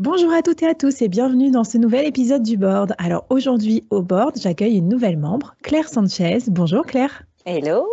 Bonjour 0.00 0.32
à 0.32 0.40
toutes 0.40 0.62
et 0.62 0.66
à 0.66 0.74
tous 0.74 1.02
et 1.02 1.08
bienvenue 1.08 1.50
dans 1.50 1.62
ce 1.62 1.76
nouvel 1.76 2.06
épisode 2.06 2.42
du 2.42 2.56
board. 2.56 2.94
Alors 2.96 3.26
aujourd'hui 3.28 3.84
au 3.90 4.00
board, 4.00 4.32
j'accueille 4.40 4.78
une 4.78 4.88
nouvelle 4.88 5.18
membre, 5.18 5.54
Claire 5.62 5.90
Sanchez. 5.90 6.38
Bonjour 6.46 6.86
Claire. 6.86 7.24
Hello. 7.44 7.86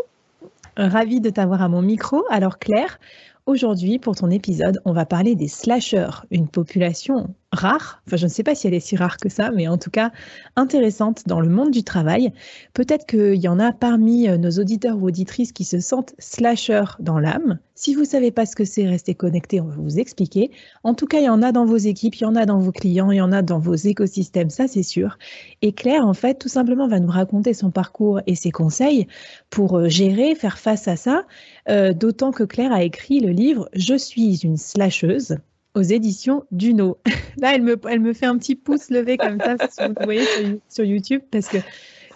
Ravie 0.78 1.20
de 1.20 1.30
t'avoir 1.30 1.62
à 1.62 1.68
mon 1.68 1.82
micro. 1.82 2.24
Alors 2.30 2.60
Claire, 2.60 2.98
aujourd'hui 3.46 4.00
pour 4.00 4.16
ton 4.16 4.30
épisode, 4.30 4.80
on 4.86 4.94
va 4.94 5.06
parler 5.06 5.36
des 5.36 5.50
slashers, 5.50 6.24
une 6.32 6.48
population 6.48 7.36
rare, 7.54 8.02
enfin 8.06 8.18
je 8.18 8.26
ne 8.26 8.30
sais 8.32 8.44
pas 8.44 8.56
si 8.56 8.68
elle 8.68 8.74
est 8.74 8.82
si 8.82 8.98
rare 8.98 9.18
que 9.18 9.30
ça, 9.30 9.52
mais 9.52 9.68
en 9.68 9.78
tout 9.78 9.90
cas 9.90 10.12
intéressante 10.56 11.24
dans 11.28 11.40
le 11.40 11.48
monde 11.48 11.72
du 11.72 11.84
travail. 11.84 12.34
Peut-être 12.74 13.06
qu'il 13.06 13.36
y 13.36 13.48
en 13.48 13.60
a 13.60 13.72
parmi 13.72 14.28
euh, 14.28 14.38
nos 14.38 14.52
auditeurs 14.52 14.98
ou 14.98 15.08
auditrices 15.08 15.54
qui 15.54 15.64
se 15.64 15.80
sentent 15.80 16.14
slashers 16.20 16.98
dans 17.00 17.20
l'âme. 17.20 17.60
Si 17.74 17.94
vous 17.94 18.02
ne 18.02 18.06
savez 18.06 18.32
pas 18.32 18.46
ce 18.46 18.56
que 18.56 18.66
c'est, 18.66 18.86
restez 18.88 19.16
connectés, 19.16 19.62
on 19.62 19.68
va 19.68 19.76
vous 19.76 20.00
expliquer. 20.00 20.52
En 20.84 20.94
tout 20.94 21.06
cas, 21.06 21.20
il 21.20 21.26
y 21.26 21.30
en 21.30 21.42
a 21.42 21.52
dans 21.52 21.66
vos 21.66 21.78
équipes, 21.78 22.16
il 22.16 22.24
y 22.24 22.26
en 22.26 22.36
a 22.36 22.46
dans 22.46 22.60
vos 22.60 22.72
clients, 22.72 23.12
il 23.12 23.18
y 23.18 23.22
en 23.22 23.32
a 23.32 23.42
dans 23.42 23.60
vos 23.60 23.76
écosystèmes, 23.76 24.50
ça 24.50 24.68
c'est 24.68 24.84
sûr. 24.84 25.18
Et 25.62 25.72
Claire, 25.72 26.06
en 26.06 26.14
fait, 26.14 26.40
tout 26.40 26.50
simplement 26.50 26.88
va 26.88 27.00
nous 27.00 27.12
raconter 27.12 27.54
son 27.54 27.72
parcours 27.72 28.20
et 28.28 28.36
ses 28.36 28.52
conseils 28.52 29.08
pour 29.50 29.78
euh, 29.78 29.90
gérer, 29.90 30.36
faire 30.36 30.58
face 30.58 30.88
à 30.88 30.96
ça, 30.96 31.26
euh, 31.70 31.94
d'autant 31.94 32.32
que 32.32 32.44
Claire 32.44 32.74
a 32.74 32.84
écrit 32.84 33.20
le 33.20 33.30
livre 33.30 33.70
Je 33.74 33.96
suis 33.96 34.38
une 34.44 34.58
slasheuse 34.58 35.38
aux 35.78 35.84
éditions 35.84 36.44
Duno. 36.52 36.98
Là, 37.38 37.54
elle 37.56 37.62
me, 37.62 37.80
elle 37.90 38.00
me 38.00 38.14
fait 38.14 38.26
un 38.26 38.38
petit 38.38 38.56
pouce 38.56 38.90
levé 38.90 39.18
comme 39.18 39.40
ça, 39.40 39.56
si 39.70 39.88
vous 39.88 39.94
voyez 40.04 40.26
sur, 40.70 40.84
YouTube, 40.84 41.22
parce 41.32 41.48
que 41.48 41.58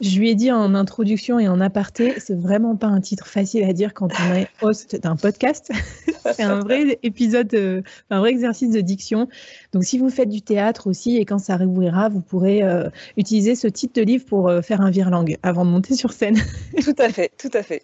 je 0.02 0.18
lui 0.18 0.30
ai 0.30 0.36
dit 0.36 0.52
en 0.52 0.74
introduction 0.74 1.38
et 1.38 1.48
en 1.48 1.62
aparté, 1.62 2.16
c'est 2.18 2.38
vraiment 2.38 2.76
pas 2.76 2.88
un 2.88 3.02
titre 3.02 3.28
facile 3.28 3.64
à 3.64 3.72
dire 3.72 3.94
quand 3.94 4.10
on 4.20 4.34
est 4.34 4.48
host 4.62 5.00
d'un 5.00 5.16
podcast. 5.16 5.72
c'est 6.34 6.42
un 6.42 6.60
vrai 6.60 6.98
épisode, 7.04 7.54
euh, 7.54 7.84
un 8.10 8.20
vrai 8.20 8.32
exercice 8.32 8.72
de 8.72 8.82
diction. 8.82 9.28
Donc, 9.74 9.84
si 9.84 10.00
vous 10.00 10.10
faites 10.10 10.30
du 10.30 10.42
théâtre 10.42 10.88
aussi 10.88 11.18
et 11.18 11.26
quand 11.26 11.38
ça 11.38 11.56
réouvrira, 11.56 12.10
vous 12.10 12.22
pourrez 12.22 12.64
euh, 12.64 12.90
utiliser 13.16 13.54
ce 13.54 13.68
titre 13.68 13.94
de 13.94 14.02
livre 14.02 14.26
pour 14.26 14.50
euh, 14.50 14.62
faire 14.62 14.82
un 14.82 14.90
virlang 14.90 15.26
avant 15.44 15.66
de 15.66 15.70
monter 15.70 15.96
sur 15.96 16.14
scène. 16.14 16.40
tout 16.84 16.96
à 16.98 17.10
fait, 17.10 17.32
tout 17.38 17.52
à 17.54 17.62
fait. 17.62 17.84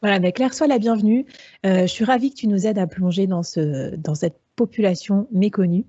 voilà, 0.00 0.20
mais 0.20 0.32
Claire, 0.32 0.54
sois 0.54 0.68
la 0.68 0.78
bienvenue. 0.78 1.26
je 1.64 1.86
suis 1.86 2.04
ravie 2.04 2.30
que 2.30 2.36
tu 2.36 2.46
nous 2.46 2.66
aides 2.66 2.78
à 2.78 2.86
plonger 2.86 3.26
dans, 3.26 3.42
ce, 3.42 3.94
dans 3.96 4.14
cette 4.14 4.36
population 4.56 5.26
méconnue. 5.32 5.84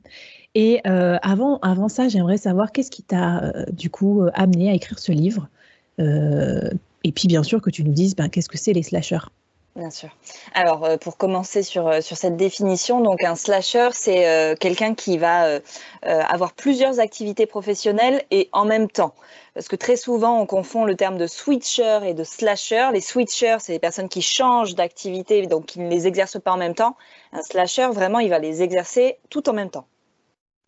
Et 0.56 0.82
euh, 0.88 1.18
avant, 1.22 1.60
avant 1.60 1.90
ça, 1.90 2.08
j'aimerais 2.08 2.38
savoir 2.38 2.72
qu'est-ce 2.72 2.92
qui 2.92 3.04
t'a 3.04 3.44
euh, 3.44 3.66
du 3.72 3.90
coup 3.90 4.22
euh, 4.22 4.32
amené 4.34 4.70
à 4.70 4.74
écrire 4.74 5.00
ce 5.00 5.12
livre? 5.12 5.50
et 5.98 7.14
puis 7.14 7.30
bien 7.30 7.42
sûr 7.42 7.62
que 7.62 7.70
tu 7.70 7.82
nous 7.86 7.94
dises 7.94 8.18
ben, 8.18 8.28
qu'est-ce 8.28 8.50
que 8.50 8.58
c'est 8.58 8.74
les 8.74 8.84
slashers. 8.84 9.30
Bien 9.76 9.90
sûr. 9.90 10.10
Alors, 10.54 10.88
pour 11.00 11.18
commencer 11.18 11.62
sur, 11.62 12.02
sur 12.02 12.16
cette 12.16 12.38
définition, 12.38 13.02
donc 13.02 13.22
un 13.24 13.36
slasher, 13.36 13.90
c'est 13.92 14.56
quelqu'un 14.60 14.96
qui 14.96 15.18
va 15.18 15.60
avoir 16.02 16.54
plusieurs 16.54 17.02
activités 17.02 17.46
professionnelles 17.46 18.24
et 18.32 18.48
en 18.54 18.64
même 18.64 18.90
temps. 18.90 19.14
Parce 19.54 19.68
que 19.68 19.76
très 19.76 19.98
souvent, 19.98 20.40
on 20.40 20.46
confond 20.46 20.86
le 20.86 20.96
terme 20.96 21.18
de 21.18 21.28
switcher 21.28 22.00
et 22.06 22.14
de 22.14 22.24
slasher. 22.24 22.90
Les 22.94 23.02
switchers, 23.02 23.58
c'est 23.60 23.74
les 23.74 23.80
personnes 23.80 24.08
qui 24.08 24.22
changent 24.22 24.76
d'activité, 24.76 25.46
donc 25.48 25.66
qui 25.66 25.82
ne 25.82 25.90
les 25.90 26.08
exercent 26.08 26.40
pas 26.40 26.54
en 26.54 26.58
même 26.58 26.76
temps. 26.76 26.96
Un 27.34 27.42
slasher, 27.42 27.88
vraiment, 27.88 28.20
il 28.20 28.30
va 28.30 28.40
les 28.40 28.62
exercer 28.62 29.18
tout 29.30 29.50
en 29.50 29.54
même 29.54 29.70
temps. 29.70 29.88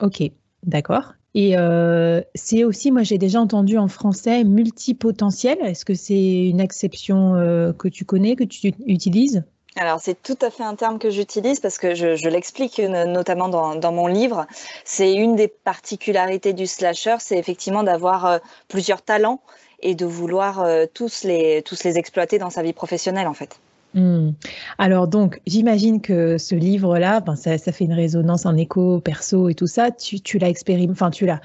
Ok, 0.02 0.22
d'accord. 0.64 1.14
Et 1.34 1.56
euh, 1.56 2.22
c'est 2.34 2.64
aussi, 2.64 2.92
moi 2.92 3.04
j'ai 3.04 3.20
déjà 3.20 3.40
entendu 3.40 3.78
en 3.78 3.88
français 3.88 4.44
multipotentiel. 4.44 5.60
Est-ce 5.62 5.86
que 5.86 5.94
c'est 5.94 6.48
une 6.48 6.60
exception 6.60 7.36
euh, 7.36 7.74
que 7.74 7.88
tu 7.88 8.06
connais, 8.06 8.36
que 8.36 8.44
tu 8.44 8.74
utilises? 8.88 9.44
Alors 9.76 10.00
c'est 10.00 10.20
tout 10.20 10.38
à 10.42 10.50
fait 10.50 10.64
un 10.64 10.74
terme 10.74 10.98
que 10.98 11.12
j'utilise 11.12 11.60
parce 11.60 11.78
que 11.78 11.94
je, 11.94 12.28
l'explique 12.28 12.80
notamment 12.80 13.50
dans, 13.50 13.92
mon 13.92 14.08
livre. 14.08 14.48
C'est 14.84 15.14
une 15.14 15.36
des 15.36 15.48
particularités 15.48 16.54
du 16.54 16.66
slasher, 16.66 17.18
c'est 17.20 17.38
effectivement 17.38 17.84
d'avoir 17.84 18.26
euh, 18.26 18.38
plusieurs 18.68 19.04
talents 19.04 19.40
et 19.80 19.94
de 19.94 20.08
vouloir 20.08 20.68
tous 20.96 21.24
les 21.24 21.62
tous 21.62 21.84
les 21.84 22.00
exploiter 22.00 22.40
dans 22.40 22.50
sa 22.50 22.64
vie 22.64 22.74
professionnelle 22.74 23.28
en 23.28 23.36
fait. 23.36 23.60
Hmm. 23.98 24.34
Alors 24.78 25.08
donc, 25.08 25.42
j'imagine 25.48 26.02
que 26.02 26.38
ce 26.38 26.54
livre-là, 26.54 27.20
ben 27.20 27.36
ça, 27.36 27.58
fait 27.58 27.84
une 27.84 27.94
résonance, 27.94 28.46
un 28.46 28.56
écho 28.56 29.02
perso 29.02 29.50
et 29.50 29.56
tout 29.56 29.66
ça. 29.66 29.90
Tu, 29.90 30.38
l'as 30.38 30.50
expérimenté, 30.50 30.92
enfin 30.92 31.10
tu 31.10 31.26
l'as, 31.26 31.42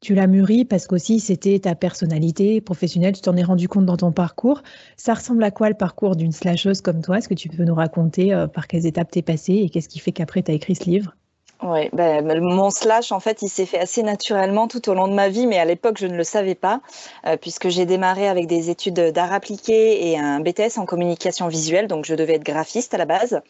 tu 0.00 0.14
l'as 0.14 0.26
mûri 0.26 0.64
parce 0.64 0.86
qu'aussi 0.86 1.20
c'était 1.20 1.58
ta 1.58 1.74
personnalité 1.74 2.62
professionnelle, 2.62 3.12
tu 3.14 3.20
t'en 3.20 3.36
es 3.36 3.42
rendu 3.42 3.68
compte 3.68 3.84
dans 3.84 3.98
ton 3.98 4.12
parcours. 4.12 4.62
Ça 4.96 5.12
ressemble 5.12 5.44
à 5.44 5.50
quoi 5.50 5.68
le 5.68 5.74
parcours 5.76 6.16
d'une 6.16 6.32
slasheuse 6.32 6.80
comme 6.80 7.02
toi? 7.02 7.18
Est-ce 7.18 7.28
que 7.28 7.34
tu 7.34 7.50
peux 7.50 7.64
nous 7.64 7.74
raconter 7.74 8.32
euh, 8.32 8.46
par 8.46 8.66
quelles 8.66 8.86
étapes 8.86 9.10
t'es 9.10 9.22
passée 9.22 9.56
et 9.56 9.68
qu'est-ce 9.68 9.90
qui 9.90 9.98
fait 9.98 10.12
qu'après 10.12 10.42
tu 10.42 10.52
as 10.52 10.54
écrit 10.54 10.76
ce 10.76 10.84
livre? 10.84 11.14
Oui, 11.62 11.90
ben, 11.92 12.40
mon 12.40 12.70
slash, 12.70 13.12
en 13.12 13.20
fait, 13.20 13.42
il 13.42 13.48
s'est 13.48 13.66
fait 13.66 13.78
assez 13.78 14.02
naturellement 14.02 14.66
tout 14.66 14.88
au 14.88 14.94
long 14.94 15.08
de 15.08 15.12
ma 15.12 15.28
vie, 15.28 15.46
mais 15.46 15.58
à 15.58 15.66
l'époque, 15.66 15.98
je 15.98 16.06
ne 16.06 16.16
le 16.16 16.24
savais 16.24 16.54
pas, 16.54 16.80
euh, 17.26 17.36
puisque 17.36 17.68
j'ai 17.68 17.84
démarré 17.84 18.28
avec 18.28 18.46
des 18.46 18.70
études 18.70 19.00
d'art 19.12 19.32
appliqué 19.32 20.08
et 20.08 20.18
un 20.18 20.40
BTS 20.40 20.78
en 20.78 20.86
communication 20.86 21.48
visuelle, 21.48 21.86
donc 21.86 22.06
je 22.06 22.14
devais 22.14 22.34
être 22.34 22.44
graphiste 22.44 22.94
à 22.94 22.98
la 22.98 23.04
base. 23.04 23.42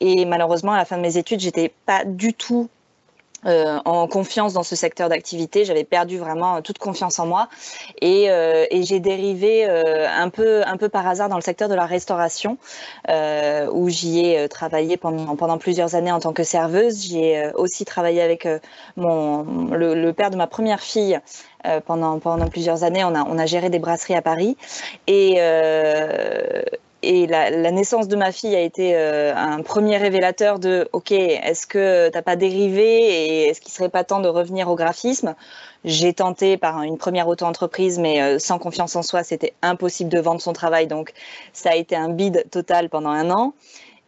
Et 0.00 0.26
malheureusement, 0.26 0.72
à 0.72 0.76
la 0.76 0.84
fin 0.84 0.98
de 0.98 1.02
mes 1.02 1.16
études, 1.16 1.40
j'étais 1.40 1.72
pas 1.86 2.04
du 2.04 2.34
tout 2.34 2.68
euh, 3.46 3.78
en 3.84 4.06
confiance 4.08 4.52
dans 4.52 4.62
ce 4.62 4.76
secteur 4.76 5.08
d'activité. 5.08 5.64
J'avais 5.64 5.84
perdu 5.84 6.18
vraiment 6.18 6.62
toute 6.62 6.78
confiance 6.78 7.18
en 7.18 7.26
moi 7.26 7.48
et, 8.00 8.30
euh, 8.30 8.66
et 8.70 8.82
j'ai 8.82 9.00
dérivé 9.00 9.68
euh, 9.68 10.08
un 10.08 10.30
peu 10.30 10.62
un 10.66 10.76
peu 10.76 10.88
par 10.88 11.06
hasard 11.06 11.28
dans 11.28 11.36
le 11.36 11.42
secteur 11.42 11.68
de 11.68 11.74
la 11.74 11.86
restauration 11.86 12.58
euh, 13.08 13.68
où 13.72 13.88
j'y 13.88 14.26
ai 14.26 14.48
travaillé 14.48 14.96
pendant 14.96 15.36
pendant 15.36 15.58
plusieurs 15.58 15.94
années 15.94 16.12
en 16.12 16.20
tant 16.20 16.32
que 16.32 16.42
serveuse. 16.42 17.06
J'ai 17.08 17.50
aussi 17.54 17.84
travaillé 17.84 18.20
avec 18.22 18.48
mon 18.96 19.70
le, 19.70 19.94
le, 19.94 20.12
père 20.12 20.30
de 20.30 20.36
ma 20.36 20.46
première 20.46 20.80
fille 20.80 21.18
pendant 21.86 22.18
pendant 22.18 22.48
plusieurs 22.48 22.84
années. 22.84 23.04
On 23.04 23.14
a 23.14 23.24
on 23.24 23.38
a 23.38 23.46
géré 23.46 23.70
des 23.70 23.78
brasseries 23.78 24.14
à 24.14 24.22
Paris 24.22 24.56
et 25.06 25.40
et 27.06 27.26
la, 27.26 27.50
la, 27.50 27.70
naissance 27.70 28.08
de 28.08 28.16
ma 28.16 28.32
fille 28.32 28.56
a 28.56 28.60
été 28.60 28.96
euh, 28.96 29.32
un 29.34 29.62
premier 29.62 29.96
révélateur 29.96 30.58
de 30.58 30.88
OK, 30.92 31.12
est-ce 31.12 31.66
que 31.66 32.08
t'as 32.08 32.22
pas 32.22 32.34
dérivé 32.34 32.84
et 32.84 33.42
est-ce 33.48 33.60
qu'il 33.60 33.72
serait 33.72 33.88
pas 33.88 34.02
temps 34.02 34.20
de 34.20 34.28
revenir 34.28 34.68
au 34.68 34.74
graphisme? 34.74 35.36
J'ai 35.84 36.12
tenté 36.12 36.56
par 36.56 36.82
une 36.82 36.98
première 36.98 37.28
auto-entreprise, 37.28 38.00
mais 38.00 38.20
euh, 38.20 38.38
sans 38.40 38.58
confiance 38.58 38.96
en 38.96 39.02
soi, 39.02 39.22
c'était 39.22 39.54
impossible 39.62 40.10
de 40.10 40.18
vendre 40.18 40.40
son 40.40 40.52
travail, 40.52 40.88
donc 40.88 41.12
ça 41.52 41.70
a 41.70 41.74
été 41.76 41.94
un 41.94 42.08
bide 42.08 42.44
total 42.50 42.88
pendant 42.88 43.10
un 43.10 43.30
an. 43.30 43.54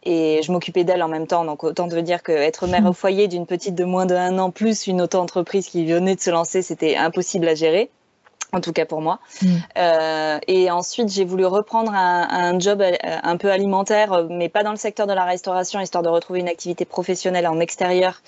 Et 0.03 0.41
je 0.43 0.51
m'occupais 0.51 0.83
d'elle 0.83 1.03
en 1.03 1.09
même 1.09 1.27
temps, 1.27 1.45
donc 1.45 1.63
autant 1.63 1.87
te 1.87 1.95
dire 1.95 2.21
qu'être 2.21 2.67
mère 2.67 2.85
au 2.89 2.93
foyer 2.93 3.29
d'une 3.29 3.45
petite 3.45 3.75
de 3.75 3.85
moins 3.85 4.05
de 4.05 4.15
un 4.15 4.37
an 4.39 4.51
plus 4.51 4.87
une 4.87 5.01
auto-entreprise 5.01 5.67
qui 5.69 5.85
venait 5.85 6.15
de 6.15 6.21
se 6.21 6.31
lancer, 6.31 6.61
c'était 6.61 6.97
impossible 6.97 7.47
à 7.47 7.55
gérer 7.55 7.89
en 8.51 8.61
tout 8.61 8.73
cas 8.73 8.85
pour 8.85 9.01
moi. 9.01 9.19
Mm. 9.41 9.47
Euh, 9.77 10.39
et 10.47 10.71
ensuite, 10.71 11.09
j'ai 11.09 11.25
voulu 11.25 11.45
reprendre 11.45 11.93
un, 11.93 12.27
un, 12.29 12.59
job 12.59 12.81
euh, 12.81 12.95
un 13.03 13.37
peu 13.37 13.51
alimentaire, 13.51 14.25
mais 14.29 14.49
pas 14.49 14.63
dans 14.63 14.71
le 14.71 14.77
secteur 14.77 15.07
de 15.07 15.13
la 15.13 15.25
restauration, 15.25 15.79
histoire 15.79 16.03
de 16.03 16.09
retrouver 16.09 16.39
une 16.39 16.49
activité 16.49 16.85
professionnelle 16.85 17.47
en 17.47 17.59
extérieur. 17.59 18.21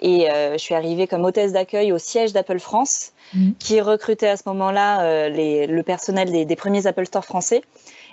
Et 0.00 0.30
euh, 0.30 0.52
je 0.52 0.58
suis 0.58 0.74
arrivée 0.74 1.06
comme 1.06 1.24
hôtesse 1.24 1.52
d'accueil 1.52 1.92
au 1.92 1.98
siège 1.98 2.32
d'Apple 2.32 2.58
France, 2.58 3.12
mm. 3.32 3.52
qui 3.58 3.80
recrutait 3.80 4.28
à 4.28 4.36
ce 4.36 4.42
moment-là 4.46 5.02
euh, 5.02 5.66
le 5.66 5.82
personnel 5.82 6.30
des, 6.30 6.44
des, 6.44 6.56
premiers 6.56 6.86
Apple 6.86 7.06
Store 7.06 7.24
français. 7.24 7.62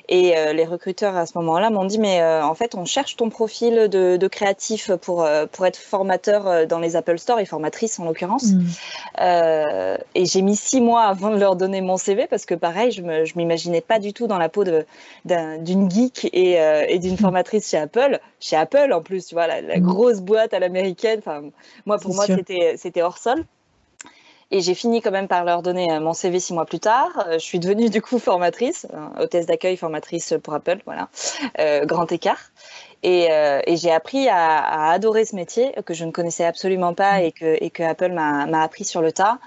Et 0.09 0.38
euh, 0.38 0.53
les 0.53 0.65
recruteurs 0.65 1.15
à 1.15 1.25
ce 1.25 1.38
moment-là 1.38 1.69
m'ont 1.69 1.86
dit 1.86 2.00
mais 2.00 2.21
euh, 2.21 2.44
en 2.44 2.56
fait 2.56 2.75
on 2.75 2.86
cherche 2.86 3.15
ton 3.15 3.30
profil 3.30 3.88
de, 3.88 4.18
de 4.18 4.27
créatif 4.27 4.92
pour 4.95 5.24
euh, 5.24 5.45
pour 5.51 5.65
être 5.65 5.77
formateur 5.77 6.68
dans 6.68 6.80
les 6.80 6.95
Apple 6.95 7.18
Store 7.18 7.39
et 7.39 7.45
formatrice 7.45 8.00
en 8.00 8.06
l'occurrence. 8.06 8.51
Mm. 8.51 9.98
et 10.15 10.25
j'ai 10.25 10.42
mis 10.42 10.56
six 10.56 10.81
mois 10.81 11.03
avant 11.03 11.31
de 11.31 11.38
leur 11.38 11.56
donner 11.56 11.81
mon 11.81 11.98
CV 11.98 12.27
parce 12.27 12.45
que 12.45 12.56
pareil 12.56 12.92
je 12.92 13.01
me 13.01 13.25
je 13.25 13.33
m'imaginais 13.36 13.81
pas 13.81 14.00
du 14.00 14.13
tout 14.13 14.27
dans 14.27 14.38
la 14.38 14.50
peau 14.50 14.63
de 14.63 14.86
d'une 15.25 15.89
geek 15.89 16.30
et, 16.33 16.57
et 16.88 17.00
d'une 17.00 17.13
mm. 17.13 17.18
formatrice 17.18 17.69
chez 17.69 17.77
Apple 17.77 18.19
chez 18.39 18.56
Apple 18.56 18.92
en 18.94 19.01
plus 19.01 19.27
tu 19.27 19.36
vois 19.36 19.48
la, 19.48 19.62
la 19.62 19.77
mm. 19.77 19.83
grosse 19.83 20.21
boîte 20.21 20.53
à 20.53 20.59
l'américaine. 20.59 21.19
Enfin 21.19 21.44
moi 21.86 21.98
pour 21.98 22.13
moi 22.13 22.25
c'était 22.25 22.75
c'était 22.77 23.01
hors 23.01 23.18
sol. 23.18 23.45
Et 24.53 24.59
j'ai 24.59 24.75
fini 24.75 25.01
quand 25.01 25.12
même 25.12 25.30
par 25.30 25.45
leur 25.45 25.62
donner 25.62 25.89
euh, 25.92 26.01
mon 26.01 26.13
CV 26.13 26.39
six 26.42 26.53
mois 26.53 26.65
plus 26.65 26.80
tard. 26.80 27.09
Euh, 27.25 27.33
je 27.33 27.39
suis 27.39 27.57
devenue 27.57 27.89
du 27.89 28.01
coup 28.01 28.19
formatrice, 28.19 28.86
euh, 28.94 29.24
hôtesse 29.24 29.45
d'accueil, 29.45 29.77
formatrice 29.77 30.33
pour 30.44 30.53
Apple, 30.53 30.80
voilà, 30.86 31.07
grand 31.86 32.12
écart. 32.12 32.51
Et, 33.03 33.30
j'ai 33.68 33.92
appris 33.92 34.27
à, 34.30 34.92
adorer 34.92 35.25
ce 35.25 35.36
métier 35.36 35.74
que 35.86 35.94
je 35.94 36.06
ne 36.06 36.12
connaissais 36.12 36.45
absolument 36.45 36.94
pas 36.94 37.21
et 37.21 37.31
que, 37.31 37.83
Apple 37.83 38.12
m'a 38.12 38.62
appris 38.62 38.86
sur 38.86 39.01
le 39.01 39.12
tas. 39.12 39.39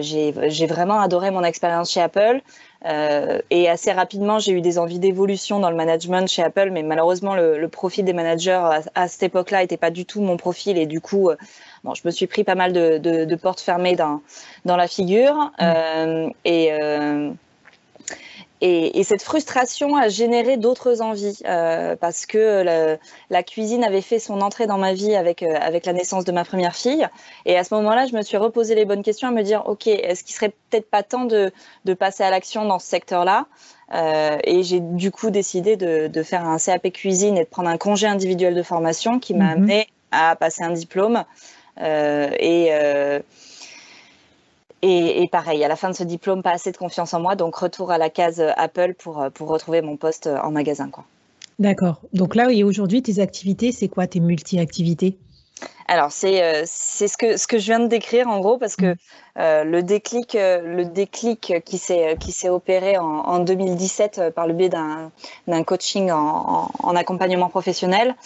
J'ai 0.00 0.32
vraiment 0.66 0.98
adoré 0.98 1.30
mon 1.30 1.44
expérience 1.44 1.92
chez 1.92 2.00
Apple. 2.00 2.40
Euh, 2.84 3.40
et 3.50 3.68
assez 3.68 3.90
rapidement, 3.90 4.38
j'ai 4.38 4.52
eu 4.52 4.60
des 4.60 4.78
envies 4.78 4.98
d'évolution 4.98 5.58
dans 5.60 5.70
le 5.70 5.76
management 5.76 6.28
chez 6.28 6.42
Apple, 6.42 6.70
mais 6.70 6.82
malheureusement, 6.82 7.34
le, 7.34 7.58
le 7.58 7.68
profil 7.68 8.04
des 8.04 8.12
managers 8.12 8.50
à, 8.52 8.82
à 8.94 9.08
cette 9.08 9.22
époque-là 9.22 9.62
n'était 9.62 9.76
pas 9.76 9.90
du 9.90 10.04
tout 10.04 10.20
mon 10.20 10.36
profil, 10.36 10.76
et 10.78 10.86
du 10.86 11.00
coup, 11.00 11.30
bon, 11.84 11.94
je 11.94 12.02
me 12.04 12.10
suis 12.10 12.26
pris 12.26 12.44
pas 12.44 12.54
mal 12.54 12.72
de, 12.72 12.98
de, 12.98 13.24
de 13.24 13.36
portes 13.36 13.60
fermées 13.60 13.96
dans, 13.96 14.20
dans 14.64 14.76
la 14.76 14.88
figure. 14.88 15.34
Mmh. 15.34 15.50
Euh, 15.62 16.28
et, 16.44 16.72
euh, 16.72 17.30
et, 18.60 18.98
et, 18.98 19.04
cette 19.04 19.22
frustration 19.22 19.96
a 19.96 20.08
généré 20.08 20.56
d'autres 20.56 21.02
envies 21.02 21.40
euh, 21.46 21.94
parce 21.96 22.24
que 22.24 22.62
la, 22.62 22.96
la, 23.28 23.42
cuisine 23.42 23.84
avait 23.84 24.00
fait 24.00 24.18
son 24.18 24.40
entrée 24.40 24.66
dans 24.66 24.78
ma 24.78 24.94
vie 24.94 25.14
avec, 25.14 25.42
euh, 25.42 25.58
avec 25.60 25.84
la 25.84 25.92
naissance 25.92 26.24
de 26.24 26.32
ma 26.32 26.44
première 26.44 26.74
fille. 26.74 27.06
Et 27.44 27.58
à 27.58 27.64
ce 27.64 27.74
moment-là, 27.74 28.06
je 28.06 28.16
me 28.16 28.22
suis 28.22 28.38
reposé 28.38 28.74
les 28.74 28.86
bonnes 28.86 29.02
questions 29.02 29.28
à 29.28 29.30
me 29.30 29.42
dire, 29.42 29.64
OK, 29.66 29.86
est-ce 29.86 30.24
qu'il 30.24 30.34
serait 30.34 30.54
peut-être 30.70 30.90
pas 30.90 31.02
temps 31.02 31.26
de, 31.26 31.52
de 31.84 31.94
passer 31.94 32.24
à 32.24 32.30
l'action 32.30 32.64
dans 32.64 32.78
ce 32.78 32.86
secteur-là? 32.86 33.46
Euh, 33.94 34.38
Et 34.44 34.62
j'ai 34.62 34.80
du 34.80 35.10
coup 35.10 35.30
décidé 35.30 35.76
de, 35.76 36.06
de, 36.06 36.22
faire 36.22 36.44
un 36.44 36.58
CAP 36.58 36.90
cuisine 36.92 37.36
et 37.36 37.44
de 37.44 37.48
prendre 37.48 37.68
un 37.68 37.78
congé 37.78 38.06
individuel 38.06 38.54
de 38.54 38.62
formation 38.62 39.20
qui 39.20 39.34
m'a 39.34 39.44
mmh. 39.44 39.58
amené 39.58 39.88
à 40.12 40.34
passer 40.34 40.62
un 40.62 40.72
diplôme 40.72 41.24
et, 41.78 42.70
et, 44.82 45.22
et, 45.22 45.28
pareil, 45.28 45.64
à 45.64 45.68
la 45.68 45.76
fin 45.76 45.90
de 45.90 45.94
ce 45.94 46.04
diplôme, 46.04 46.42
pas 46.42 46.52
assez 46.52 46.72
de 46.72 46.76
confiance 46.76 47.14
en 47.14 47.20
moi, 47.20 47.34
donc 47.34 47.56
retour 47.56 47.90
à 47.90 47.98
la 47.98 48.10
case 48.10 48.42
Apple 48.56 48.94
pour, 48.94 49.26
pour 49.34 49.48
retrouver 49.48 49.82
mon 49.82 49.96
poste 49.96 50.26
en 50.26 50.50
magasin. 50.50 50.90
Quoi. 50.90 51.04
D'accord. 51.58 52.00
Donc 52.12 52.34
là, 52.34 52.50
et 52.50 52.64
aujourd'hui, 52.64 53.02
tes 53.02 53.18
activités, 53.20 53.72
c'est 53.72 53.88
quoi 53.88 54.06
tes 54.06 54.20
multi-activités? 54.20 55.16
Alors 55.88 56.10
c'est 56.10 56.42
euh, 56.42 56.64
c'est 56.66 57.08
ce 57.08 57.16
que 57.16 57.36
ce 57.36 57.46
que 57.46 57.58
je 57.58 57.66
viens 57.66 57.78
de 57.78 57.86
décrire 57.86 58.28
en 58.28 58.40
gros 58.40 58.58
parce 58.58 58.74
que 58.74 58.96
euh, 59.38 59.64
le 59.64 59.82
déclic 59.82 60.34
euh, 60.34 60.60
le 60.60 60.84
déclic 60.84 61.54
qui 61.64 61.78
s'est 61.78 62.16
qui 62.18 62.32
s'est 62.32 62.48
opéré 62.48 62.98
en, 62.98 63.04
en, 63.04 63.38
2017 63.38 64.30
par 64.34 64.48
le 64.48 64.52
biais 64.52 64.68
d'un 64.68 65.12
d'un 65.46 65.62
coaching 65.62 66.10
en, 66.10 66.18
en, 66.18 66.70
en, 66.82 66.96
accompagnement 66.96 67.48
professionnel 67.48 68.16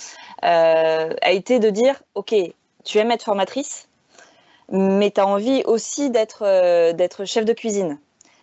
euh, 0.42 1.10
a 1.20 1.30
été 1.30 1.58
de 1.58 1.68
dire 1.68 2.02
ok 2.14 2.34
tu 2.82 2.98
aimes 2.98 3.10
être 3.10 3.24
formatrice, 3.24 3.88
mais 4.70 5.10
tu 5.10 5.20
as 5.20 5.26
envie 5.26 5.62
aussi 5.66 6.10
d'être 6.10 6.42
euh, 6.46 6.92
d'être 6.92 7.24
chef 7.24 7.44
de 7.44 7.52
cuisine. 7.52 7.98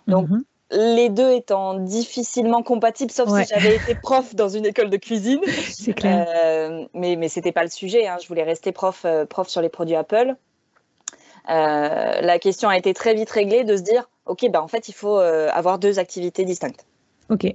Donc, 0.08 0.30
mm 0.30 0.38
-hmm. 0.38 0.96
les 0.96 1.10
deux 1.10 1.32
étant 1.34 1.76
difficilement 1.76 2.64
compatibles, 2.64 3.12
sauf 3.12 3.30
ouais. 3.30 3.46
si 3.46 3.54
j'avais 3.54 3.76
été 3.76 3.96
prof 3.96 4.36
dans 4.36 4.50
une 4.50 4.66
école 4.66 4.90
de 4.90 4.98
cuisine. 4.98 5.42
C'est 5.72 5.94
clair. 5.94 6.28
Euh, 6.44 6.86
mais 6.94 7.16
mais 7.16 7.30
c'était 7.30 7.54
pas 7.54 7.64
le 7.64 7.70
sujet. 7.70 8.08
Hein. 8.08 8.18
Je 8.22 8.28
voulais 8.28 8.44
rester 8.44 8.72
prof, 8.72 9.04
euh, 9.06 9.26
prof 9.26 9.48
sur 9.48 9.62
les 9.62 9.70
produits 9.70 9.96
Apple. 9.96 10.36
La 11.50 12.40
question 12.40 12.68
a 12.70 12.78
été 12.78 12.94
très 12.94 13.14
vite 13.14 13.30
réglée 13.30 13.64
de 13.64 13.78
se 13.78 13.82
dire, 13.82 14.10
OK, 14.26 14.42
bah, 14.52 14.62
en 14.62 14.68
fait, 14.68 14.90
il 14.90 14.94
faut 14.94 15.18
avoir 15.60 15.80
deux 15.80 15.98
activités 15.98 16.44
distinctes. 16.44 16.86
OK. 17.30 17.46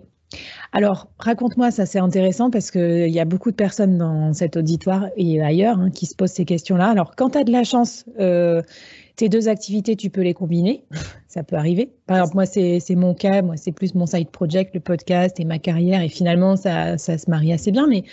Alors, 0.72 1.08
raconte-moi, 1.18 1.70
ça 1.70 1.86
c'est 1.86 1.98
intéressant 1.98 2.50
parce 2.50 2.70
qu'il 2.70 3.10
y 3.10 3.20
a 3.20 3.24
beaucoup 3.24 3.50
de 3.50 3.56
personnes 3.56 3.98
dans 3.98 4.32
cet 4.32 4.56
auditoire 4.56 5.08
et 5.16 5.42
ailleurs 5.42 5.78
hein, 5.78 5.90
qui 5.90 6.06
se 6.06 6.14
posent 6.14 6.32
ces 6.32 6.44
questions-là. 6.44 6.88
Alors, 6.88 7.14
quand 7.16 7.30
tu 7.30 7.38
as 7.38 7.44
de 7.44 7.52
la 7.52 7.64
chance, 7.64 8.04
euh, 8.18 8.62
tes 9.16 9.28
deux 9.28 9.48
activités, 9.48 9.96
tu 9.96 10.10
peux 10.10 10.22
les 10.22 10.34
combiner. 10.34 10.84
ça 11.28 11.42
peut 11.42 11.56
arriver. 11.56 11.90
Par 12.06 12.18
exemple, 12.18 12.34
moi, 12.34 12.46
c'est 12.46 12.94
mon 12.94 13.14
cas. 13.14 13.42
Moi, 13.42 13.56
c'est 13.56 13.72
plus 13.72 13.94
mon 13.94 14.06
side 14.06 14.30
project, 14.30 14.74
le 14.74 14.80
podcast 14.80 15.38
et 15.40 15.44
ma 15.44 15.58
carrière. 15.58 16.02
Et 16.02 16.08
finalement, 16.08 16.56
ça, 16.56 16.98
se 16.98 17.30
marie 17.30 17.52
assez 17.52 17.70
bien. 17.70 17.86
Mais, 17.86 18.04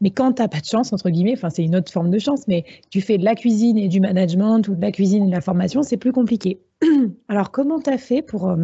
mais 0.00 0.10
quand 0.10 0.32
tu 0.32 0.42
n'as 0.42 0.48
pas 0.48 0.60
de 0.60 0.66
chance, 0.66 0.92
entre 0.92 1.10
guillemets, 1.10 1.34
enfin, 1.34 1.50
c'est 1.50 1.64
une 1.64 1.76
autre 1.76 1.92
forme 1.92 2.10
de 2.10 2.18
chance, 2.18 2.48
mais 2.48 2.64
tu 2.90 3.00
fais 3.00 3.18
de 3.18 3.24
la 3.24 3.34
cuisine 3.34 3.78
et 3.78 3.88
du 3.88 4.00
management 4.00 4.66
ou 4.68 4.74
de 4.74 4.80
la 4.80 4.92
cuisine 4.92 5.24
et 5.24 5.26
de 5.26 5.32
la 5.32 5.40
formation, 5.40 5.82
c'est 5.82 5.96
plus 5.96 6.12
compliqué. 6.12 6.60
Alors, 7.28 7.50
comment 7.50 7.80
tu 7.80 7.90
as 7.90 7.98
fait 7.98 8.22
pour. 8.22 8.54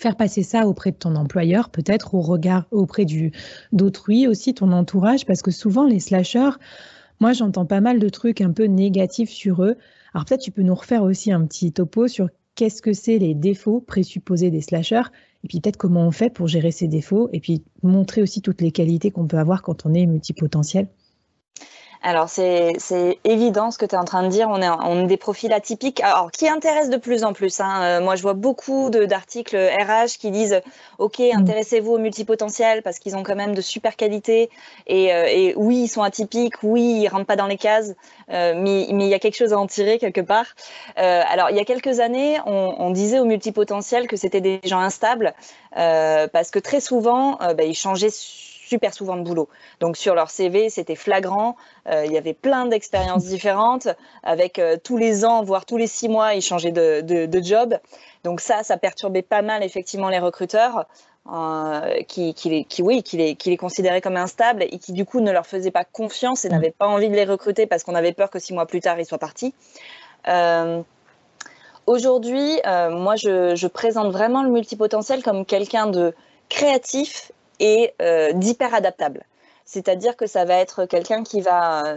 Faire 0.00 0.16
passer 0.16 0.42
ça 0.42 0.66
auprès 0.66 0.92
de 0.92 0.96
ton 0.96 1.14
employeur, 1.14 1.68
peut-être 1.68 2.14
au 2.14 2.22
regard 2.22 2.64
auprès 2.70 3.04
du 3.04 3.32
d'autrui 3.70 4.26
aussi, 4.26 4.54
ton 4.54 4.72
entourage, 4.72 5.26
parce 5.26 5.42
que 5.42 5.50
souvent 5.50 5.84
les 5.84 6.00
slasheurs, 6.00 6.58
moi 7.20 7.34
j'entends 7.34 7.66
pas 7.66 7.82
mal 7.82 7.98
de 7.98 8.08
trucs 8.08 8.40
un 8.40 8.50
peu 8.50 8.64
négatifs 8.64 9.28
sur 9.28 9.62
eux. 9.62 9.76
Alors 10.14 10.24
peut-être 10.24 10.40
tu 10.40 10.52
peux 10.52 10.62
nous 10.62 10.74
refaire 10.74 11.02
aussi 11.02 11.32
un 11.32 11.44
petit 11.44 11.70
topo 11.70 12.08
sur 12.08 12.30
qu'est-ce 12.54 12.80
que 12.80 12.94
c'est 12.94 13.18
les 13.18 13.34
défauts 13.34 13.82
présupposés 13.82 14.50
des 14.50 14.62
slasheurs, 14.62 15.12
et 15.44 15.48
puis 15.48 15.60
peut-être 15.60 15.76
comment 15.76 16.06
on 16.06 16.12
fait 16.12 16.30
pour 16.30 16.48
gérer 16.48 16.70
ces 16.70 16.88
défauts, 16.88 17.28
et 17.34 17.40
puis 17.40 17.62
montrer 17.82 18.22
aussi 18.22 18.40
toutes 18.40 18.62
les 18.62 18.72
qualités 18.72 19.10
qu'on 19.10 19.26
peut 19.26 19.36
avoir 19.36 19.60
quand 19.60 19.84
on 19.84 19.92
est 19.92 20.06
multipotentiel. 20.06 20.88
Alors 22.02 22.30
c'est 22.30 22.78
évident 23.24 23.70
ce 23.70 23.76
que 23.76 23.84
tu 23.84 23.94
es 23.94 23.98
en 23.98 24.04
train 24.04 24.22
de 24.22 24.28
dire, 24.28 24.48
on 24.50 24.62
est, 24.62 24.68
on 24.68 25.04
est 25.04 25.06
des 25.06 25.18
profils 25.18 25.52
atypiques, 25.52 26.00
alors 26.00 26.30
qui 26.30 26.48
intéressent 26.48 26.90
de 26.90 26.96
plus 26.96 27.24
en 27.24 27.34
plus. 27.34 27.60
Hein. 27.60 27.82
Euh, 27.82 28.00
moi 28.00 28.16
je 28.16 28.22
vois 28.22 28.32
beaucoup 28.32 28.88
d'articles 28.88 29.56
RH 29.56 30.18
qui 30.18 30.30
disent 30.30 30.62
ok 30.98 31.18
mm. 31.18 31.36
intéressez-vous 31.36 31.92
aux 31.92 31.98
multipotentiels 31.98 32.82
parce 32.82 32.98
qu'ils 32.98 33.16
ont 33.16 33.22
quand 33.22 33.36
même 33.36 33.54
de 33.54 33.60
super 33.60 33.96
qualités 33.96 34.48
et, 34.86 35.12
euh, 35.12 35.26
et, 35.28 35.54
oui 35.56 35.82
ils 35.82 35.88
sont 35.88 36.02
atypiques, 36.02 36.62
oui 36.62 37.02
ils 37.02 37.08
rentrent 37.08 37.26
pas 37.26 37.36
dans 37.36 37.46
les 37.46 37.58
cases, 37.58 37.92
euh, 38.30 38.54
mais, 38.56 38.86
mais 38.92 39.04
il 39.04 39.10
y 39.10 39.14
a 39.14 39.18
quelque 39.18 39.36
chose 39.36 39.52
à 39.52 39.58
en 39.58 39.66
tirer 39.66 39.98
quelque 39.98 40.22
part. 40.22 40.46
Euh, 40.98 41.22
alors 41.28 41.50
il 41.50 41.56
y 41.56 41.60
a 41.60 41.64
quelques 41.64 42.00
années 42.00 42.38
on, 42.46 42.76
on 42.78 42.90
disait 42.92 43.18
aux 43.18 43.26
multipotentiels 43.26 44.06
que 44.06 44.16
c'était 44.16 44.40
des 44.40 44.60
gens 44.64 44.80
instables 44.80 45.34
parce 45.72 46.50
que 46.50 46.58
très 46.58 46.80
souvent 46.80 47.36
bah, 47.36 47.62
ils 47.64 47.74
changeaient 47.74 48.10
super 48.70 48.94
souvent 48.94 49.16
de 49.16 49.22
boulot. 49.22 49.48
Donc 49.80 49.96
sur 49.96 50.14
leur 50.14 50.30
CV, 50.30 50.70
c'était 50.70 50.94
flagrant. 50.94 51.56
Euh, 51.88 52.06
il 52.06 52.12
y 52.12 52.18
avait 52.18 52.34
plein 52.34 52.66
d'expériences 52.66 53.24
différentes. 53.34 53.88
Avec 54.22 54.58
euh, 54.58 54.76
tous 54.82 54.96
les 54.96 55.24
ans, 55.24 55.42
voire 55.42 55.66
tous 55.66 55.76
les 55.76 55.88
six 55.88 56.08
mois, 56.08 56.34
ils 56.34 56.42
changeaient 56.42 56.70
de, 56.70 57.00
de, 57.26 57.42
job. 57.42 57.76
Donc 58.22 58.40
ça, 58.40 58.62
ça 58.62 58.76
perturbait 58.76 59.22
pas 59.22 59.42
mal 59.42 59.64
effectivement 59.64 60.08
les 60.08 60.20
recruteurs. 60.20 60.86
Euh, 61.30 62.02
qui, 62.08 62.32
qui, 62.32 62.48
les, 62.48 62.64
qui, 62.64 62.80
oui, 62.80 63.02
qui 63.02 63.18
les, 63.18 63.36
qui 63.36 63.50
les 63.50 63.58
considéraient 63.58 64.00
comme 64.00 64.16
instables 64.16 64.62
et 64.62 64.78
qui 64.78 64.92
du 64.92 65.04
coup 65.04 65.20
ne 65.20 65.30
leur 65.30 65.46
faisaient 65.46 65.70
pas 65.70 65.84
confiance 65.84 66.46
et 66.46 66.48
mm. 66.48 66.52
n'avaient 66.52 66.70
pas 66.70 66.86
envie 66.86 67.10
de 67.10 67.14
les 67.14 67.26
recruter 67.26 67.66
parce 67.66 67.84
qu'on 67.84 67.94
avait 67.94 68.14
peur 68.14 68.30
que 68.30 68.38
six 68.38 68.54
mois 68.54 68.64
plus 68.64 68.80
tard 68.80 68.98
ils 68.98 69.04
soient 69.04 69.18
partis. 69.18 69.54
Aujourd'hui, 71.86 72.58
moi 72.64 73.16
je, 73.16 73.54
je, 73.54 73.66
présente 73.66 74.12
vraiment 74.12 74.42
le 74.42 74.48
multipotentiel 74.48 75.22
comme 75.22 75.44
quelqu'un 75.44 75.88
de 75.88 76.14
créatif 76.48 77.32
et 77.60 77.94
euh, 78.02 78.32
d'hyper 78.32 78.74
adaptable. 78.74 79.24
C'est-à-dire 79.64 80.16
que 80.16 80.26
ça 80.26 80.44
va 80.44 80.56
être 80.56 80.84
quelqu'un 80.84 81.22
qui 81.22 81.40
va 81.40 81.96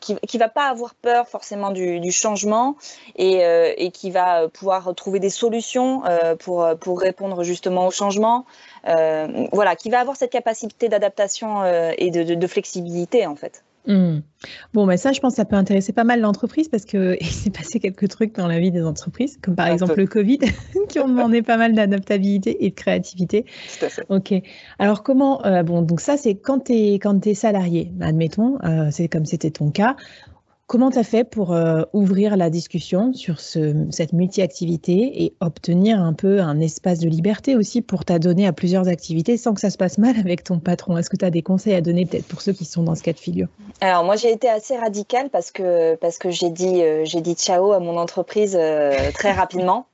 qui, 0.00 0.16
qui, 0.26 0.38
va 0.38 0.48
pas 0.48 0.70
avoir 0.70 0.94
peur 0.94 1.28
forcément 1.28 1.70
du, 1.70 2.00
du 2.00 2.12
changement 2.12 2.76
et, 3.16 3.44
euh, 3.44 3.74
et, 3.76 3.90
qui 3.90 4.10
va 4.10 4.48
pouvoir 4.48 4.94
trouver 4.94 5.18
des 5.18 5.28
solutions 5.28 6.02
euh, 6.06 6.34
pour 6.34 6.66
pour 6.80 6.98
répondre 6.98 7.42
justement 7.42 7.86
au 7.86 7.90
changement. 7.90 8.46
Voilà, 8.86 9.76
qui 9.76 9.90
va 9.90 10.00
avoir 10.00 10.16
cette 10.16 10.32
capacité 10.32 10.88
d'adaptation 10.88 11.62
et 11.98 12.10
de, 12.10 12.22
de, 12.22 12.34
de, 12.34 12.46
flexibilité 12.46 13.26
en 13.26 13.36
fait. 13.36 13.64
Mmh. 13.86 14.18
Bon, 14.74 14.86
mais 14.86 14.96
ça, 14.96 15.12
je 15.12 15.20
pense 15.20 15.32
que 15.32 15.36
ça 15.36 15.44
peut 15.44 15.56
intéresser 15.56 15.92
pas 15.92 16.04
mal 16.04 16.20
l'entreprise 16.20 16.68
parce 16.68 16.84
qu'il 16.84 17.18
s'est 17.22 17.50
passé 17.50 17.80
quelques 17.80 18.08
trucs 18.08 18.34
dans 18.34 18.46
la 18.46 18.58
vie 18.58 18.70
des 18.70 18.84
entreprises, 18.84 19.38
comme 19.42 19.54
par 19.54 19.68
exemple 19.68 19.96
le 19.96 20.06
Covid, 20.06 20.38
qui 20.88 20.98
ont 20.98 21.08
demandé 21.08 21.42
pas 21.42 21.56
mal 21.56 21.74
d'adaptabilité 21.74 22.64
et 22.64 22.70
de 22.70 22.74
créativité. 22.74 23.44
Tout 23.78 23.86
à 23.86 23.88
fait. 23.88 24.04
Ok. 24.08 24.34
Alors, 24.78 25.02
comment. 25.02 25.44
Euh, 25.46 25.62
bon, 25.62 25.82
donc 25.82 26.00
ça, 26.00 26.16
c'est 26.16 26.34
quand 26.34 26.66
tu 26.66 26.72
es, 26.72 26.98
quand 26.98 27.26
es 27.26 27.34
salarié, 27.34 27.92
admettons, 28.00 28.58
euh, 28.64 28.88
c'est 28.90 29.08
comme 29.08 29.26
c'était 29.26 29.50
ton 29.50 29.70
cas. 29.70 29.96
Comment 30.70 30.92
tu 30.92 31.00
as 31.00 31.02
fait 31.02 31.24
pour 31.24 31.52
euh, 31.52 31.82
ouvrir 31.92 32.36
la 32.36 32.48
discussion 32.48 33.12
sur 33.12 33.40
ce, 33.40 33.88
cette 33.90 34.12
multi-activité 34.12 35.24
et 35.24 35.34
obtenir 35.40 36.00
un 36.00 36.12
peu 36.12 36.40
un 36.40 36.60
espace 36.60 37.00
de 37.00 37.08
liberté 37.08 37.56
aussi 37.56 37.82
pour 37.82 38.04
t'adonner 38.04 38.46
à 38.46 38.52
plusieurs 38.52 38.86
activités 38.86 39.36
sans 39.36 39.52
que 39.52 39.60
ça 39.60 39.70
se 39.70 39.76
passe 39.76 39.98
mal 39.98 40.16
avec 40.16 40.44
ton 40.44 40.60
patron? 40.60 40.96
Est-ce 40.96 41.10
que 41.10 41.16
tu 41.16 41.24
as 41.24 41.30
des 41.30 41.42
conseils 41.42 41.74
à 41.74 41.80
donner 41.80 42.06
peut-être 42.06 42.28
pour 42.28 42.40
ceux 42.40 42.52
qui 42.52 42.64
sont 42.64 42.84
dans 42.84 42.94
ce 42.94 43.02
cas 43.02 43.12
de 43.12 43.18
figure? 43.18 43.48
Alors 43.80 44.04
moi 44.04 44.14
j'ai 44.14 44.30
été 44.30 44.48
assez 44.48 44.76
radicale 44.76 45.28
parce 45.28 45.50
que, 45.50 45.96
parce 45.96 46.18
que 46.18 46.30
j'ai 46.30 46.50
dit, 46.50 46.82
euh, 46.82 47.04
j'ai 47.04 47.20
dit 47.20 47.34
ciao 47.34 47.72
à 47.72 47.80
mon 47.80 47.96
entreprise 47.96 48.56
euh, 48.56 49.10
très 49.12 49.32
rapidement. 49.32 49.86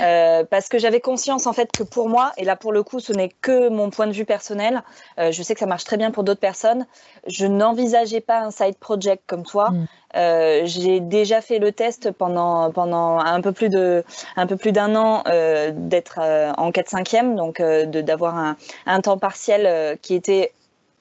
Euh, 0.00 0.44
parce 0.44 0.68
que 0.68 0.78
j'avais 0.78 1.00
conscience 1.00 1.46
en 1.46 1.52
fait 1.52 1.70
que 1.72 1.82
pour 1.82 2.08
moi, 2.08 2.32
et 2.36 2.44
là 2.44 2.56
pour 2.56 2.72
le 2.72 2.82
coup 2.82 3.00
ce 3.00 3.12
n'est 3.12 3.30
que 3.40 3.68
mon 3.68 3.90
point 3.90 4.06
de 4.06 4.12
vue 4.12 4.24
personnel, 4.24 4.82
euh, 5.18 5.32
je 5.32 5.42
sais 5.42 5.54
que 5.54 5.60
ça 5.60 5.66
marche 5.66 5.84
très 5.84 5.96
bien 5.96 6.10
pour 6.10 6.24
d'autres 6.24 6.40
personnes, 6.40 6.86
je 7.26 7.46
n'envisageais 7.46 8.20
pas 8.20 8.40
un 8.40 8.50
side 8.50 8.76
project 8.76 9.22
comme 9.26 9.44
toi. 9.44 9.70
Mm. 9.70 9.86
Euh, 10.16 10.62
j'ai 10.64 11.00
déjà 11.00 11.40
fait 11.40 11.58
le 11.58 11.72
test 11.72 12.10
pendant 12.10 12.70
pendant 12.70 13.18
un 13.18 13.40
peu 13.40 13.52
plus 13.52 13.68
de 13.68 14.04
un 14.36 14.46
peu 14.46 14.56
plus 14.56 14.72
d'un 14.72 14.94
an 14.96 15.24
d'être 15.72 16.20
en 16.56 16.72
4 16.72 16.88
5 16.88 17.36
donc 17.36 17.60
d'avoir 17.60 18.36
un, 18.36 18.56
un 18.86 19.00
temps 19.00 19.18
partiel 19.18 19.98
qui 20.00 20.14
était 20.14 20.52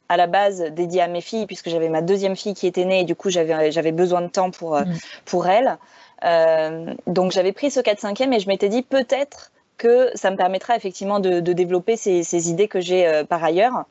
à 0.09 0.17
la 0.17 0.27
base 0.27 0.61
dédié 0.71 1.01
à 1.01 1.07
mes 1.07 1.21
filles 1.21 1.45
puisque 1.45 1.69
j'avais 1.69 1.89
ma 1.89 2.01
deuxième 2.01 2.35
fille 2.35 2.53
qui 2.53 2.67
était 2.67 2.85
née 2.85 3.01
et 3.01 3.03
du 3.05 3.15
coup 3.15 3.29
j'avais 3.29 3.91
besoin 3.91 4.21
de 4.21 4.27
temps 4.27 4.51
pour 4.51 4.75
mm. 4.75 4.85
pour 5.23 5.47
elle. 5.47 5.77
Euh, 6.25 6.93
donc 7.07 7.31
j'avais 7.31 7.51
pris 7.51 7.71
ce 7.71 7.79
4-5e 7.79 8.33
et 8.33 8.39
je 8.39 8.47
m'étais 8.47 8.69
dit 8.69 8.81
peut-être 8.81 9.51
que 9.77 10.09
ça 10.15 10.31
me 10.31 10.37
permettra 10.37 10.75
effectivement 10.75 11.19
de, 11.19 11.39
de 11.39 11.53
développer 11.53 11.97
ces, 11.97 12.23
ces, 12.23 12.49
idées 12.49 12.67
que 12.67 12.79
j'ai 12.79 13.05
euh, 13.05 13.23
par 13.23 13.43
ailleurs. 13.43 13.85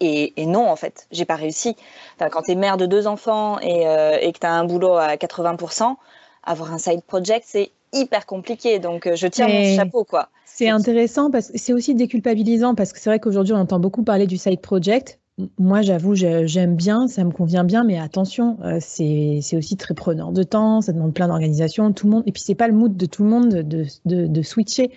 Et, 0.00 0.32
et, 0.36 0.46
non, 0.46 0.68
en 0.68 0.76
fait, 0.76 1.06
j'ai 1.12 1.24
pas 1.24 1.36
réussi. 1.36 1.76
Enfin, 2.16 2.28
quand 2.28 2.42
tu 2.42 2.52
es 2.52 2.54
mère 2.56 2.76
de 2.76 2.86
deux 2.86 3.06
enfants 3.06 3.60
et, 3.60 3.86
euh, 3.86 4.18
et 4.20 4.32
que 4.32 4.38
tu 4.38 4.46
as 4.46 4.52
un 4.52 4.64
boulot 4.64 4.96
à 4.96 5.14
80%, 5.14 5.94
avoir 6.42 6.72
un 6.72 6.78
side 6.78 7.02
project, 7.02 7.44
c'est 7.48 7.70
hyper 7.92 8.26
compliqué. 8.26 8.80
Donc, 8.80 9.08
je 9.14 9.26
tiens 9.28 9.46
mon 9.46 9.76
chapeau, 9.76 10.04
quoi. 10.04 10.28
C'est 10.44 10.68
intéressant 10.68 11.30
parce 11.30 11.50
que 11.50 11.58
c'est 11.58 11.72
aussi 11.72 11.94
déculpabilisant 11.94 12.74
parce 12.74 12.92
que 12.92 12.98
c'est 12.98 13.10
vrai 13.10 13.20
qu'aujourd'hui, 13.20 13.54
on 13.54 13.58
entend 13.58 13.78
beaucoup 13.78 14.02
parler 14.02 14.26
du 14.26 14.36
side 14.36 14.60
project 14.60 15.20
moi, 15.58 15.82
j'avoue, 15.82 16.14
j'aime 16.14 16.76
bien, 16.76 17.08
ça 17.08 17.24
me 17.24 17.30
convient 17.30 17.64
bien, 17.64 17.84
mais 17.84 17.98
attention, 17.98 18.58
euh, 18.64 18.78
c'est 18.80 19.40
aussi 19.56 19.76
très 19.76 19.94
preneur 19.94 20.32
de 20.32 20.42
temps, 20.42 20.80
ça 20.80 20.92
demande 20.92 21.14
plein 21.14 21.28
d'organisation, 21.28 21.92
tout 21.92 22.06
le 22.06 22.12
monde, 22.12 22.22
et 22.26 22.32
puis 22.32 22.42
c'est 22.44 22.54
pas 22.54 22.68
le 22.68 22.74
mood 22.74 22.96
de 22.96 23.06
tout 23.06 23.22
le 23.22 23.30
monde 23.30 23.48
de, 23.48 23.86
de, 24.04 24.42
switcher 24.42 24.90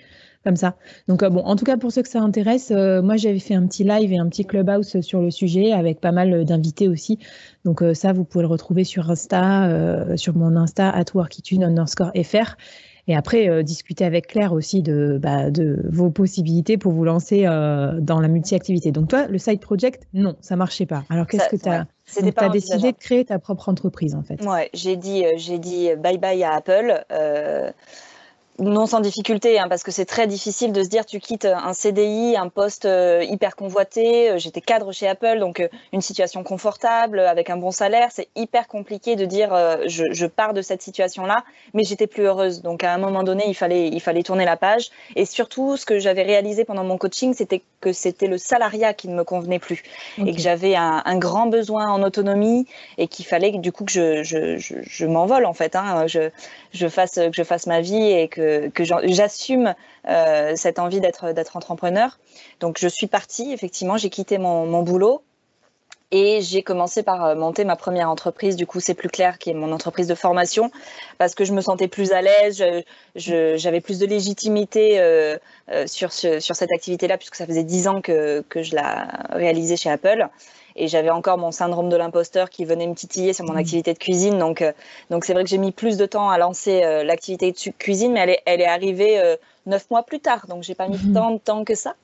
comme 0.44 0.56
ça. 0.56 0.76
Donc 1.08 1.24
euh, 1.24 1.30
bon, 1.30 1.42
en 1.42 1.56
tout 1.56 1.66
cas 1.66 1.78
pour 1.78 1.92
ceux 1.92 2.04
que 2.04 2.10
ça 2.10 2.22
intéresse, 2.22 2.72
euh, 2.72 3.02
moi 3.02 3.18
j'avais 3.18 3.40
fait 3.40 3.56
un 3.56 3.66
petit 3.66 3.84
live 3.84 4.14
et 4.14 4.18
un 4.18 4.28
petit 4.30 4.46
clubhouse 4.46 5.00
sur 5.02 5.22
le 5.22 5.32
sujet 5.32 5.72
avec 5.72 6.00
pas 6.00 6.12
mal 6.12 6.46
d'invités 6.46 6.88
aussi. 6.88 7.18
Donc 7.64 7.84
ça, 7.94 8.14
vous 8.14 8.26
pouvez 8.26 8.44
le 8.44 8.50
retrouver 8.50 8.84
sur 8.84 9.10
Insta, 9.10 10.16
sur 10.18 10.36
mon 10.36 10.56
Insta 10.56 10.90
at 10.90 11.06
underscore 11.16 12.12
fr. 12.24 12.56
Et 13.08 13.16
après, 13.16 13.50
euh, 13.50 13.62
discuter 13.62 14.04
avec 14.04 14.28
Claire 14.28 14.54
aussi 14.54 14.82
de, 14.82 15.20
bah, 15.22 15.52
de 15.52 15.80
vos 15.90 16.10
possibilités 16.10 16.78
pour 16.78 16.92
vous 16.92 17.04
lancer 17.04 17.46
euh, 17.46 18.00
dans 18.00 18.20
la 18.20 18.28
multi-activité. 18.28 18.92
Donc 18.92 19.10
toi, 19.10 19.28
le 19.28 19.38
side 19.38 19.60
project, 19.60 20.08
non, 20.14 20.36
ça 20.42 20.56
marchait 20.56 20.88
pas. 20.88 21.04
Alors 21.10 21.28
qu'est-ce 21.28 21.50
que 21.50 21.56
tu 21.56 21.70
as 21.70 21.86
Tu 22.06 22.34
as 22.36 22.50
décidé 22.50 22.92
de 22.92 22.98
créer 22.98 23.26
ta 23.26 23.38
propre 23.38 23.70
entreprise 23.70 24.16
en 24.16 24.24
fait. 24.24 24.44
Ouais, 24.44 24.70
j'ai 24.74 24.96
dit, 24.96 25.26
euh, 25.26 25.34
j'ai 25.38 25.60
dit 25.60 25.90
bye 25.98 26.18
bye 26.18 26.44
à 26.44 26.54
Apple. 26.54 27.04
Euh, 27.12 27.72
non 28.60 28.86
sans 28.86 29.02
difficulté, 29.02 29.60
hein, 29.60 29.68
parce 29.68 29.84
que 29.84 29.92
c'est 29.92 30.06
très 30.06 30.28
difficile 30.28 30.72
de 30.72 30.82
se 30.82 30.88
dire 30.88 31.06
tu 31.06 31.20
quittes 31.20 31.46
un 31.46 31.74
CDI, 31.74 32.38
un 32.38 32.48
poste 32.48 32.86
euh, 32.86 33.22
hyper 33.24 33.56
convoité. 33.56 34.32
Euh, 34.32 34.38
j'étais 34.38 34.62
cadre 34.62 34.94
chez 34.94 35.08
Apple, 35.08 35.40
donc 35.40 35.60
euh, 35.60 35.68
une 35.92 36.02
situation 36.02 36.44
confortable 36.44 37.20
avec 37.20 37.50
un 37.50 37.58
bon 37.58 37.72
salaire. 37.72 38.10
C'est 38.12 38.30
hyper 38.36 38.68
compliqué 38.68 39.18
de 39.18 39.26
dire 39.26 39.50
je, 39.88 40.06
je, 40.12 40.26
pars 40.26 40.54
de 40.54 40.62
cette 40.62 40.82
situation-là, 40.82 41.44
mais 41.74 41.84
j'étais 41.84 42.08
plus 42.08 42.24
heureuse. 42.24 42.62
Donc 42.62 42.84
à 42.84 42.94
un 42.94 42.98
moment 42.98 43.24
donné, 43.24 43.44
il 43.48 43.56
fallait 43.56 43.90
il 43.90 44.00
fallait 44.00 44.24
tourner 44.24 44.46
la 44.46 44.58
page. 44.58 44.90
Et 45.16 45.26
surtout, 45.26 45.76
ce 45.76 45.86
que 45.86 46.00
j'avais 46.00 46.24
réalisé 46.24 46.64
pendant 46.64 46.84
mon 46.84 46.98
coaching, 46.98 47.34
c'était 47.34 47.62
que 47.86 47.94
c'était 47.94 48.26
le 48.26 48.40
salariat 48.40 48.96
qui 48.96 49.08
ne 49.08 49.16
me 49.16 49.24
convenait 49.24 49.60
plus 49.60 49.84
okay. 50.18 50.28
et 50.28 50.34
que 50.34 50.42
j'avais 50.42 50.76
un, 50.76 51.04
un, 51.06 51.18
grand 51.20 51.46
besoin 51.46 51.88
en 51.88 52.02
autonomie 52.02 52.66
et 52.98 53.08
qu'il 53.08 53.26
fallait 53.26 53.52
du 53.52 53.72
coup 53.72 53.86
que 53.86 53.92
je 53.92 54.24
je, 54.24 54.58
je, 54.58 54.74
je 54.82 55.06
m'envole 55.06 55.46
en 55.46 55.54
fait, 55.54 55.76
hein, 55.76 56.08
je 56.08 56.32
je 56.74 56.88
fasse 56.88 57.16
que 57.16 57.32
je 57.32 57.44
fasse 57.44 57.68
ma 57.68 57.82
vie 57.82 58.12
et 58.12 58.28
que 58.28 58.70
que, 58.70 58.84
j'assume 58.84 59.76
euh, 60.08 60.54
cette 60.56 60.80
envie 60.80 61.00
d'être 61.00 61.32
d'être 61.32 61.56
entrepreneur. 61.58 62.18
Donc 62.60 62.80
je 62.80 62.88
suis 62.88 63.08
partie, 63.08 63.54
effectivement, 63.54 63.98
j'ai 63.98 64.10
quitté 64.10 64.40
mon, 64.40 64.66
mon 64.66 64.82
boulot 64.82 65.22
et 66.12 66.42
j'ai 66.42 66.62
commencé 66.62 67.04
par 67.04 67.26
euh, 67.26 67.36
monter 67.36 67.66
ma 67.66 67.76
première 67.76 68.10
entreprise, 68.10 68.56
du 68.56 68.68
coup 68.68 68.80
c'est 68.80 68.94
plus 68.94 69.10
clair, 69.10 69.38
qui 69.38 69.50
est 69.50 69.54
mon 69.54 69.72
entreprise 69.72 70.08
de 70.08 70.16
formation, 70.16 70.72
parce 71.18 71.36
que 71.36 71.46
je 71.46 71.54
me 71.54 71.62
sentais 71.62 71.88
plus 71.88 72.12
à 72.12 72.22
l'aise, 72.22 72.64
j'avais 73.16 73.82
plus 73.82 74.00
de 74.00 74.06
légitimité 74.06 75.00
euh, 75.00 75.38
euh, 75.72 75.88
sur, 75.88 76.12
ce, 76.12 76.40
sur 76.40 76.56
cette 76.56 76.72
activité-là, 76.72 77.18
puisque 77.18 77.36
ça 77.36 77.46
faisait 77.46 77.64
dix 77.64 77.88
ans 77.88 78.02
que, 78.02 78.44
que 78.50 78.62
je 78.62 78.76
la 78.76 79.08
réalisais 79.32 79.78
chez 79.78 79.90
Apple 79.90 80.28
et 80.78 80.90
j'avais 80.90 81.10
encore 81.10 81.38
mon 81.38 81.52
syndrome 81.52 81.88
de 81.88 81.96
l'imposteur 81.96 82.50
qui 82.50 82.66
venait 82.66 82.86
me 82.86 82.96
titiller 82.96 83.32
sur 83.32 83.46
mon 83.46 83.54
mmh. 83.54 83.58
activité 83.58 83.94
de 83.94 83.98
cuisine. 83.98 84.38
Donc, 84.38 84.62
euh, 84.62 84.74
donc 85.10 85.24
c'est 85.24 85.34
vrai 85.34 85.46
que 85.46 85.50
j'ai 85.50 85.58
mis 85.58 85.72
plus 85.72 85.96
de 85.96 86.06
temps 86.06 86.30
à 86.30 86.38
lancer 86.38 86.82
l'activité 87.06 87.54
de 87.54 87.72
cuisine, 87.78 88.12
mais 88.12 88.20
elle 88.20 88.30
est, 88.30 88.42
elle 88.46 88.62
est 88.62 88.68
arrivée 88.68 89.38
neuf 89.66 89.90
mois 89.90 90.04
plus 90.04 90.20
tard. 90.20 90.48
Donc, 90.48 90.64
j'ai 90.64 90.76
pas 90.76 90.90
mis 90.90 90.98
mmh. 90.98 91.14
tant 91.14 91.32
de 91.32 91.38
temps 91.38 91.64
que 91.64 91.76
ça. 91.76 91.96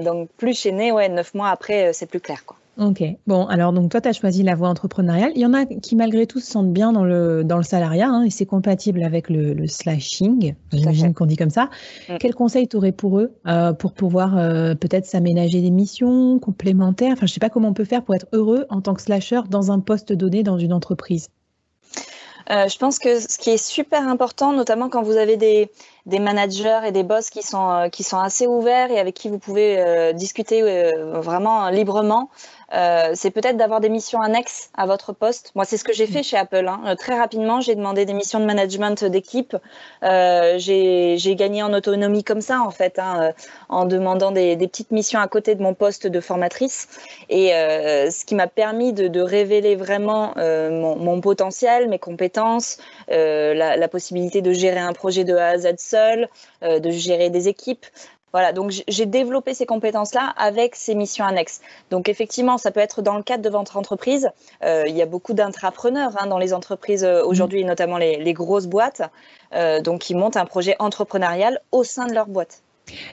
donc, 0.00 0.28
plus 0.36 0.66
née, 0.66 0.90
ouais, 0.90 1.08
neuf 1.08 1.32
mois 1.32 1.50
après, 1.50 1.92
c'est 1.92 2.06
plus 2.06 2.20
clair, 2.20 2.44
quoi. 2.44 2.56
Ok. 2.78 3.02
Bon, 3.26 3.46
alors 3.46 3.72
donc 3.72 3.90
toi, 3.90 4.02
tu 4.02 4.08
as 4.08 4.12
choisi 4.12 4.42
la 4.42 4.54
voie 4.54 4.68
entrepreneuriale. 4.68 5.32
Il 5.34 5.40
y 5.40 5.46
en 5.46 5.54
a 5.54 5.64
qui, 5.64 5.96
malgré 5.96 6.26
tout, 6.26 6.40
se 6.40 6.50
sentent 6.50 6.72
bien 6.72 6.92
dans 6.92 7.04
le, 7.04 7.42
dans 7.42 7.56
le 7.56 7.62
salariat 7.62 8.08
hein, 8.08 8.22
et 8.24 8.30
c'est 8.30 8.44
compatible 8.44 9.02
avec 9.02 9.30
le, 9.30 9.54
le 9.54 9.66
slashing, 9.66 10.54
j'imagine 10.72 11.14
qu'on 11.14 11.24
dit 11.24 11.36
comme 11.36 11.50
ça. 11.50 11.70
Mm. 12.08 12.16
Quel 12.20 12.34
conseil 12.34 12.68
tu 12.68 12.76
aurais 12.76 12.92
pour 12.92 13.18
eux 13.18 13.32
euh, 13.46 13.72
pour 13.72 13.94
pouvoir 13.94 14.36
euh, 14.36 14.74
peut-être 14.74 15.06
s'aménager 15.06 15.62
des 15.62 15.70
missions 15.70 16.38
complémentaires? 16.38 17.12
Enfin, 17.14 17.26
je 17.26 17.32
sais 17.32 17.40
pas 17.40 17.48
comment 17.48 17.68
on 17.68 17.74
peut 17.74 17.84
faire 17.84 18.02
pour 18.02 18.14
être 18.14 18.26
heureux 18.32 18.66
en 18.68 18.82
tant 18.82 18.92
que 18.92 19.00
slasher 19.00 19.40
dans 19.48 19.72
un 19.72 19.80
poste 19.80 20.12
donné 20.12 20.42
dans 20.42 20.58
une 20.58 20.74
entreprise. 20.74 21.28
Euh, 22.50 22.68
je 22.68 22.78
pense 22.78 22.98
que 22.98 23.18
ce 23.18 23.38
qui 23.38 23.50
est 23.50 23.64
super 23.64 24.06
important, 24.06 24.52
notamment 24.52 24.88
quand 24.88 25.02
vous 25.02 25.16
avez 25.16 25.36
des, 25.36 25.70
des 26.06 26.18
managers 26.18 26.80
et 26.86 26.92
des 26.92 27.02
boss 27.02 27.30
qui 27.30 27.42
sont, 27.42 27.88
qui 27.92 28.02
sont 28.02 28.18
assez 28.18 28.46
ouverts 28.46 28.90
et 28.90 28.98
avec 28.98 29.14
qui 29.14 29.28
vous 29.28 29.38
pouvez 29.38 30.12
discuter 30.14 30.62
vraiment 31.14 31.68
librement. 31.68 32.30
Euh, 32.74 33.12
c'est 33.14 33.30
peut-être 33.30 33.56
d'avoir 33.56 33.80
des 33.80 33.88
missions 33.88 34.20
annexes 34.20 34.70
à 34.76 34.86
votre 34.86 35.12
poste. 35.12 35.52
Moi, 35.54 35.64
c'est 35.64 35.76
ce 35.76 35.84
que 35.84 35.92
j'ai 35.92 36.06
fait 36.06 36.22
chez 36.22 36.36
Apple. 36.36 36.66
Hein. 36.66 36.80
Euh, 36.86 36.94
très 36.96 37.16
rapidement, 37.16 37.60
j'ai 37.60 37.74
demandé 37.74 38.04
des 38.04 38.12
missions 38.12 38.40
de 38.40 38.44
management 38.44 39.04
d'équipe. 39.04 39.56
Euh, 40.02 40.54
j'ai 40.58 41.36
gagné 41.36 41.62
en 41.62 41.72
autonomie 41.72 42.24
comme 42.24 42.40
ça, 42.40 42.60
en 42.60 42.70
fait, 42.70 42.98
hein, 42.98 43.32
en 43.68 43.84
demandant 43.84 44.32
des, 44.32 44.56
petites 44.56 44.90
missions 44.90 45.20
à 45.20 45.28
côté 45.28 45.54
de 45.54 45.62
mon 45.62 45.74
poste 45.74 46.06
de 46.06 46.20
formatrice. 46.20 46.88
Et 47.28 47.48
ce 47.50 48.24
qui 48.24 48.34
m'a 48.34 48.48
permis 48.48 48.92
de, 48.92 49.20
révéler 49.20 49.76
vraiment 49.76 50.34
mon, 50.36 51.20
potentiel, 51.20 51.88
mes 51.88 51.98
compétences, 51.98 52.78
la, 53.08 53.76
la, 53.76 53.88
possibilité 53.88 54.42
de 54.42 54.52
gérer 54.52 54.80
un 54.80 54.92
projet 54.92 55.24
de 55.24 55.34
A 55.34 55.48
à 55.48 55.58
Z 55.58 55.95
seul, 55.96 56.28
de 56.62 56.90
gérer 56.90 57.30
des 57.30 57.48
équipes. 57.48 57.86
Voilà, 58.36 58.52
donc 58.52 58.70
j'ai 58.86 59.06
développé 59.06 59.54
ces 59.54 59.64
compétences-là 59.64 60.34
avec 60.36 60.76
ces 60.76 60.94
missions 60.94 61.24
annexes. 61.24 61.62
Donc 61.90 62.10
effectivement, 62.10 62.58
ça 62.58 62.70
peut 62.70 62.80
être 62.80 63.00
dans 63.00 63.16
le 63.16 63.22
cadre 63.22 63.42
de 63.42 63.48
votre 63.48 63.78
entreprise. 63.78 64.28
Euh, 64.62 64.84
il 64.86 64.94
y 64.94 65.00
a 65.00 65.06
beaucoup 65.06 65.32
d'intrapreneurs 65.32 66.12
hein, 66.20 66.26
dans 66.26 66.36
les 66.36 66.52
entreprises 66.52 67.02
euh, 67.02 67.24
aujourd'hui, 67.24 67.64
notamment 67.64 67.96
les, 67.96 68.32
grosses 68.34 68.66
boîtes, 68.66 69.00
euh, 69.54 69.80
donc 69.80 70.02
qui 70.02 70.14
montent 70.14 70.36
un 70.36 70.44
projet 70.44 70.76
entrepreneurial 70.80 71.62
au 71.72 71.82
sein 71.82 72.06
de 72.06 72.12
leur 72.12 72.26
boîte. 72.26 72.62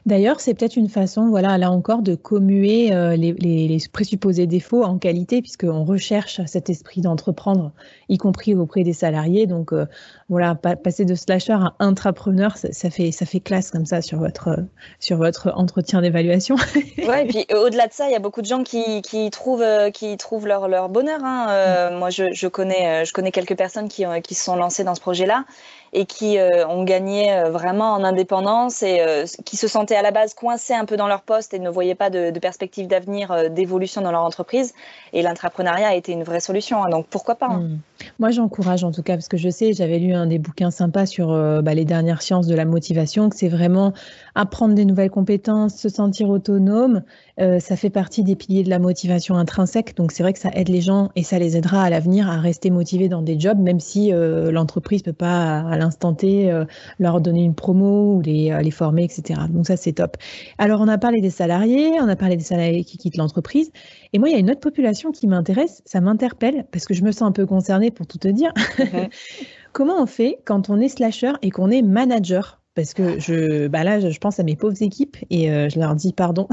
D'ailleurs, 0.06 0.40
c'est 0.40 0.54
peut-être 0.54 0.76
une 0.76 0.90
façon, 0.90 1.30
voilà, 1.30 1.58
là 1.58 1.72
encore, 1.72 2.02
de 2.02 2.16
commuer 2.16 2.94
euh, 2.94 3.16
les, 3.16 3.78
présupposés 3.92 4.48
défauts 4.48 4.84
en 4.84 4.98
qualité, 4.98 5.42
puisqu'on 5.42 5.84
recherche 5.84 6.42
cet 6.46 6.70
esprit 6.70 7.02
d'entreprendre, 7.02 7.72
y 8.10 8.18
compris 8.18 8.54
auprès 8.54 8.84
des 8.84 8.94
salariés. 8.94 9.48
Donc, 9.48 9.74
euh, 9.74 9.86
voilà, 10.30 10.56
passer 10.56 11.06
de 11.06 11.16
slasher 11.16 11.54
à 11.54 11.74
intrapreneur, 11.80 12.58
ça, 12.58 12.90
fait, 12.90 13.12
ça 13.12 13.26
fait 13.26 13.40
classe 13.40 13.72
comme 13.72 13.86
ça 13.86 14.02
sur 14.02 14.20
votre, 14.20 14.60
sur 15.00 15.18
votre 15.18 15.52
entretien 15.56 16.02
d'évaluation. 16.02 16.56
ouais, 16.98 17.24
et 17.24 17.28
puis 17.28 17.46
au-delà 17.56 17.88
de 17.88 17.94
ça, 17.94 18.08
il 18.08 18.12
y 18.12 18.16
a 18.16 18.20
beaucoup 18.20 18.42
de 18.42 18.48
gens 18.48 18.64
qui, 18.64 19.02
trouvent, 19.32 19.62
euh, 19.62 19.90
qui 19.90 20.18
trouvent 20.18 20.48
leur, 20.48 20.68
leur 20.68 20.90
bonheur. 20.90 21.20
Hein. 21.24 21.92
Mm. 21.92 21.98
Moi, 21.98 22.10
je, 22.10 22.48
connais, 22.48 23.06
je 23.06 23.14
connais 23.14 23.32
quelques 23.32 23.56
personnes 23.56 23.88
qui, 23.88 24.06
qui 24.24 24.36
se 24.36 24.44
sont 24.44 24.56
lancées 24.56 24.84
dans 24.84 24.96
ce 24.96 25.02
projet-là 25.02 25.46
et 25.94 26.06
qui 26.06 26.40
euh, 26.40 26.68
ont 26.68 26.84
gagné 26.84 27.32
euh, 27.32 27.52
vraiment 27.52 27.94
en 27.94 28.04
indépendance 28.04 28.82
et 28.82 29.00
euh, 29.02 29.26
qui 29.46 29.58
se 29.58 29.68
sentaient 29.68 29.96
à 29.96 30.02
la 30.02 30.12
base 30.12 30.34
coincés 30.34 30.74
un 30.74 30.86
peu 30.86 30.98
dans 30.98 31.08
leur 31.08 31.22
poste 31.22 31.54
et 31.54 31.60
ne 31.60 31.70
voyaient 31.70 31.96
pas 31.96 32.10
de, 32.10 32.32
de 32.32 32.40
perspective 32.40 32.88
d'avenir, 32.88 33.52
d'évolution 33.52 34.02
dans 34.02 34.12
leur 34.12 34.24
entreprise. 34.24 34.74
Et 35.14 35.22
l'entrepreneuriat 35.22 35.90
a 35.90 35.94
été 35.94 36.12
une 36.12 36.24
vraie 36.24 36.40
solution. 36.40 36.84
Hein, 36.84 36.90
donc 36.90 37.06
pourquoi 37.08 37.36
pas 37.36 37.48
hein. 37.48 37.60
hmm. 37.60 37.80
Moi, 38.20 38.32
j'encourage 38.32 38.84
en 38.84 38.92
tout 38.92 39.04
cas 39.04 39.14
parce 39.14 39.28
que 39.28 39.38
je 39.38 39.50
sais, 39.50 39.74
j'avais 39.74 40.00
lu 40.00 40.14
un 40.14 40.28
des 40.28 40.40
bouquins 40.40 40.72
sympas 40.72 41.06
sur 41.06 41.28
bah, 41.62 41.74
les 41.74 41.86
dernières 41.86 42.22
sciences 42.22 42.48
de 42.48 42.56
la 42.56 42.66
motivation, 42.66 43.30
que 43.30 43.36
c'est 43.36 43.50
vraiment 43.50 43.94
apprendre 44.36 44.74
des 44.74 44.86
nouvelles 44.86 45.12
compétences, 45.12 45.76
se 45.76 45.90
sentir 45.90 46.30
autonome. 46.30 47.04
ça 47.38 47.76
fait 47.76 47.90
partie 47.90 48.24
des 48.24 48.36
piliers 48.36 48.64
de 48.64 48.70
la 48.70 48.80
motivation 48.80 49.36
intrinsèque. 49.36 49.96
Donc 49.96 50.12
c'est 50.12 50.24
vrai 50.24 50.34
que 50.34 50.40
ça 50.40 50.50
aide 50.54 50.70
les 50.70 50.82
gens 50.82 51.10
et 51.16 51.24
ça 51.24 51.40
les 51.40 51.58
aidera 51.58 51.84
à 51.84 51.90
l'avenir 51.90 52.30
à 52.30 52.40
rester 52.40 52.70
motivés 52.72 53.10
dans 53.10 53.22
des 53.22 53.40
jobs, 53.40 53.60
même 53.60 53.80
si 53.80 54.12
l'entreprise 54.12 55.04
peut 55.04 55.14
pas 55.14 55.64
l'instant 55.78 56.14
T, 56.14 56.52
euh, 56.52 56.66
leur 57.00 57.22
donner 57.22 57.44
une 57.44 57.56
promo 57.56 58.16
ou 58.16 58.20
euh, 58.20 58.62
les 58.62 58.72
former, 58.72 59.04
etc. 59.04 59.42
Donc 59.50 59.68
ça, 59.68 59.78
c'est 59.78 59.94
top. 59.94 60.18
Alors, 60.58 60.82
on 60.82 60.88
a 60.88 60.98
parlé 60.98 61.22
des 61.22 61.30
salariés, 61.30 61.92
on 62.02 62.08
a 62.08 62.16
parlé 62.16 62.38
des 62.38 62.44
salariés 62.44 62.84
qui 62.84 62.98
quittent 62.98 63.18
l'entreprise. 63.18 63.72
Et 64.14 64.20
moi, 64.20 64.30
il 64.30 64.34
y 64.34 64.36
a 64.36 64.40
une 64.40 64.52
autre 64.52 64.60
population 64.60 65.12
qui 65.12 65.28
m'intéresse, 65.28 65.82
ça 65.86 66.02
m'interpelle, 66.02 66.66
parce 66.72 66.86
que 66.86 66.94
je 66.94 67.04
me 67.04 67.12
sens 67.12 67.24
un 67.24 67.32
peu 67.32 67.46
concernée 67.46 67.92
pour 67.94 68.08
tout 68.08 68.18
te 68.18 68.28
dire. 68.28 68.54
Comment 69.74 70.02
on 70.02 70.06
fait 70.06 70.40
quand 70.46 70.70
on 70.70 70.80
est 70.80 70.90
slasher 70.90 71.34
et 71.42 71.50
qu'on 71.50 71.72
est 71.72 71.82
manager? 71.82 72.60
Parce 72.76 72.96
que 72.96 73.20
je, 73.20 73.68
bah 73.68 73.84
là, 73.84 74.00
je 74.00 74.18
pense 74.18 74.40
à 74.40 74.44
mes 74.44 74.56
pauvres 74.56 74.82
équipes 74.82 75.18
et 75.30 75.52
euh, 75.52 75.70
je 75.70 75.80
leur 75.80 75.96
dis 75.96 76.12
pardon. 76.12 76.48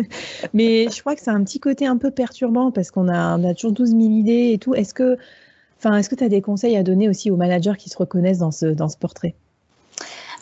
Mais 0.54 0.88
je 0.88 1.00
crois 1.00 1.16
que 1.16 1.20
c'est 1.20 1.32
un 1.32 1.42
petit 1.42 1.58
côté 1.58 1.86
un 1.86 1.96
peu 1.96 2.12
perturbant 2.12 2.70
parce 2.70 2.92
qu'on 2.92 3.08
a, 3.08 3.36
on 3.36 3.44
a 3.44 3.54
toujours 3.54 3.72
12 3.72 3.90
000 3.90 4.00
idées 4.02 4.52
et 4.52 4.58
tout. 4.58 4.74
Est-ce 4.74 4.94
que 4.94 5.18
est-ce 5.92 6.08
que 6.08 6.14
tu 6.14 6.24
as 6.24 6.28
des 6.28 6.40
conseils 6.40 6.76
à 6.76 6.82
donner 6.82 7.08
aussi 7.10 7.30
aux 7.30 7.36
managers 7.36 7.74
qui 7.78 7.90
se 7.90 7.98
reconnaissent 7.98 8.38
dans 8.38 8.50
ce, 8.50 8.66
dans 8.66 8.88
ce 8.88 8.96
portrait? 8.96 9.34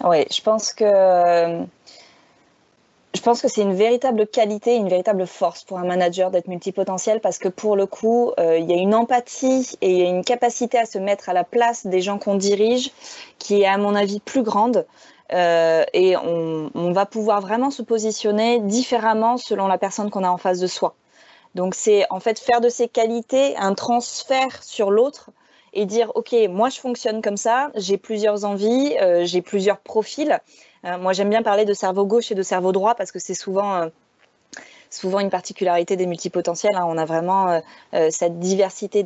Oui, 0.05 0.25
je 0.31 0.41
pense 0.41 0.73
que 0.73 1.65
je 3.15 3.21
pense 3.21 3.43
que 3.43 3.49
c'est 3.49 3.63
une 3.63 3.75
véritable 3.75 4.27
qualité, 4.27 4.77
une 4.77 4.89
véritable 4.89 5.27
force 5.27 5.65
pour 5.65 5.79
un 5.79 5.85
manager 5.85 6.31
d'être 6.31 6.49
multipotentiel 6.49 7.21
parce 7.21 7.39
que 7.39 7.49
pour 7.49 7.77
le 7.77 7.87
coup, 7.87 8.33
euh, 8.41 8.59
il 8.59 8.71
y 8.71 8.73
a 8.73 8.77
une 8.77 8.95
empathie 8.95 9.77
et 9.83 9.91
il 9.91 9.99
y 9.99 10.03
a 10.03 10.09
une 10.09 10.25
capacité 10.25 10.79
à 10.79 10.87
se 10.87 10.99
mettre 10.99 11.29
à 11.29 11.35
la 11.35 11.45
place 11.45 11.87
des 11.87 12.01
gens 12.01 12.19
qu'on 12.19 12.37
dirige 12.37 12.91
qui 13.39 13.63
est 13.63 13.67
à 13.67 13.77
mon 13.77 13.95
avis 13.95 14.21
plus 14.21 14.43
grande. 14.43 14.87
Euh, 15.33 15.85
et 15.95 16.17
on, 16.17 16.93
va 16.93 17.07
pouvoir 17.07 17.41
vraiment 17.41 17.71
se 17.71 17.83
positionner 17.83 18.61
différemment 18.61 19.39
selon 19.39 19.67
la 19.67 19.79
personne 19.79 20.11
qu'on 20.11 20.25
a 20.25 20.29
en 20.29 20.37
face 20.37 20.59
de 20.59 20.67
soi. 20.67 20.95
Donc 21.55 21.75
c'est 21.75 22.05
en 22.11 22.21
fait 22.21 22.39
faire 22.39 22.61
de 22.61 22.69
ses 22.69 22.89
qualités 22.89 23.57
un 23.57 23.75
transfert 23.75 24.63
sur 24.63 24.91
l'autre 24.91 25.31
et 25.75 25.87
dire 25.87 26.13
ok 26.15 26.35
moi 26.51 26.69
je 26.69 26.81
fonctionne 26.81 27.23
comme 27.23 27.39
ça, 27.39 27.71
j'ai 27.75 27.97
plusieurs 27.97 28.45
envies, 28.45 28.95
euh, 29.01 29.25
j'ai 29.25 29.43
plusieurs 29.43 29.79
profils. 29.79 30.39
Euh, 30.85 30.99
moi 30.99 31.13
j'aime 31.13 31.31
bien 31.31 31.43
parler 31.43 31.65
de 31.65 31.75
cerveau 31.75 32.05
gauche 32.05 32.33
et 32.33 32.35
de 32.35 32.43
cerveau 32.43 32.73
droit 32.73 32.95
parce 32.95 33.13
que 33.13 33.19
c'est 33.19 33.35
souvent 33.35 33.75
euh, 33.77 33.89
souvent 34.91 35.21
une 35.21 35.31
particularité 35.31 35.97
des 35.97 36.07
multipotentiels. 36.07 36.75
Hein. 36.75 36.85
On 36.87 36.99
a 36.99 37.07
vraiment 37.07 37.63
cette 38.11 38.39
diversité 38.41 39.03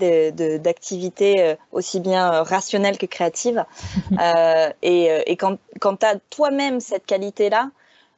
d'activités 0.58 1.54
aussi 1.70 2.00
bien 2.00 2.42
rationnelles 2.42 2.98
que 2.98 3.06
créatives. 3.06 3.64
et, 4.82 5.22
et, 5.26 5.36
quand, 5.36 5.58
quand 5.78 5.98
tu 5.98 6.06
as 6.06 6.16
toi-même 6.28 6.80
cette 6.80 7.06
qualité-là, 7.06 7.70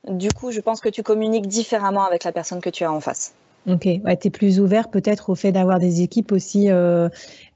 du 0.08 0.32
coup, 0.32 0.50
je 0.50 0.60
pense 0.60 0.80
que 0.80 0.88
tu 0.88 1.02
communiques 1.02 1.46
différemment 1.46 2.04
avec 2.04 2.24
la 2.24 2.32
personne 2.32 2.62
que 2.62 2.70
tu 2.70 2.84
as 2.84 2.92
en 2.92 3.00
face. 3.00 3.34
Ok, 3.66 3.84
ouais, 3.84 4.16
tu 4.16 4.28
es 4.28 4.30
plus 4.30 4.60
ouvert 4.60 4.88
peut-être 4.88 5.28
au 5.30 5.34
fait 5.34 5.52
d'avoir 5.52 5.78
des 5.78 6.00
équipes 6.00 6.32
aussi 6.32 6.70
euh, 6.70 7.08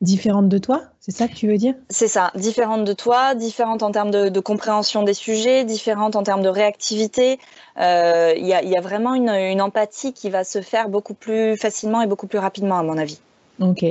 différentes 0.02 0.48
de 0.48 0.58
toi 0.58 0.82
C'est 1.00 1.10
ça 1.10 1.26
que 1.26 1.34
tu 1.34 1.48
veux 1.48 1.56
dire? 1.56 1.74
C'est 1.88 2.08
ça, 2.08 2.30
différentes 2.34 2.84
de 2.84 2.92
toi, 2.92 3.34
différentes 3.34 3.82
en 3.82 3.92
termes 3.92 4.10
de, 4.10 4.40
compréhension 4.40 5.04
des 5.04 5.14
sujets, 5.14 5.64
différentes 5.64 6.14
en 6.14 6.22
termes 6.22 6.42
de 6.42 6.50
réactivité. 6.50 7.38
Euh, 7.80 8.34
il 8.36 8.46
y, 8.46 8.52
a, 8.54 8.80
vraiment 8.80 9.14
une, 9.14 9.60
empathie 9.62 10.12
qui 10.12 10.28
va 10.28 10.44
se 10.44 10.60
faire 10.60 10.90
beaucoup 10.90 11.14
plus 11.14 11.56
facilement 11.56 12.02
et 12.02 12.06
beaucoup 12.06 12.26
plus 12.26 12.38
rapidement, 12.38 12.78
à 12.78 12.82
mon 12.82 12.98
avis. 12.98 13.20
Ok, 13.60 13.84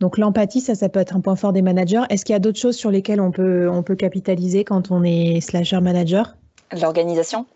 donc 0.00 0.18
l'empathie, 0.18 0.60
ça, 0.60 0.74
ça 0.74 0.88
peut 0.88 1.00
être 1.00 1.14
un 1.14 1.20
point 1.20 1.36
fort 1.36 1.52
des 1.52 1.62
managers. 1.62 2.02
Est-ce 2.08 2.24
qu'il 2.24 2.32
y 2.32 2.36
a 2.36 2.40
d'autres 2.40 2.58
choses 2.58 2.76
sur 2.76 2.90
lesquelles 2.90 3.20
on 3.20 3.30
peut, 3.30 3.68
on 3.68 3.82
peut 3.82 3.96
capitaliser 3.96 4.64
quand 4.64 4.90
on 4.90 5.04
est 5.04 5.40
slasher 5.40 5.80
manager? 5.80 6.36
L'organisation. 6.72 7.46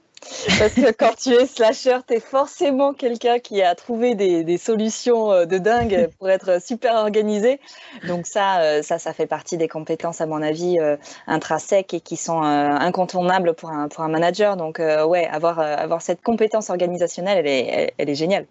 Parce 0.59 0.75
que 0.75 0.93
quand 0.93 1.15
tu 1.17 1.31
es 1.31 1.47
slasher, 1.47 1.99
tu 2.07 2.15
es 2.15 2.21
forcément 2.21 2.93
quelqu'un 2.95 3.39
qui 3.39 3.63
a 3.63 3.75
trouvé 3.75 4.15
des, 4.15 4.59
solutions 4.59 5.33
euh, 5.33 5.45
de 5.47 5.59
dingue 5.59 6.09
pour 6.19 6.31
être 6.31 6.63
super 6.63 6.95
organisé. 6.95 7.61
Donc 8.07 8.27
ça, 8.27 8.61
euh, 8.61 8.83
ça, 8.83 8.99
ça 8.99 9.13
fait 9.13 9.27
partie 9.27 9.57
des 9.57 9.69
compétences, 9.69 10.21
à 10.21 10.27
mon 10.27 10.43
avis, 10.43 10.79
euh, 10.79 10.97
intrinsèques 11.27 11.95
et 11.95 12.01
qui 12.01 12.17
sont 12.17 12.41
incontournables 12.43 13.55
pour 13.55 13.71
un, 13.71 13.89
pour 13.89 14.05
un 14.05 14.09
manager. 14.09 14.57
Donc 14.57 14.79
ouais, 14.79 15.27
avoir, 15.27 15.59
avoir 15.59 16.03
cette 16.03 16.23
compétence 16.23 16.71
organisationnelle, 16.71 17.39
elle 17.39 17.47
est, 17.47 17.95
elle 17.99 18.11
est 18.11 18.15
géniale. 18.15 18.47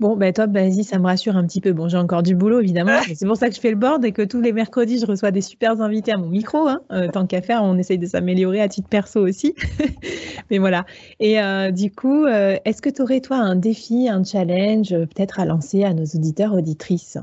Bon, 0.00 0.16
ben 0.16 0.32
top, 0.32 0.50
vas-y, 0.50 0.84
ça 0.84 0.98
me 0.98 1.06
rassure 1.06 1.36
un 1.36 1.46
petit 1.46 1.60
peu. 1.60 1.72
Bon, 1.72 1.88
j'ai 1.88 1.96
encore 1.96 2.22
du 2.22 2.34
boulot, 2.34 2.60
évidemment. 2.60 2.98
C'est 3.14 3.26
pour 3.26 3.36
ça 3.36 3.48
que 3.48 3.54
je 3.54 3.60
fais 3.60 3.70
le 3.70 3.76
board 3.76 4.04
et 4.04 4.12
que 4.12 4.22
tous 4.22 4.40
les 4.40 4.52
mercredis, 4.52 4.98
je 4.98 5.06
reçois 5.06 5.30
des 5.30 5.40
super 5.40 5.80
invités 5.80 6.12
à 6.12 6.18
mon 6.18 6.28
micro. 6.28 6.68
Hein. 6.68 6.80
Euh, 6.90 7.08
tant 7.08 7.26
qu'à 7.26 7.42
faire, 7.42 7.62
on 7.62 7.78
essaye 7.78 7.98
de 7.98 8.06
s'améliorer 8.06 8.60
à 8.60 8.68
titre 8.68 8.88
perso 8.88 9.20
aussi. 9.20 9.54
Mais 10.50 10.58
voilà. 10.58 10.84
Et 11.20 11.40
euh, 11.40 11.70
du 11.70 11.90
coup, 11.90 12.24
euh, 12.24 12.56
est-ce 12.64 12.82
que 12.82 12.90
tu 12.90 13.02
aurais, 13.02 13.20
toi, 13.20 13.36
un 13.36 13.56
défi, 13.56 14.08
un 14.08 14.24
challenge, 14.24 14.90
peut-être 14.90 15.40
à 15.40 15.44
lancer 15.44 15.84
à 15.84 15.94
nos 15.94 16.04
auditeurs, 16.04 16.52
auditrices? 16.52 17.18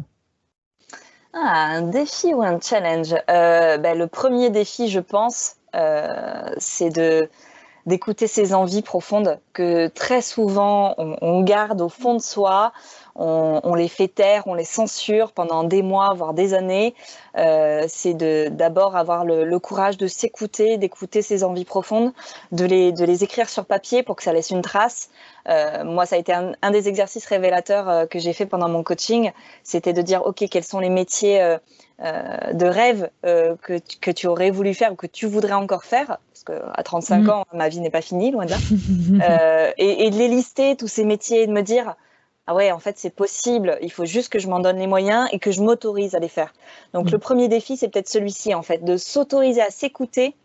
Ah, 1.34 1.76
un 1.76 1.84
défi 1.84 2.34
ou 2.34 2.42
un 2.42 2.60
challenge? 2.60 3.16
Ben, 3.28 3.98
Le 3.98 4.08
premier 4.08 4.50
défi, 4.50 4.88
je 4.88 5.00
pense, 5.00 5.56
c'est 6.58 6.90
de 6.90 7.30
d'écouter 7.90 8.28
ses 8.28 8.54
envies 8.54 8.84
profondes 8.84 9.40
que 9.52 9.88
très 9.88 10.22
souvent 10.22 10.96
on, 10.98 11.42
garde 11.42 11.82
au 11.82 11.90
fond 11.90 12.14
de 12.14 12.22
soi, 12.22 12.72
on, 13.20 13.76
les 13.76 13.88
fait 13.88 14.08
taire, 14.08 14.44
on 14.46 14.54
les 14.54 14.64
censure 14.64 15.34
pendant 15.34 15.64
des 15.64 15.82
mois, 15.82 16.14
voire 16.16 16.34
des 16.34 16.54
années. 16.54 16.96
Euh, 17.38 17.86
c'est 17.88 18.14
d'abord 18.14 18.96
avoir 18.96 19.26
le, 19.26 19.60
courage 19.60 19.98
de 19.98 20.08
s'écouter, 20.08 20.78
d'écouter 20.78 21.22
ses 21.22 21.44
envies 21.44 21.66
profondes, 21.66 22.14
de 22.52 22.66
les, 22.66 22.92
de 22.92 23.04
les 23.04 23.24
écrire 23.24 23.50
sur 23.50 23.66
papier 23.66 24.04
pour 24.04 24.16
que 24.16 24.24
ça 24.24 24.32
laisse 24.32 24.52
une 24.52 24.62
trace. 24.62 25.10
Euh, 25.50 25.84
moi, 25.84 26.06
ça 26.06 26.16
a 26.16 26.20
été 26.20 26.34
un, 26.34 26.72
des 26.72 26.88
exercices 26.88 27.26
révélateurs 27.26 27.90
euh, 27.90 28.06
que 28.06 28.20
j'ai 28.20 28.34
fait 28.34 28.46
pendant 28.46 28.70
mon 28.70 28.84
coaching. 28.84 29.32
C'était 29.64 29.94
de 29.94 30.02
dire, 30.02 30.26
OK, 30.26 30.46
quels 30.50 30.64
sont 30.64 30.80
les 30.80 30.90
métiers 30.90 31.58
de 32.00 32.66
rêve 32.66 33.10
que, 33.24 33.80
que 34.00 34.12
tu 34.12 34.28
aurais 34.28 34.52
voulu 34.52 34.74
faire 34.74 34.94
ou 34.94 34.96
que 34.96 35.08
tu 35.08 35.26
voudrais 35.26 35.54
encore 35.54 35.84
faire? 35.84 36.20
Parce 36.34 36.44
qu'à 36.46 36.84
35 36.84 37.18
mm. 37.18 37.30
ans, 37.30 37.44
ma 37.54 37.68
vie 37.68 37.82
n'est 37.82 37.90
pas 37.90 38.02
finie, 38.02 38.32
loin 38.32 38.46
de 38.46 38.52
là. 38.52 39.74
Et, 39.78 40.10
de 40.10 40.16
les 40.16 40.30
lister, 40.30 40.78
tous 40.78 40.88
ces 40.88 41.04
métiers, 41.04 41.44
et 41.44 41.48
de 41.48 41.52
me 41.52 41.62
dire, 41.62 41.96
ah 42.50 42.56
ouais, 42.56 42.72
en 42.72 42.80
fait, 42.80 42.98
c'est 42.98 43.14
possible, 43.14 43.78
il 43.84 43.92
faut 43.92 44.06
juste 44.06 44.30
que 44.30 44.40
je 44.40 44.48
m'en 44.48 44.60
donne 44.60 44.78
les 44.78 44.88
moyens 44.88 45.30
et 45.32 45.38
que 45.38 45.52
je 45.52 45.62
m'autorise 45.62 46.16
à 46.16 46.20
les 46.20 46.28
faire. 46.28 46.52
Donc, 46.94 47.06
mm. 47.06 47.12
le 47.12 47.18
premier 47.20 47.48
défi, 47.48 47.78
c'est 47.78 47.90
peut-être 47.90 48.10
celui-ci, 48.10 48.56
en 48.56 48.64
fait, 48.64 48.84
de 48.84 48.98
s'autoriser 48.98 49.62
à 49.62 49.70
s'écouter 49.70 50.36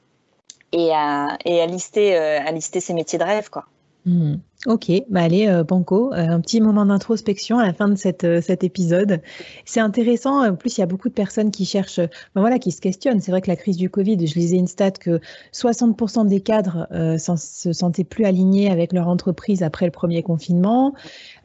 et 0.72 0.92
à, 0.92 1.38
et 1.46 1.62
à 1.62 1.66
lister, 1.66 2.14
à 2.14 2.52
lister 2.52 2.80
ses 2.80 2.92
métiers 2.92 3.18
de 3.18 3.24
rêve, 3.24 3.48
quoi. 3.48 3.64
Mmh. 4.04 4.34
Ok, 4.66 4.90
bah 5.10 5.20
allez, 5.20 5.46
euh, 5.46 5.62
Banco, 5.62 6.10
euh, 6.14 6.16
un 6.16 6.40
petit 6.40 6.58
moment 6.62 6.86
d'introspection 6.86 7.58
à 7.58 7.66
la 7.66 7.74
fin 7.74 7.86
de 7.86 7.96
cette, 7.96 8.24
euh, 8.24 8.40
cet 8.40 8.64
épisode. 8.64 9.20
C'est 9.66 9.80
intéressant, 9.80 10.42
en 10.42 10.56
plus 10.56 10.78
il 10.78 10.80
y 10.80 10.82
a 10.82 10.86
beaucoup 10.86 11.10
de 11.10 11.14
personnes 11.14 11.50
qui 11.50 11.66
cherchent, 11.66 12.00
ben 12.00 12.40
voilà, 12.40 12.58
qui 12.58 12.72
se 12.72 12.80
questionnent. 12.80 13.20
C'est 13.20 13.30
vrai 13.30 13.42
que 13.42 13.50
la 13.50 13.56
crise 13.56 13.76
du 13.76 13.90
Covid, 13.90 14.26
je 14.26 14.34
lisais 14.36 14.56
une 14.56 14.66
stat 14.66 14.92
que 14.92 15.20
60% 15.52 16.28
des 16.28 16.40
cadres 16.40 16.88
se 17.18 17.72
sentaient 17.74 18.04
plus 18.04 18.24
alignés 18.24 18.70
avec 18.70 18.94
leur 18.94 19.08
entreprise 19.08 19.62
après 19.62 19.84
le 19.84 19.92
premier 19.92 20.22
confinement. 20.22 20.94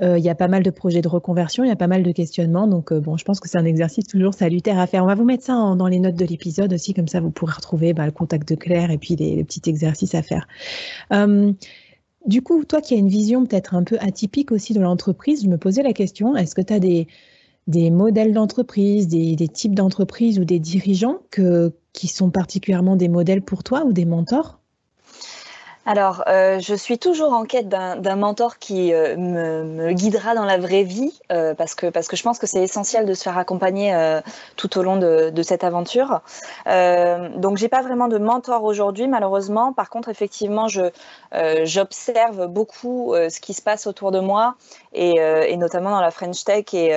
il 0.01 0.19
y 0.19 0.29
a 0.29 0.36
pas 0.36 0.47
mal 0.47 0.63
de 0.63 0.69
projets 0.69 1.01
de 1.01 1.10
reconversion, 1.10 1.65
il 1.65 1.67
y 1.67 1.71
a 1.71 1.75
pas 1.75 1.88
mal 1.88 2.03
de 2.03 2.12
questionnements. 2.13 2.67
Donc 2.67 2.93
bon, 2.93 3.17
je 3.17 3.25
pense 3.25 3.41
que 3.41 3.49
c'est 3.49 3.58
un 3.58 3.65
exercice 3.65 4.05
toujours 4.05 4.34
salutaire 4.34 4.79
à 4.79 4.88
faire. 4.88 5.03
On 5.03 5.08
va 5.08 5.15
vous 5.15 5.25
mettre 5.25 5.43
ça 5.43 5.75
dans 5.75 5.88
les 5.88 5.99
notes 5.99 6.15
de 6.15 6.25
l'épisode 6.25 6.71
aussi, 6.73 6.93
comme 6.93 7.10
ça 7.10 7.19
vous 7.19 7.32
pourrez 7.32 7.53
retrouver 7.53 7.93
bah, 7.93 8.05
le 8.05 8.12
contact 8.12 8.47
de 8.47 8.55
Claire 8.55 8.91
et 8.91 8.97
puis 8.97 9.17
les, 9.17 9.36
les 9.36 9.43
petits 9.43 9.69
exercices 9.69 10.15
à 10.15 10.21
faire. 10.21 10.47
Du 12.25 12.41
coup, 12.41 12.63
toi 12.65 12.82
qui 12.82 12.93
as 12.93 12.97
une 12.97 13.08
vision 13.10 13.45
peut-être 13.45 13.73
un 13.73 13.84
peu 13.84 13.97
atypique 13.99 14.51
aussi 14.51 14.73
de 14.73 14.82
l'entreprise, 14.82 15.43
je 15.43 15.49
me 15.49 15.58
posais 15.58 15.84
la 15.84 15.93
question, 15.93 16.36
est-ce 16.36 16.53
que 16.53 16.62
tu 16.62 16.73
as 16.73 16.79
des, 16.79 17.08
modèles 17.91 18.34
d'entreprise, 18.34 19.08
des, 19.08 19.47
types 19.47 19.75
d'entreprise 19.75 20.39
ou 20.39 20.45
des 20.45 20.60
dirigeants 20.60 21.21
qui 21.93 22.08
sont 22.08 22.29
particulièrement 22.29 22.95
des 22.95 23.10
modèles 23.10 23.41
pour 23.41 23.63
toi 23.63 23.86
ou 23.86 23.93
des 23.93 24.05
mentors? 24.05 24.59
Alors, 25.86 26.24
euh, 26.28 26.60
je 26.60 26.76
suis 26.76 27.00
toujours 27.00 27.34
en 27.34 27.46
quête 27.46 27.70
d'un 27.70 28.15
mentor 28.15 28.60
qui 28.60 28.94
euh, 28.94 29.15
me, 29.18 29.92
guidera 29.94 30.36
dans 30.36 30.46
la 30.46 30.58
vraie 30.58 30.84
vie, 30.84 31.18
euh, 31.32 31.56
parce, 31.56 31.74
que, 31.74 31.88
je 31.88 32.22
pense 32.24 32.38
que 32.38 32.46
c'est 32.46 32.62
essentiel 32.62 33.06
de 33.06 33.13
se 33.13 33.24
faire 33.24 33.38
accompagner 33.38 34.20
tout 34.56 34.78
au 34.78 34.84
long 34.84 34.98
de, 34.98 35.42
cette 35.42 35.63
aventure. 35.63 36.22
donc, 36.65 37.58
j'ai 37.58 37.70
pas 37.70 37.82
vraiment 37.82 38.08
de 38.08 38.18
mentor 38.18 38.63
aujourd'hui, 38.63 39.08
malheureusement. 39.08 39.74
Par 39.74 39.89
contre, 39.89 40.10
effectivement, 40.10 40.68
je 40.68 40.92
j'observe 41.63 42.48
beaucoup 42.48 43.15
ce 43.15 43.39
qui 43.39 43.54
se 43.54 43.62
passe 43.62 43.88
autour 43.88 44.12
de 44.12 44.20
moi, 44.20 44.56
et, 44.94 45.15
et, 45.15 45.58
notamment 45.58 45.92
dans 45.92 46.02
la 46.02 46.12
French 46.12 46.44
Tech 46.44 46.74
et 46.74 46.94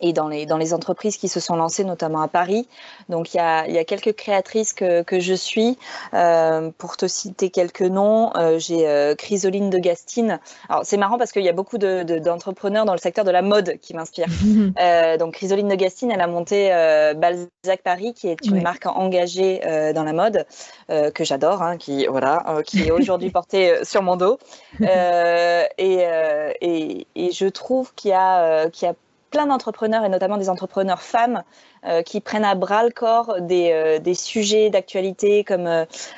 et 0.00 0.12
dans 0.12 0.28
les, 0.28 0.46
dans 0.46 0.56
les 0.56 0.74
entreprises 0.74 1.16
qui 1.16 1.28
se 1.28 1.40
sont 1.40 1.56
lancées, 1.56 1.84
notamment 1.84 2.20
à 2.20 2.28
Paris. 2.28 2.68
Donc, 3.08 3.34
il 3.34 3.38
y 3.38 3.40
a, 3.40 3.66
il 3.66 3.74
y 3.74 3.78
a 3.78 3.84
quelques 3.84 4.14
créatrices 4.14 4.72
que, 4.72 5.02
que 5.02 5.20
je 5.20 5.34
suis. 5.34 5.78
Euh, 6.14 6.70
pour 6.78 6.96
te 6.96 7.06
citer 7.06 7.50
quelques 7.50 7.82
noms, 7.82 8.32
euh, 8.36 8.58
j'ai 8.58 8.88
euh, 8.88 9.14
Chrysoline 9.14 9.70
de 9.70 9.78
Gastine. 9.78 10.40
Alors, 10.68 10.82
c'est 10.84 10.96
marrant 10.96 11.18
parce 11.18 11.32
qu'il 11.32 11.42
y 11.42 11.48
a 11.48 11.52
beaucoup 11.52 11.78
d'entrepreneurs 11.78 12.84
de, 12.84 12.86
dans 12.86 12.92
le 12.92 12.98
secteur 12.98 13.24
de 13.24 13.30
la 13.30 13.42
mode 13.42 13.78
qui 13.80 13.94
m'inspirent. 13.94 14.26
Euh, 14.78 15.16
donc, 15.16 15.34
Chrysoline 15.34 15.68
de 15.68 15.74
Gastine, 15.74 16.10
elle 16.10 16.20
a 16.20 16.26
monté 16.26 16.68
Balzac 17.16 17.82
Paris, 17.82 18.12
qui 18.14 18.28
est 18.28 18.46
une 18.46 18.62
marque 18.62 18.86
engagée 18.86 19.60
dans 19.94 20.04
la 20.04 20.12
mode, 20.12 20.46
que 20.88 21.24
j'adore, 21.24 21.62
hein, 21.62 21.76
qui, 21.76 22.06
voilà, 22.06 22.44
qui 22.64 22.84
est 22.84 22.90
aujourd'hui 22.90 23.30
portée 23.38 23.84
sur 23.84 24.02
mon 24.02 24.16
dos. 24.16 24.38
et, 24.80 25.66
et, 25.78 27.06
et, 27.14 27.32
je 27.32 27.46
trouve 27.46 27.94
qu'il 27.94 28.10
y 28.10 28.14
a, 28.14 28.68
qu'il 28.70 28.86
y 28.86 28.90
a 28.90 28.94
plein 29.30 29.46
d'entrepreneurs 29.46 30.04
et 30.04 30.08
notamment 30.08 30.36
des 30.36 30.48
entrepreneurs 30.48 31.02
femmes 31.02 31.42
euh, 31.86 32.02
qui 32.02 32.20
prennent 32.20 32.44
à 32.44 32.54
bras 32.54 32.84
le 32.84 32.90
corps 32.90 33.40
des, 33.40 33.70
euh, 33.72 33.98
des 33.98 34.14
sujets 34.14 34.70
d'actualité 34.70 35.44
comme, 35.44 35.68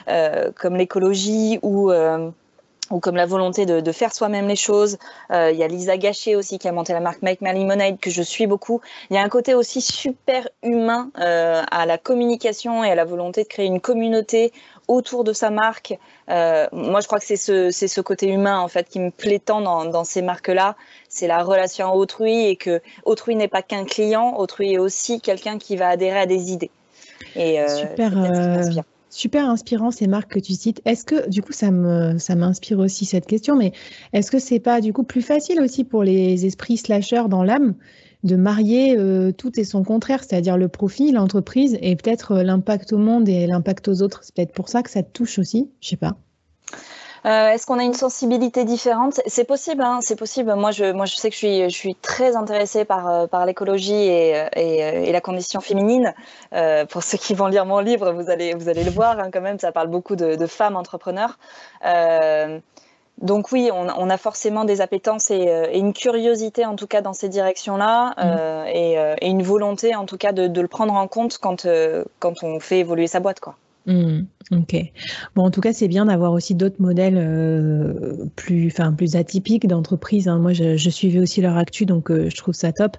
euh, 0.09 0.51
comme 0.59 0.77
l'écologie 0.77 1.59
ou 1.63 1.93
ou 2.91 2.99
comme 2.99 3.15
la 3.15 3.27
volonté 3.27 3.67
de, 3.67 3.93
faire 3.93 4.13
soi-même 4.13 4.49
les 4.49 4.57
choses. 4.57 4.99
Il 5.31 5.55
y 5.55 5.63
a 5.63 5.69
Lisa 5.69 5.97
Gachet 5.97 6.35
aussi 6.35 6.59
qui 6.59 6.67
a 6.67 6.73
monté 6.73 6.93
la 6.93 6.99
marque 6.99 7.23
Make 7.23 7.41
My 7.41 7.53
Lemonade 7.53 8.01
que 8.01 8.11
je 8.11 8.21
suis 8.21 8.49
beaucoup. 8.49 8.81
Il 9.11 9.15
y 9.15 9.17
a 9.17 9.23
un 9.23 9.29
côté 9.29 9.55
aussi 9.55 9.81
super 9.81 10.49
humain 10.65 11.09
à 11.15 11.87
la 11.87 11.99
communication 11.99 12.83
et 12.83 12.91
à 12.91 12.97
la 12.97 13.05
volonté 13.05 13.45
de 13.45 13.49
créer 13.49 13.67
une 13.67 13.81
communauté 13.81 14.53
autour 14.91 15.23
de 15.23 15.33
sa 15.33 15.51
marque. 15.51 15.97
Euh, 16.29 16.67
moi, 16.73 17.01
je 17.01 17.07
crois 17.07 17.21
que 17.21 17.25
c'est 17.25 17.37
ce, 17.37 17.71
ce 17.71 18.01
côté 18.01 18.27
humain 18.29 18.59
en 18.59 18.67
fait 18.67 18.89
qui 18.89 18.99
me 18.99 19.11
plaît 19.11 19.39
tant 19.39 19.61
dans, 19.61 19.85
dans 19.85 20.03
ces 20.03 20.21
marques-là. 20.21 20.75
C'est 21.09 21.29
la 21.29 21.45
relation 21.45 21.87
à 21.87 21.95
autrui 21.95 22.47
et 22.47 22.57
que 22.57 22.83
autrui 23.05 23.37
n'est 23.37 23.49
pas 23.49 23.63
qu'un 23.63 23.85
client, 23.85 24.35
autrui 24.37 24.75
est 24.75 24.79
aussi 24.79 25.21
quelqu'un 25.21 25.59
qui 25.59 25.77
va 25.77 25.89
adhérer 25.89 26.19
à 26.19 26.27
des 26.27 26.51
idées. 26.51 26.73
Et 27.37 27.61
euh, 27.61 27.69
super. 27.69 28.13
Super 29.11 29.51
inspirant 29.51 29.91
ces 29.91 30.07
marques 30.07 30.33
que 30.35 30.39
tu 30.39 30.53
cites. 30.55 30.81
Est-ce 30.85 31.05
que 31.05 31.29
du 31.29 31.43
coup 31.43 31.53
ça 31.53 31.73
me 31.73 32.17
ça 32.19 32.37
m'inspire 32.37 32.79
aussi 32.79 33.05
cette 33.05 33.27
question, 33.27 33.57
mais 33.57 33.73
est-ce 34.13 34.31
que 34.31 34.39
c'est 34.39 34.61
pas 34.61 34.81
du 34.81 34.93
coup 34.93 35.03
plus 35.03 35.21
facile 35.23 35.61
aussi 35.61 35.85
pour 35.85 36.05
les 36.05 36.47
esprits 36.47 36.77
slasheurs 36.77 37.29
dans 37.29 37.43
l'âme 37.43 37.75
de 38.23 38.37
marier 38.37 38.97
euh, 38.99 39.33
tout 39.33 39.59
et 39.59 39.65
son 39.65 39.83
contraire, 39.83 40.23
c'est-à-dire 40.23 40.57
le 40.57 40.69
profit, 40.69 41.11
l'entreprise 41.11 41.77
et 41.81 41.97
peut-être 41.97 42.33
euh, 42.33 42.43
l'impact 42.45 42.93
au 42.93 42.99
monde 42.99 43.29
et 43.29 43.47
l'impact 43.47 43.89
aux 43.89 44.03
autres? 44.03 44.21
C'est 44.23 44.35
peut-être 44.35 44.53
pour 44.53 44.69
ça 44.69 44.83
que 44.83 44.91
ça 44.91 45.03
te 45.03 45.11
touche 45.11 45.39
aussi, 45.39 45.71
je 45.81 45.89
sais 45.89 45.97
pas. 45.97 46.17
Euh, 47.27 47.49
Est-ce 47.49 47.67
qu'on 47.67 47.79
a 47.79 47.85
une 47.85 47.95
sensibilité 47.95 48.65
différente? 48.65 49.21
C'est 49.27 49.45
possible, 49.45 49.83
hein, 49.83 49.99
c'est 50.01 50.17
possible. 50.17 50.55
Moi, 50.55 50.71
je, 50.71 50.93
moi, 50.93 51.05
je 51.05 51.17
sais 51.17 51.29
que 51.29 51.35
je 51.35 51.39
suis, 51.39 51.63
je 51.65 51.75
suis 51.75 51.95
très 51.95 52.37
intéressée 52.37 52.85
par, 52.85 53.09
euh, 53.09 53.27
par 53.27 53.47
l'écologie 53.47 53.93
et, 53.93 54.45
et, 54.57 54.79
et, 55.09 55.13
la 55.13 55.21
condition 55.21 55.61
féminine. 55.61 56.15
Euh, 56.55 56.87
pour 56.87 57.03
ceux 57.03 57.19
qui 57.19 57.35
vont 57.35 57.47
lire 57.47 57.67
mon 57.67 57.81
livre, 57.81 58.13
vous 58.13 58.31
allez, 58.31 58.55
vous 58.55 58.69
allez 58.69 58.85
le 58.85 58.91
voir 58.91 59.19
hein, 59.19 59.31
quand 59.33 59.41
même. 59.41 59.59
Ça 59.59 59.73
parle 59.73 59.89
beaucoup 59.89 60.17
de, 60.17 60.37
de 60.37 60.47
femmes 60.47 60.77
entrepreneurs. 60.77 61.39
Euh, 61.85 62.59
donc 63.21 63.53
oui, 63.53 63.71
on, 63.73 64.11
a 64.11 64.17
forcément 64.17 64.65
des 64.65 64.81
appétences 64.81 65.31
euh, 65.31 65.67
et, 65.71 65.79
une 65.79 65.93
curiosité 65.93 66.65
en 66.65 66.75
tout 66.75 66.87
cas 66.87 67.03
dans 67.03 67.13
ces 67.13 67.29
directions-là 67.29 68.11
mmh. 68.11 68.15
euh, 68.19 68.65
euh, 68.67 69.17
et, 69.21 69.29
une 69.29 69.43
volonté 69.43 69.95
en 69.95 70.07
tout 70.07 70.17
cas 70.17 70.33
de, 70.33 70.61
le 70.61 70.69
prendre 70.69 70.95
en 70.95 71.07
compte 71.07 71.37
quand, 71.37 71.67
quand 72.19 72.43
on 72.43 72.61
fait 72.61 72.79
évoluer 72.79 73.07
sa 73.07 73.21
boîte. 73.21 73.41
quoi. 73.41 73.57
Mmh. 73.87 74.27
ok. 74.53 74.77
Bon, 75.35 75.45
en 75.45 75.51
tout 75.51 75.61
cas, 75.61 75.73
c'est 75.73 75.89
bien 75.89 76.07
d'avoir 76.07 76.33
aussi 76.33 76.55
d'autres 76.55 76.81
modèles 76.81 78.29
plus, 78.37 78.69
enfin, 78.69 78.93
plus 78.93 79.17
atypiques 79.17 79.67
d'entreprise. 79.67 80.29
Hein. 80.29 80.39
Moi, 80.39 80.53
je, 80.53 80.91
suivais 80.91 81.19
aussi 81.19 81.41
leur 81.41 81.57
actu, 81.57 81.87
donc 81.87 82.11
je 82.11 82.37
trouve 82.37 82.55
ça 82.55 82.73
top. 82.73 82.97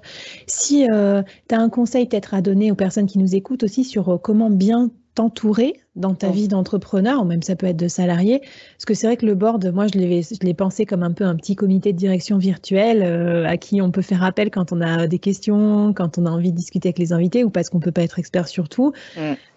Si 0.47 0.85
tu 0.85 1.55
as 1.55 1.59
un 1.59 1.69
conseil 1.69 2.07
peut-être 2.07 2.33
à 2.33 2.41
donner 2.41 2.71
aux 2.71 2.75
personnes 2.75 3.05
qui 3.05 3.19
nous 3.19 3.35
écoutent 3.35 3.63
aussi 3.63 3.83
sur 3.83 4.19
comment 4.21 4.49
bien 4.49 4.91
t'entourer 5.13 5.73
dans 5.95 6.15
ta 6.15 6.29
vie 6.29 6.47
d'entrepreneur, 6.47 7.21
ou 7.21 7.25
même 7.25 7.41
ça 7.41 7.57
peut 7.57 7.65
être 7.67 7.77
de 7.77 7.89
salarié. 7.89 8.39
Parce 8.39 8.85
que 8.85 8.93
c'est 8.93 9.07
vrai 9.07 9.17
que 9.17 9.25
le 9.25 9.35
board, 9.35 9.65
moi, 9.73 9.87
je 9.87 9.97
l'ai 9.97 10.53
pensé 10.53 10.85
comme 10.85 11.03
un 11.03 11.11
peu 11.11 11.25
un 11.25 11.35
petit 11.35 11.55
comité 11.55 11.91
de 11.91 11.97
direction 11.97 12.37
virtuel 12.37 13.01
euh, 13.03 13.45
à 13.45 13.57
qui 13.57 13.81
on 13.81 13.91
peut 13.91 14.01
faire 14.01 14.23
appel 14.23 14.51
quand 14.51 14.71
on 14.71 14.79
a 14.79 15.07
des 15.07 15.19
questions, 15.19 15.93
quand 15.93 16.17
on 16.17 16.25
a 16.25 16.29
envie 16.29 16.51
de 16.51 16.57
discuter 16.57 16.87
avec 16.89 16.99
les 16.99 17.11
invités 17.11 17.43
ou 17.43 17.49
parce 17.49 17.69
qu'on 17.69 17.79
peut 17.81 17.91
pas 17.91 18.03
être 18.03 18.19
expert 18.19 18.47
sur 18.47 18.69
tout. 18.69 18.93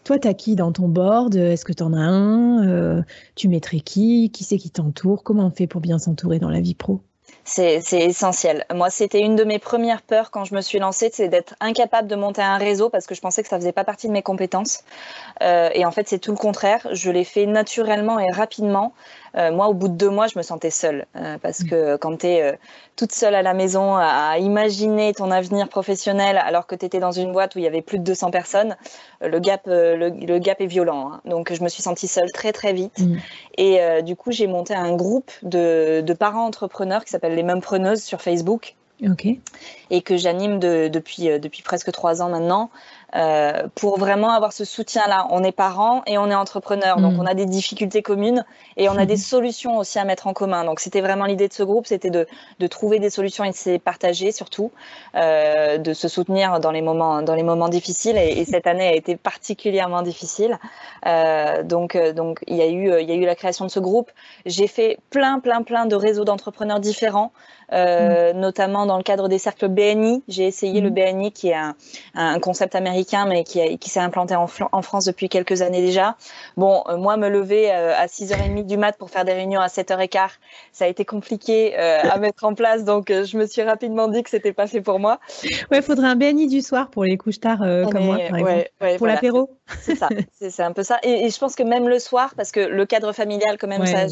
Toi, 0.05 0.19
tu 0.19 0.29
as 0.29 0.35
qui 0.35 0.57
dans 0.57 0.73
ton 0.73 0.89
board? 0.89 1.35
Est-ce 1.37 1.65
que 1.65 1.73
tu 1.73 1.83
en 1.83 1.93
as 1.95 1.99
un? 1.99 2.67
Euh, 2.69 3.03
Tu 3.37 3.49
mettrais 3.49 3.81
qui? 3.81 4.31
Qui 4.31 4.45
c'est 4.45 4.59
qui 4.59 4.71
t'entoure? 4.71 5.23
Comment 5.23 5.47
on 5.47 5.51
fait 5.51 5.67
pour 5.67 5.81
bien 5.81 5.99
s'entourer 5.99 6.39
dans 6.39 6.51
la 6.51 6.61
vie 6.61 6.75
pro? 6.75 7.01
C'est 7.45 7.83
essentiel. 7.93 8.65
Moi, 8.75 8.91
c'était 8.91 9.21
une 9.21 9.37
de 9.37 9.45
mes 9.45 9.59
premières 9.59 10.03
peurs 10.03 10.31
quand 10.31 10.45
je 10.45 10.55
me 10.55 10.61
suis 10.61 10.79
lancée, 10.79 11.11
c'est 11.13 11.29
d'être 11.29 11.55
incapable 11.61 12.09
de 12.09 12.17
monter 12.17 12.43
un 12.43 12.57
réseau 12.57 12.89
parce 12.89 13.07
que 13.07 13.15
je 13.15 13.21
pensais 13.21 13.43
que 13.43 13.49
ça 13.49 13.59
faisait 13.59 13.73
pas 13.73 13.85
partie 13.85 14.09
de 14.09 14.13
mes 14.13 14.23
compétences. 14.23 14.83
Euh, 15.43 15.69
et 15.75 15.85
en 15.85 15.91
fait, 15.91 16.09
c'est 16.09 16.19
tout 16.19 16.31
le 16.31 16.39
contraire. 16.39 16.87
Je 16.93 17.11
l'ai 17.11 17.25
fait 17.25 17.47
naturellement 17.47 18.19
et 18.19 18.31
rapidement. 18.31 18.95
Euh, 19.37 19.51
moi, 19.53 19.69
au 19.69 19.75
bout 19.75 19.89
de 19.89 19.95
deux 19.95 20.11
mois, 20.11 20.27
je 20.27 20.39
me 20.39 20.43
sentais 20.43 20.71
seule 20.71 21.07
euh, 21.17 21.39
parce 21.39 21.61
mm. 21.61 21.69
que 21.69 21.97
quand 21.97 22.19
tu 22.19 22.27
es 22.27 22.43
euh, 22.43 22.53
toute 22.97 23.13
seule 23.13 23.35
à 23.35 23.43
la 23.43 23.55
maison 23.55 23.97
à, 23.97 24.39
imaginer 24.39 25.13
ton 25.13 25.31
avenir 25.31 25.69
professionnel 25.69 26.39
alors 26.39 26.67
que 26.67 26.75
tu 26.75 26.87
étais 26.87 27.01
dans 27.01 27.13
une 27.13 27.33
boîte 27.33 27.57
où 27.57 27.59
il 27.59 27.65
y 27.65 27.67
avait 27.67 27.83
plus 27.83 27.99
de 27.99 28.05
200 28.05 28.31
personnes, 28.31 28.77
le 29.21 29.39
gap, 29.41 29.63
le, 29.67 30.39
gap 30.39 30.61
est 30.61 30.67
violent. 30.67 31.13
Hein. 31.13 31.21
Donc, 31.25 31.53
je 31.53 31.63
me 31.63 31.69
suis 31.69 31.83
sentie 31.83 32.09
seule 32.09 32.31
très 32.33 32.53
très 32.53 32.73
vite. 32.73 32.99
Mm. 33.01 33.17
Et 33.59 34.03
du 34.03 34.17
coup, 34.17 34.31
j'ai 34.31 34.47
monté 34.47 34.75
un 34.75 34.95
groupe 34.95 35.31
de, 35.43 36.01
de 36.01 36.13
parents 36.13 36.47
entrepreneurs 36.47 37.05
qui 37.05 37.11
s'appelle 37.11 37.35
les 37.35 37.43
Mêmes 37.43 37.61
Preneuses 37.63 38.03
sur 38.03 38.21
Facebook. 38.21 38.75
Okay. 39.05 39.41
Et 39.91 40.03
que 40.03 40.17
j'anime 40.17 40.61
de, 40.61 40.89
depuis, 40.89 41.25
depuis 41.41 41.63
presque 41.63 41.91
trois 41.91 42.23
ans 42.23 42.29
maintenant. 42.29 42.71
Euh, 43.17 43.69
pour 43.77 43.97
vraiment 43.97 44.31
avoir 44.31 44.53
ce 44.53 44.65
soutien-là. 44.65 45.29
On 45.31 45.45
est 45.45 45.53
parents 45.53 46.03
et 46.07 46.19
on 46.19 46.29
est 46.31 46.35
entrepreneurs, 46.35 46.97
donc 46.97 47.15
mm. 47.15 47.21
on 47.21 47.27
a 47.27 47.35
des 47.35 47.47
difficultés 47.47 48.03
communes 48.03 48.45
et 48.77 48.89
on 48.89 48.97
a 48.97 49.07
des 49.07 49.17
solutions 49.33 49.79
aussi 49.79 50.01
à 50.01 50.05
mettre 50.05 50.27
en 50.27 50.33
commun. 50.33 50.65
Donc 50.65 50.81
c'était 50.81 51.01
vraiment 51.01 51.25
l'idée 51.25 51.47
de 51.47 51.53
ce 51.53 51.63
groupe, 51.63 51.87
c'était 51.87 52.11
de, 52.11 52.27
de, 52.59 52.67
trouver 52.67 52.99
des 52.99 53.11
solutions 53.11 53.45
et 53.45 53.51
de 53.51 53.55
se 53.55 53.77
partager 53.77 54.33
surtout, 54.33 54.73
euh, 55.15 55.79
de 55.79 55.93
se 55.93 56.09
soutenir 56.09 56.59
dans 56.59 56.73
les 56.73 56.83
moments, 56.83 57.23
dans 57.23 57.37
les 57.37 57.45
moments 57.45 57.69
difficiles. 57.69 58.17
Et, 58.17 58.41
et 58.41 58.45
cette 58.45 58.67
année 58.67 58.89
a 58.89 58.95
été 58.95 59.15
particulièrement 59.17 60.03
difficile. 60.03 60.59
Euh, 61.07 61.63
donc 61.63 61.97
donc 61.97 62.43
il 62.49 62.57
y 62.57 62.63
a 62.63 62.67
eu 62.67 63.01
il 63.01 63.09
y 63.09 63.13
a 63.13 63.15
eu 63.15 63.25
la 63.27 63.37
création 63.37 63.65
de 63.65 63.71
ce 63.71 63.79
groupe. 63.79 64.11
J'ai 64.45 64.67
fait 64.67 64.99
plein 65.11 65.39
plein 65.39 65.63
plein 65.63 65.87
de 65.87 65.95
réseaux 65.95 66.25
d'entrepreneurs 66.25 66.81
différents. 66.81 67.31
Mm. 67.73 68.39
notamment 68.39 68.87
dans 68.87 68.99
le 68.99 69.03
cadre 69.03 69.27
des 69.27 69.39
cercles 69.39 69.69
BNI. 69.69 70.23
J'ai 70.29 70.47
essayé 70.47 70.81
le 70.81 70.91
mm. 70.91 70.95
BNI 70.95 71.33
qui 71.33 71.49
est 71.49 71.55
un, 71.55 71.75
un 72.15 72.39
concept 72.39 72.75
américain 72.75 73.04
américain, 73.13 73.27
mais 73.27 73.45
qui, 73.45 73.79
qui 73.79 73.91
s'est 73.91 74.01
implanté 74.01 74.35
en, 74.35 74.47
en, 74.73 74.83
France 74.83 75.05
depuis 75.05 75.29
quelques 75.29 75.63
années 75.63 75.81
déjà. 75.81 76.17
Bon, 76.57 76.85
moi, 76.97 77.17
me 77.17 77.29
lever 77.29 77.71
à 77.71 78.07
6h30 78.07 78.65
du 78.65 78.77
mat 78.77 78.97
pour 78.97 79.11
faire 79.11 79.25
des 79.25 79.33
réunions 79.33 79.61
à 79.61 79.67
7h15, 79.67 80.31
ça 80.73 80.85
a 80.85 80.89
été 80.89 81.05
compliqué 81.05 81.77
à 81.77 82.19
mettre 82.19 82.45
en 82.45 82.55
place, 82.55 82.85
donc 82.85 83.11
je 83.11 83.37
me 83.37 83.47
suis 83.47 83.63
rapidement 83.63 84.09
dit 84.09 84.23
que 84.23 84.31
c'était 84.31 84.53
pas 84.53 84.67
fait 84.67 84.81
pour 84.81 84.99
moi. 84.99 85.19
Ouais, 85.71 85.79
il 85.79 85.83
faudrait 85.83 86.09
un 86.09 86.17
BNI 86.17 86.49
du 86.49 86.61
soir 86.61 86.91
pour 86.91 87.05
les 87.05 87.17
couches 87.17 87.41
tard 87.41 87.59
comme 87.59 88.05
moi, 88.05 88.19
par 88.29 88.39
exemple. 88.39 88.71
pour 88.99 89.07
l'apéro. 89.07 89.51
C'est 89.81 89.97
ça, 89.97 90.09
c'est 90.41 90.63
un 90.63 90.73
peu 90.73 90.83
ça. 90.83 90.99
Et, 91.03 91.31
je 91.31 91.39
pense 91.39 91.55
que 91.55 91.63
même 91.63 91.89
le 91.89 91.99
soir, 91.99 92.35
parce 92.37 92.53
que 92.53 92.61
le 92.61 92.87
cadre 92.87 93.13
familial, 93.13 93.57
quand 93.59 93.69
même, 93.69 93.87
ça, 93.87 94.07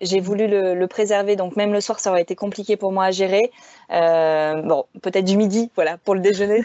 j'ai 0.00 0.20
voulu 0.20 0.46
le, 0.46 0.74
le, 0.74 0.86
préserver, 0.86 1.36
donc 1.36 1.56
même 1.56 1.72
le 1.72 1.80
soir, 1.80 2.00
ça 2.00 2.10
aurait 2.10 2.22
été 2.22 2.34
compliqué 2.34 2.76
pour 2.76 2.92
moi 2.92 3.06
à 3.06 3.10
gérer. 3.10 3.50
Euh, 3.92 4.62
bon, 4.62 4.84
peut-être 5.02 5.24
du 5.24 5.36
midi, 5.36 5.70
voilà, 5.74 5.98
pour 5.98 6.14
le 6.14 6.20
déjeuner. 6.20 6.64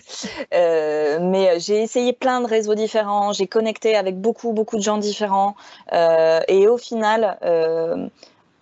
Euh, 0.53 1.19
mais 1.21 1.50
j'ai 1.57 1.81
essayé 1.81 2.13
plein 2.13 2.41
de 2.41 2.47
réseaux 2.47 2.75
différents, 2.75 3.33
j'ai 3.33 3.47
connecté 3.47 3.95
avec 3.95 4.19
beaucoup, 4.19 4.53
beaucoup 4.53 4.77
de 4.77 4.81
gens 4.81 4.97
différents. 4.97 5.55
Euh, 5.93 6.39
et 6.47 6.67
au 6.67 6.77
final, 6.77 7.37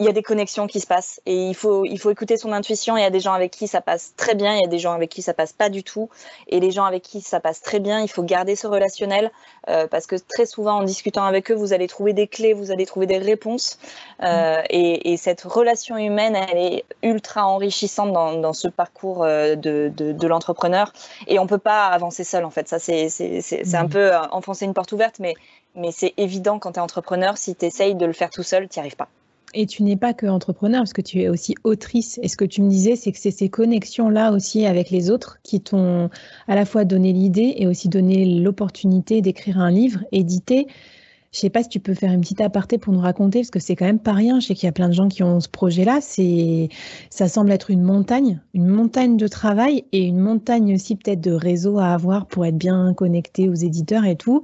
il 0.01 0.05
y 0.05 0.09
a 0.09 0.13
des 0.13 0.23
connexions 0.23 0.65
qui 0.65 0.79
se 0.79 0.87
passent 0.87 1.19
et 1.25 1.49
il 1.49 1.53
faut, 1.53 1.83
il 1.83 1.99
faut 1.99 2.09
écouter 2.09 2.37
son 2.37 2.53
intuition. 2.53 2.95
Il 2.95 3.01
y 3.01 3.05
a 3.05 3.09
des 3.09 3.19
gens 3.19 3.33
avec 3.33 3.51
qui 3.51 3.67
ça 3.67 3.81
passe 3.81 4.13
très 4.15 4.33
bien, 4.33 4.55
il 4.55 4.61
y 4.61 4.63
a 4.63 4.69
des 4.69 4.79
gens 4.79 4.93
avec 4.93 5.09
qui 5.09 5.21
ça 5.21 5.33
passe 5.33 5.51
pas 5.51 5.67
du 5.67 5.83
tout. 5.83 6.09
Et 6.47 6.61
les 6.61 6.71
gens 6.71 6.85
avec 6.85 7.03
qui 7.03 7.19
ça 7.19 7.41
passe 7.41 7.61
très 7.61 7.81
bien, 7.81 7.99
il 7.99 8.07
faut 8.07 8.23
garder 8.23 8.55
ce 8.55 8.65
relationnel 8.65 9.29
euh, 9.67 9.87
parce 9.87 10.07
que 10.07 10.15
très 10.15 10.45
souvent, 10.45 10.77
en 10.77 10.83
discutant 10.83 11.25
avec 11.25 11.51
eux, 11.51 11.53
vous 11.53 11.73
allez 11.73 11.89
trouver 11.89 12.13
des 12.13 12.27
clés, 12.27 12.53
vous 12.53 12.71
allez 12.71 12.85
trouver 12.85 13.07
des 13.07 13.17
réponses. 13.17 13.77
Euh, 14.23 14.61
et, 14.69 15.11
et, 15.11 15.17
cette 15.17 15.41
relation 15.41 15.97
humaine, 15.97 16.37
elle 16.49 16.57
est 16.57 16.85
ultra 17.03 17.45
enrichissante 17.45 18.13
dans, 18.13 18.35
dans 18.35 18.53
ce 18.53 18.69
parcours 18.69 19.25
euh, 19.25 19.55
de, 19.55 19.91
de, 19.93 20.13
de 20.13 20.27
l'entrepreneur. 20.27 20.93
Et 21.27 21.39
on 21.39 21.47
peut 21.47 21.57
pas 21.57 21.87
avancer 21.87 22.23
seul, 22.23 22.45
en 22.45 22.51
fait. 22.51 22.69
Ça, 22.69 22.79
c'est 22.79 23.09
un 23.73 23.83
mmh. 23.83 23.89
peu 23.89 24.15
enfoncer 24.31 24.63
une 24.63 24.73
porte 24.73 24.93
ouverte, 24.93 25.19
mais, 25.19 25.33
mais 25.75 25.91
c'est 25.91 26.13
évident 26.15 26.57
quand 26.57 26.71
tu 26.71 26.79
es 26.79 26.81
entrepreneur, 26.81 27.37
si 27.37 27.53
tu 27.53 27.65
essayes 27.65 27.95
de 27.95 28.05
le 28.05 28.13
faire 28.13 28.29
tout 28.29 28.43
seul, 28.43 28.69
tu 28.69 28.79
n'y 28.79 28.81
arrives 28.81 28.95
pas. 28.95 29.09
Et 29.53 29.65
tu 29.65 29.81
n'es 29.81 29.95
pas 29.95 30.13
que 30.13 30.27
entrepreneur, 30.27 30.81
parce 30.81 30.93
que 30.93 31.01
tu 31.01 31.21
es 31.21 31.29
aussi 31.29 31.55
autrice. 31.63 32.19
Et 32.21 32.27
ce 32.27 32.37
que 32.37 32.45
tu 32.45 32.61
me 32.61 32.69
disais, 32.69 32.95
c'est 32.95 33.11
que 33.11 33.17
c'est 33.17 33.31
ces 33.31 33.49
connexions-là 33.49 34.31
aussi 34.31 34.65
avec 34.65 34.91
les 34.91 35.09
autres 35.09 35.39
qui 35.43 35.59
t'ont 35.59 36.09
à 36.47 36.55
la 36.55 36.65
fois 36.65 36.85
donné 36.85 37.13
l'idée 37.13 37.55
et 37.57 37.65
aussi 37.65 37.89
donné 37.89 38.25
l'opportunité 38.25 39.21
d'écrire 39.21 39.59
un 39.59 39.71
livre 39.71 40.01
édité. 40.11 40.67
Je 41.31 41.39
sais 41.39 41.49
pas 41.49 41.61
si 41.61 41.69
tu 41.69 41.79
peux 41.79 41.93
faire 41.93 42.11
une 42.11 42.21
petite 42.21 42.41
aparté 42.41 42.77
pour 42.77 42.93
nous 42.93 42.99
raconter, 42.99 43.39
parce 43.39 43.51
que 43.51 43.59
c'est 43.59 43.75
quand 43.75 43.85
même 43.85 43.99
pas 43.99 44.13
rien. 44.13 44.39
Je 44.39 44.47
sais 44.47 44.55
qu'il 44.55 44.65
y 44.65 44.69
a 44.69 44.71
plein 44.71 44.87
de 44.87 44.93
gens 44.93 45.07
qui 45.07 45.23
ont 45.23 45.39
ce 45.39 45.49
projet-là. 45.49 45.99
C'est, 46.01 46.69
ça 47.09 47.27
semble 47.27 47.51
être 47.51 47.69
une 47.71 47.83
montagne, 47.83 48.39
une 48.53 48.67
montagne 48.67 49.17
de 49.17 49.27
travail 49.27 49.83
et 49.91 50.03
une 50.03 50.19
montagne 50.19 50.73
aussi 50.75 50.95
peut-être 50.95 51.21
de 51.21 51.31
réseau 51.31 51.77
à 51.79 51.87
avoir 51.87 52.25
pour 52.27 52.45
être 52.45 52.57
bien 52.57 52.93
connecté 52.95 53.47
aux 53.47 53.55
éditeurs 53.55 54.05
et 54.05 54.15
tout. 54.15 54.43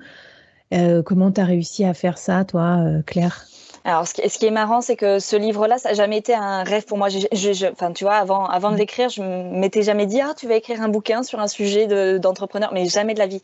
Euh, 0.74 1.04
comment 1.04 1.32
tu 1.32 1.41
as 1.41 1.46
réussi 1.46 1.84
à 1.86 1.94
faire 1.94 2.18
ça, 2.18 2.44
toi, 2.46 2.80
euh, 2.80 3.02
Claire? 3.04 3.48
Alors, 3.88 4.08
ce 4.08 4.13
qui, 4.13 4.45
est 4.48 4.52
marrant, 4.52 4.82
c'est 4.82 4.95
que 4.95 5.19
ce 5.19 5.36
livre-là, 5.36 5.78
ça 5.78 5.89
n'a 5.89 5.95
jamais 5.95 6.17
été 6.17 6.34
un 6.34 6.63
rêve 6.63 6.86
pour 6.86 6.98
moi. 6.98 7.08
enfin, 7.71 7.93
tu 7.93 8.04
vois, 8.04 8.15
avant, 8.15 8.48
avant 8.48 8.71
de 8.71 8.76
mm. 8.76 8.80
l'écrire, 8.80 9.10
je 9.10 9.21
m'étais 9.21 9.84
jamais 9.84 10.08
dit, 10.08 10.19
ah, 10.21 10.34
tu 10.36 10.48
vas 10.48 10.56
écrire 10.56 10.82
un 10.82 10.88
bouquin 10.88 11.21
sur 11.21 11.39
un 11.39 11.45
sujet 11.45 11.86
d'entrepreneur, 12.17 12.71
mais 12.74 12.88
jamais 12.88 13.13
de 13.13 13.19
la 13.19 13.28
vie. 13.28 13.43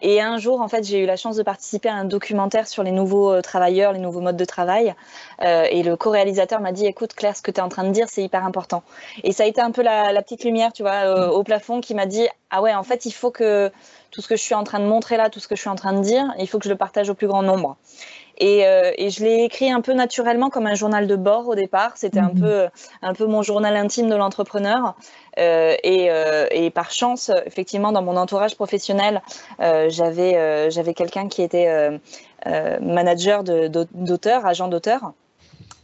Et 0.00 0.20
un 0.20 0.38
jour, 0.38 0.60
en 0.60 0.68
fait, 0.68 0.84
j'ai 0.84 1.00
eu 1.00 1.06
la 1.06 1.16
chance 1.16 1.34
de 1.34 1.42
participer 1.42 1.88
à 1.88 1.94
un 1.94 2.04
documentaire 2.04 2.68
sur 2.68 2.84
les 2.84 2.92
nouveaux 2.92 3.32
euh, 3.32 3.42
travailleurs, 3.42 3.92
les 3.92 3.98
nouveaux 3.98 4.20
modes 4.20 4.36
de 4.36 4.44
travail. 4.44 4.94
Euh, 5.42 5.64
et 5.68 5.82
le 5.82 5.96
co-réalisateur 5.96 6.60
m'a 6.60 6.70
dit, 6.70 6.86
écoute, 6.86 7.14
Claire, 7.14 7.36
ce 7.36 7.42
que 7.42 7.50
tu 7.50 7.58
es 7.58 7.62
en 7.62 7.68
train 7.68 7.82
de 7.82 7.90
dire, 7.90 8.06
c'est 8.08 8.22
hyper 8.22 8.44
important. 8.44 8.84
Et 9.24 9.32
ça 9.32 9.42
a 9.42 9.46
été 9.46 9.60
un 9.60 9.72
peu 9.72 9.82
la, 9.82 10.12
la 10.12 10.22
petite 10.22 10.44
lumière, 10.44 10.72
tu 10.72 10.82
vois, 10.82 11.04
euh, 11.04 11.30
au 11.30 11.42
plafond 11.42 11.80
qui 11.80 11.96
m'a 11.96 12.06
dit, 12.06 12.28
ah 12.50 12.62
ouais, 12.62 12.74
en 12.74 12.84
fait, 12.84 13.06
il 13.06 13.12
faut 13.12 13.32
que 13.32 13.72
tout 14.12 14.20
ce 14.20 14.28
que 14.28 14.36
je 14.36 14.42
suis 14.42 14.54
en 14.54 14.64
train 14.64 14.78
de 14.78 14.84
montrer 14.84 15.16
là, 15.16 15.30
tout 15.30 15.40
ce 15.40 15.48
que 15.48 15.56
je 15.56 15.60
suis 15.60 15.70
en 15.70 15.76
train 15.76 15.92
de 15.92 16.00
dire, 16.00 16.32
il 16.38 16.48
faut 16.48 16.58
que 16.58 16.64
je 16.64 16.70
le 16.70 16.76
partage 16.76 17.10
au 17.10 17.14
plus 17.14 17.26
grand 17.26 17.42
nombre. 17.42 17.76
Et, 18.40 18.66
euh, 18.66 18.90
et, 18.96 19.10
je 19.10 19.22
l'ai 19.22 19.44
écrit 19.44 19.70
un 19.70 19.82
peu 19.82 19.92
naturellement 19.92 20.48
comme 20.48 20.66
un 20.66 20.74
journal 20.74 21.06
de 21.06 21.14
bord 21.14 21.46
au 21.46 21.54
départ. 21.54 21.92
C'était 21.96 22.20
un 22.20 22.32
mhm. 22.32 22.40
peu 22.40 22.68
un 23.02 23.12
peu 23.12 23.26
mon 23.26 23.42
journal 23.42 23.76
intime 23.76 24.08
de 24.08 24.16
l'entrepreneur. 24.16 24.96
Euh, 25.38 25.76
et, 25.84 26.10
euh, 26.10 26.46
et, 26.50 26.70
par 26.70 26.90
chance, 26.90 27.30
effectivement, 27.44 27.92
dans 27.92 28.02
mon 28.02 28.16
entourage 28.16 28.56
professionnel, 28.56 29.22
j'avais 29.58 30.70
j'avais 30.70 30.94
quelqu'un 30.94 31.28
qui 31.28 31.42
était 31.42 32.00
manager 32.80 33.44
d'auteur, 33.44 34.46
agent 34.46 34.68
d'auteur. 34.68 35.12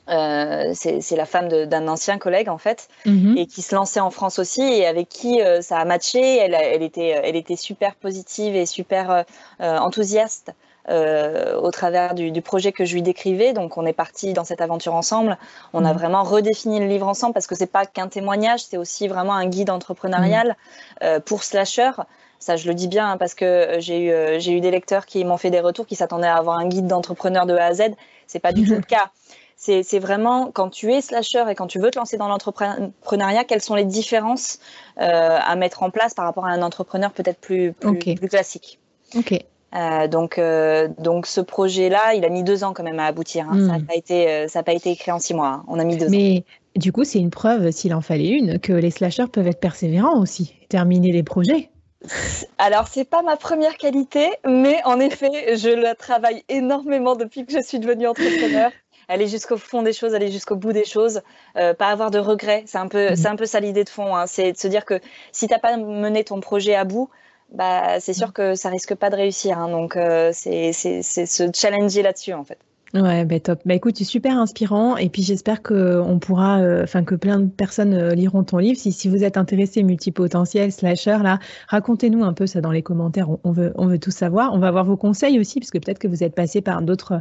Euh, 0.08 0.72
c'est 0.72 1.16
la 1.16 1.26
femme 1.26 1.48
d'un 1.48 1.88
ancien 1.88 2.16
collègue 2.16 2.48
en 2.48 2.58
fait, 2.58 2.88
mhm. 3.04 3.36
et 3.36 3.46
qui 3.46 3.60
se 3.60 3.74
lançait 3.74 4.00
en 4.00 4.10
France 4.10 4.38
aussi, 4.38 4.62
et 4.62 4.86
avec 4.86 5.10
qui 5.10 5.40
ça 5.60 5.78
a 5.78 5.84
matché. 5.84 6.38
Elle, 6.38 6.54
elle, 6.54 6.82
était, 6.82 7.08
elle 7.08 7.36
était 7.36 7.56
super 7.56 7.96
positive 7.96 8.56
et 8.56 8.64
super 8.64 9.26
enthousiaste 9.58 10.54
euh, 10.88 11.56
au 11.60 11.70
travers 11.70 12.14
du, 12.14 12.30
du, 12.30 12.42
projet 12.42 12.72
que 12.72 12.84
je 12.84 12.94
lui 12.94 13.02
décrivais. 13.02 13.52
Donc, 13.52 13.76
on 13.76 13.84
est 13.86 13.92
parti 13.92 14.32
dans 14.32 14.44
cette 14.44 14.60
aventure 14.60 14.94
ensemble. 14.94 15.36
On 15.72 15.84
a 15.84 15.92
mhm. 15.92 15.98
vraiment 15.98 16.22
redéfini 16.22 16.78
le 16.78 16.86
livre 16.86 17.08
ensemble 17.08 17.34
parce 17.34 17.46
que 17.46 17.54
c'est 17.54 17.66
pas 17.66 17.86
qu'un 17.86 18.08
témoignage, 18.08 18.64
c'est 18.64 18.76
aussi 18.76 19.08
vraiment 19.08 19.34
un 19.34 19.46
guide 19.46 19.70
entrepreneurial 19.70 20.48
mhm. 20.48 20.54
euh, 21.02 21.20
pour 21.20 21.42
slasher. 21.42 21.90
Ça, 22.38 22.56
je 22.56 22.68
le 22.68 22.74
dis 22.74 22.88
bien 22.88 23.12
hein, 23.12 23.16
parce 23.16 23.34
que 23.34 23.76
j'ai 23.78 23.98
eu, 24.04 24.10
euh, 24.10 24.38
j'ai 24.38 24.52
eu 24.52 24.60
des 24.60 24.70
lecteurs 24.70 25.06
qui 25.06 25.24
m'ont 25.24 25.38
fait 25.38 25.50
des 25.50 25.60
retours 25.60 25.86
qui 25.86 25.96
s'attendaient 25.96 26.26
à 26.26 26.36
avoir 26.36 26.58
un 26.58 26.68
guide 26.68 26.86
d'entrepreneur 26.86 27.46
de 27.46 27.54
A 27.54 27.66
à 27.66 27.74
Z. 27.74 27.82
C'est 28.26 28.38
pas 28.38 28.52
du 28.52 28.66
tout 28.66 28.74
le 28.74 28.82
cas. 28.82 29.10
C'est 29.56 29.98
vraiment 29.98 30.50
quand 30.52 30.68
tu 30.68 30.92
es 30.92 31.00
slasher 31.00 31.44
et 31.50 31.54
quand 31.54 31.66
tu 31.66 31.80
veux 31.80 31.90
te 31.90 31.98
lancer 31.98 32.16
dans 32.18 32.28
l'entrepreneuriat, 32.28 33.44
quelles 33.44 33.62
sont 33.62 33.74
les 33.74 33.86
différences 33.86 34.58
euh, 35.00 35.38
à 35.40 35.56
mettre 35.56 35.82
en 35.82 35.90
place 35.90 36.14
par 36.14 36.26
rapport 36.26 36.44
à 36.46 36.50
un 36.50 36.62
entrepreneur 36.62 37.10
peut-être 37.10 37.40
plus, 37.40 37.72
plus, 37.72 37.98
plus 37.98 38.28
classique? 38.28 38.78
Ok. 39.16 39.34
Euh, 39.76 40.08
donc, 40.08 40.38
euh, 40.38 40.88
donc 40.98 41.26
ce 41.26 41.40
projet-là, 41.40 42.14
il 42.14 42.24
a 42.24 42.28
mis 42.28 42.42
deux 42.42 42.64
ans 42.64 42.72
quand 42.72 42.82
même 42.82 42.98
à 42.98 43.06
aboutir. 43.06 43.46
Hein. 43.48 43.54
Ça 43.54 43.72
n'a 43.72 43.78
hmm. 43.78 43.86
pas 43.86 43.94
été, 43.94 44.28
euh, 44.28 44.48
ça 44.48 44.62
pas 44.62 44.72
été 44.72 44.90
écrit 44.90 45.10
en 45.10 45.18
six 45.18 45.34
mois. 45.34 45.48
Hein. 45.48 45.64
On 45.68 45.78
a 45.78 45.84
mis 45.84 45.96
deux 45.96 46.08
Mais, 46.08 46.16
ans. 46.16 46.20
Mais 46.20 46.44
du 46.80 46.92
coup, 46.92 47.04
c'est 47.04 47.18
une 47.18 47.30
preuve, 47.30 47.70
s'il 47.70 47.94
en 47.94 48.00
fallait 48.00 48.28
une, 48.28 48.58
que 48.58 48.72
les 48.72 48.90
slashers 48.90 49.28
peuvent 49.30 49.46
être 49.46 49.60
persévérants 49.60 50.20
aussi, 50.20 50.54
terminer 50.68 51.12
les 51.12 51.22
projets. 51.22 51.70
Alors, 52.58 52.88
c'est 52.88 53.04
pas 53.04 53.22
ma 53.22 53.36
première 53.36 53.76
qualité, 53.76 54.30
mais 54.46 54.80
en 54.84 54.98
effet, 54.98 55.56
je 55.56 55.68
la 55.68 55.94
travaille 55.94 56.44
énormément 56.48 57.16
depuis 57.16 57.44
que 57.44 57.52
je 57.52 57.60
suis 57.60 57.78
devenue 57.78 58.06
entrepreneur. 58.06 58.70
aller 59.08 59.28
jusqu'au 59.28 59.56
fond 59.56 59.82
des 59.82 59.92
choses, 59.92 60.14
aller 60.14 60.30
jusqu'au 60.30 60.56
bout 60.56 60.72
des 60.72 60.84
choses, 60.84 61.20
euh, 61.56 61.74
pas 61.74 61.88
avoir 61.88 62.10
de 62.10 62.18
regrets. 62.18 62.64
C'est 62.66 62.78
un 62.78 62.88
peu, 62.88 63.14
c'est 63.14 63.28
un 63.28 63.36
peu 63.36 63.46
ça 63.46 63.60
l'idée 63.60 63.84
de 63.84 63.88
fond. 63.88 64.16
Hein. 64.16 64.26
C'est 64.26 64.52
de 64.52 64.56
se 64.56 64.68
dire 64.68 64.84
que 64.84 65.00
si 65.32 65.46
t'as 65.46 65.58
pas 65.58 65.76
mené 65.76 66.24
ton 66.24 66.40
projet 66.40 66.74
à 66.74 66.84
bout, 66.84 67.08
bah, 67.52 68.00
c'est 68.00 68.14
sûr 68.14 68.32
que 68.32 68.54
ça 68.54 68.68
risque 68.68 68.94
pas 68.94 69.10
de 69.10 69.16
réussir. 69.16 69.58
Hein. 69.58 69.70
donc, 69.70 69.96
euh, 69.96 70.30
c'est 70.32 70.72
se 70.72 71.50
challenger 71.54 72.02
là-dessus, 72.02 72.32
en 72.32 72.44
fait. 72.44 72.58
Ouais, 72.94 73.24
bah 73.24 73.40
top. 73.40 73.60
Bah 73.66 73.74
écoute, 73.74 73.96
c'est 73.98 74.04
super 74.04 74.38
inspirant 74.38 74.96
et 74.96 75.08
puis 75.08 75.22
j'espère 75.22 75.60
que 75.60 76.00
on 76.00 76.18
pourra, 76.18 76.60
euh, 76.60 76.86
que 76.86 77.14
plein 77.14 77.40
de 77.40 77.48
personnes 77.48 77.92
euh, 77.94 78.14
liront 78.14 78.44
ton 78.44 78.58
livre. 78.58 78.78
Si, 78.78 78.92
si 78.92 79.08
vous 79.08 79.24
êtes 79.24 79.36
intéressé 79.36 79.82
multipotentiel 79.82 80.70
slasher 80.70 81.18
là, 81.22 81.40
racontez-nous 81.68 82.22
un 82.22 82.32
peu 82.32 82.46
ça 82.46 82.60
dans 82.60 82.70
les 82.70 82.82
commentaires. 82.82 83.28
On, 83.44 83.50
veut 83.50 83.72
on 83.74 83.86
veut 83.86 83.98
tout 83.98 84.12
savoir. 84.12 84.54
On 84.54 84.58
va 84.58 84.68
avoir 84.68 84.84
vos 84.84 84.96
conseils 84.96 85.38
aussi 85.40 85.58
parce 85.58 85.70
que 85.70 85.78
peut-être 85.78 85.98
que 85.98 86.08
vous 86.08 86.22
êtes 86.22 86.34
passé 86.34 86.62
par 86.62 86.80
d'autres 86.80 87.20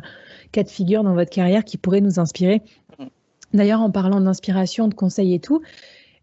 cas 0.52 0.64
de 0.64 0.70
figure 0.70 1.04
dans 1.04 1.16
votre 1.16 1.32
carrière 1.32 1.66
qui 1.66 1.78
pourraient 1.78 2.00
nous 2.00 2.20
inspirer. 2.20 2.62
Mm. 3.00 3.06
D'ailleurs, 3.54 3.82
en 3.82 3.90
parlant 3.90 4.22
d'inspiration, 4.22 4.88
de 4.88 4.94
conseils 4.94 5.34
et 5.34 5.40
tout, 5.40 5.62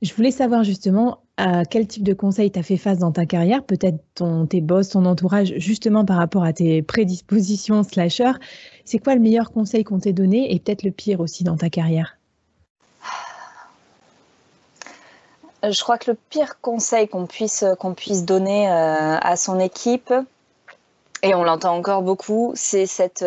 je 0.03 0.13
voulais 0.15 0.33
savoir 0.33 0.65
justement 0.65 1.21
à 1.37 1.65
quel 1.65 1.87
type 1.87 2.03
de 2.03 2.13
conseils 2.13 2.51
tu 2.51 2.59
as 2.59 2.63
fait 2.63 2.77
face 2.77 2.99
dans 2.99 3.13
ta 3.13 3.25
carrière, 3.25 3.65
peut-être 3.65 3.99
ton, 4.15 4.47
tes 4.47 4.61
boss, 4.61 4.91
ton 4.91 5.07
entourage, 5.07 5.55
justement 5.57 6.05
par 6.05 6.17
rapport 6.17 6.43
à 6.43 6.53
tes 6.53 6.83
prédispositions 6.83 7.85
slasher. 7.85 8.33
C'est 8.85 8.99
quoi 8.99 9.15
le 9.15 9.21
meilleur 9.21 9.53
conseil 9.53 9.85
qu'on 9.85 10.01
t'ait 10.01 10.13
donné 10.13 10.53
et 10.53 10.59
peut-être 10.59 10.83
le 10.83 10.91
pire 10.91 11.21
aussi 11.21 11.45
dans 11.45 11.57
ta 11.57 11.71
carrière? 11.71 12.19
Je 15.63 15.81
crois 15.81 15.97
que 15.97 16.11
le 16.11 16.19
pire 16.29 16.61
conseil 16.61 17.07
qu'on 17.07 17.27
puisse, 17.27 17.65
qu'on 17.79 17.95
puisse 17.95 18.25
donner 18.25 18.69
euh, 18.69 19.17
à 19.21 19.37
son 19.37 19.61
équipe, 19.61 20.13
et 21.23 21.35
on 21.35 21.45
l'entend 21.45 21.77
encore 21.77 22.03
beaucoup, 22.03 22.53
c'est 22.55 22.87
cette 22.87 23.25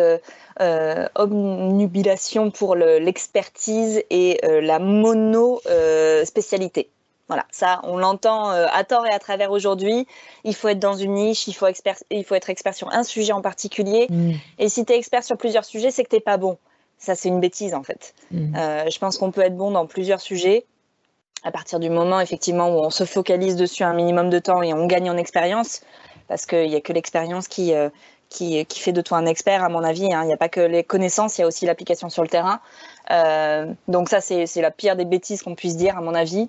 euh, 0.60 1.08
obnubilation 1.14 2.50
pour 2.50 2.76
l'expertise 2.76 4.02
et 4.10 4.38
euh, 4.44 4.60
la 4.60 4.78
mono-spécialité. 4.78 6.88
Euh, 6.88 6.92
voilà, 7.28 7.44
ça, 7.50 7.80
on 7.82 7.96
l'entend 7.96 8.52
euh, 8.52 8.66
à 8.72 8.84
tort 8.84 9.04
et 9.06 9.10
à 9.10 9.18
travers 9.18 9.50
aujourd'hui. 9.50 10.06
Il 10.44 10.54
faut 10.54 10.68
être 10.68 10.78
dans 10.78 10.94
une 10.94 11.14
niche, 11.14 11.48
il 11.48 11.54
faut, 11.54 11.66
expert, 11.66 11.96
il 12.10 12.24
faut 12.24 12.36
être 12.36 12.50
expert 12.50 12.74
sur 12.74 12.92
un 12.92 13.02
sujet 13.02 13.32
en 13.32 13.42
particulier. 13.42 14.06
Mm. 14.08 14.32
Et 14.58 14.68
si 14.68 14.84
tu 14.84 14.92
es 14.92 14.96
expert 14.96 15.24
sur 15.24 15.36
plusieurs 15.36 15.64
sujets, 15.64 15.90
c'est 15.90 16.04
que 16.04 16.14
tu 16.14 16.22
pas 16.22 16.36
bon. 16.36 16.56
Ça, 16.98 17.14
c'est 17.14 17.28
une 17.28 17.40
bêtise, 17.40 17.74
en 17.74 17.82
fait. 17.82 18.14
Mm. 18.30 18.56
Euh, 18.56 18.88
je 18.88 18.98
pense 18.98 19.18
qu'on 19.18 19.32
peut 19.32 19.40
être 19.40 19.56
bon 19.56 19.72
dans 19.72 19.86
plusieurs 19.86 20.20
sujets 20.20 20.66
à 21.42 21.50
partir 21.50 21.80
du 21.80 21.90
moment, 21.90 22.20
effectivement, 22.20 22.68
où 22.68 22.78
on 22.78 22.90
se 22.90 23.04
focalise 23.04 23.56
dessus 23.56 23.82
un 23.82 23.92
minimum 23.92 24.30
de 24.30 24.38
temps 24.38 24.62
et 24.62 24.72
on 24.72 24.86
gagne 24.86 25.10
en 25.10 25.16
expérience 25.16 25.80
parce 26.28 26.46
qu'il 26.46 26.68
n'y 26.68 26.76
a 26.76 26.80
que 26.80 26.92
l'expérience 26.92 27.48
qui, 27.48 27.74
euh, 27.74 27.88
qui, 28.28 28.64
qui, 28.66 28.80
fait 28.80 28.92
de 28.92 29.00
toi 29.00 29.18
un 29.18 29.26
expert, 29.26 29.62
à 29.62 29.68
mon 29.68 29.82
avis. 29.84 30.12
Hein. 30.12 30.22
Il 30.22 30.26
n'y 30.26 30.32
a 30.32 30.36
pas 30.36 30.48
que 30.48 30.60
les 30.60 30.84
connaissances, 30.84 31.38
il 31.38 31.42
y 31.42 31.44
a 31.44 31.46
aussi 31.46 31.66
l'application 31.66 32.08
sur 32.08 32.22
le 32.22 32.28
terrain. 32.28 32.60
Euh, 33.10 33.72
donc 33.88 34.08
ça, 34.08 34.20
c'est 34.20 34.46
la 34.56 34.70
pire 34.70 34.96
des 34.96 35.04
bêtises 35.04 35.42
qu'on 35.42 35.54
puisse 35.54 35.76
dire, 35.76 35.96
à 35.96 36.00
mon 36.00 36.14
avis. 36.14 36.48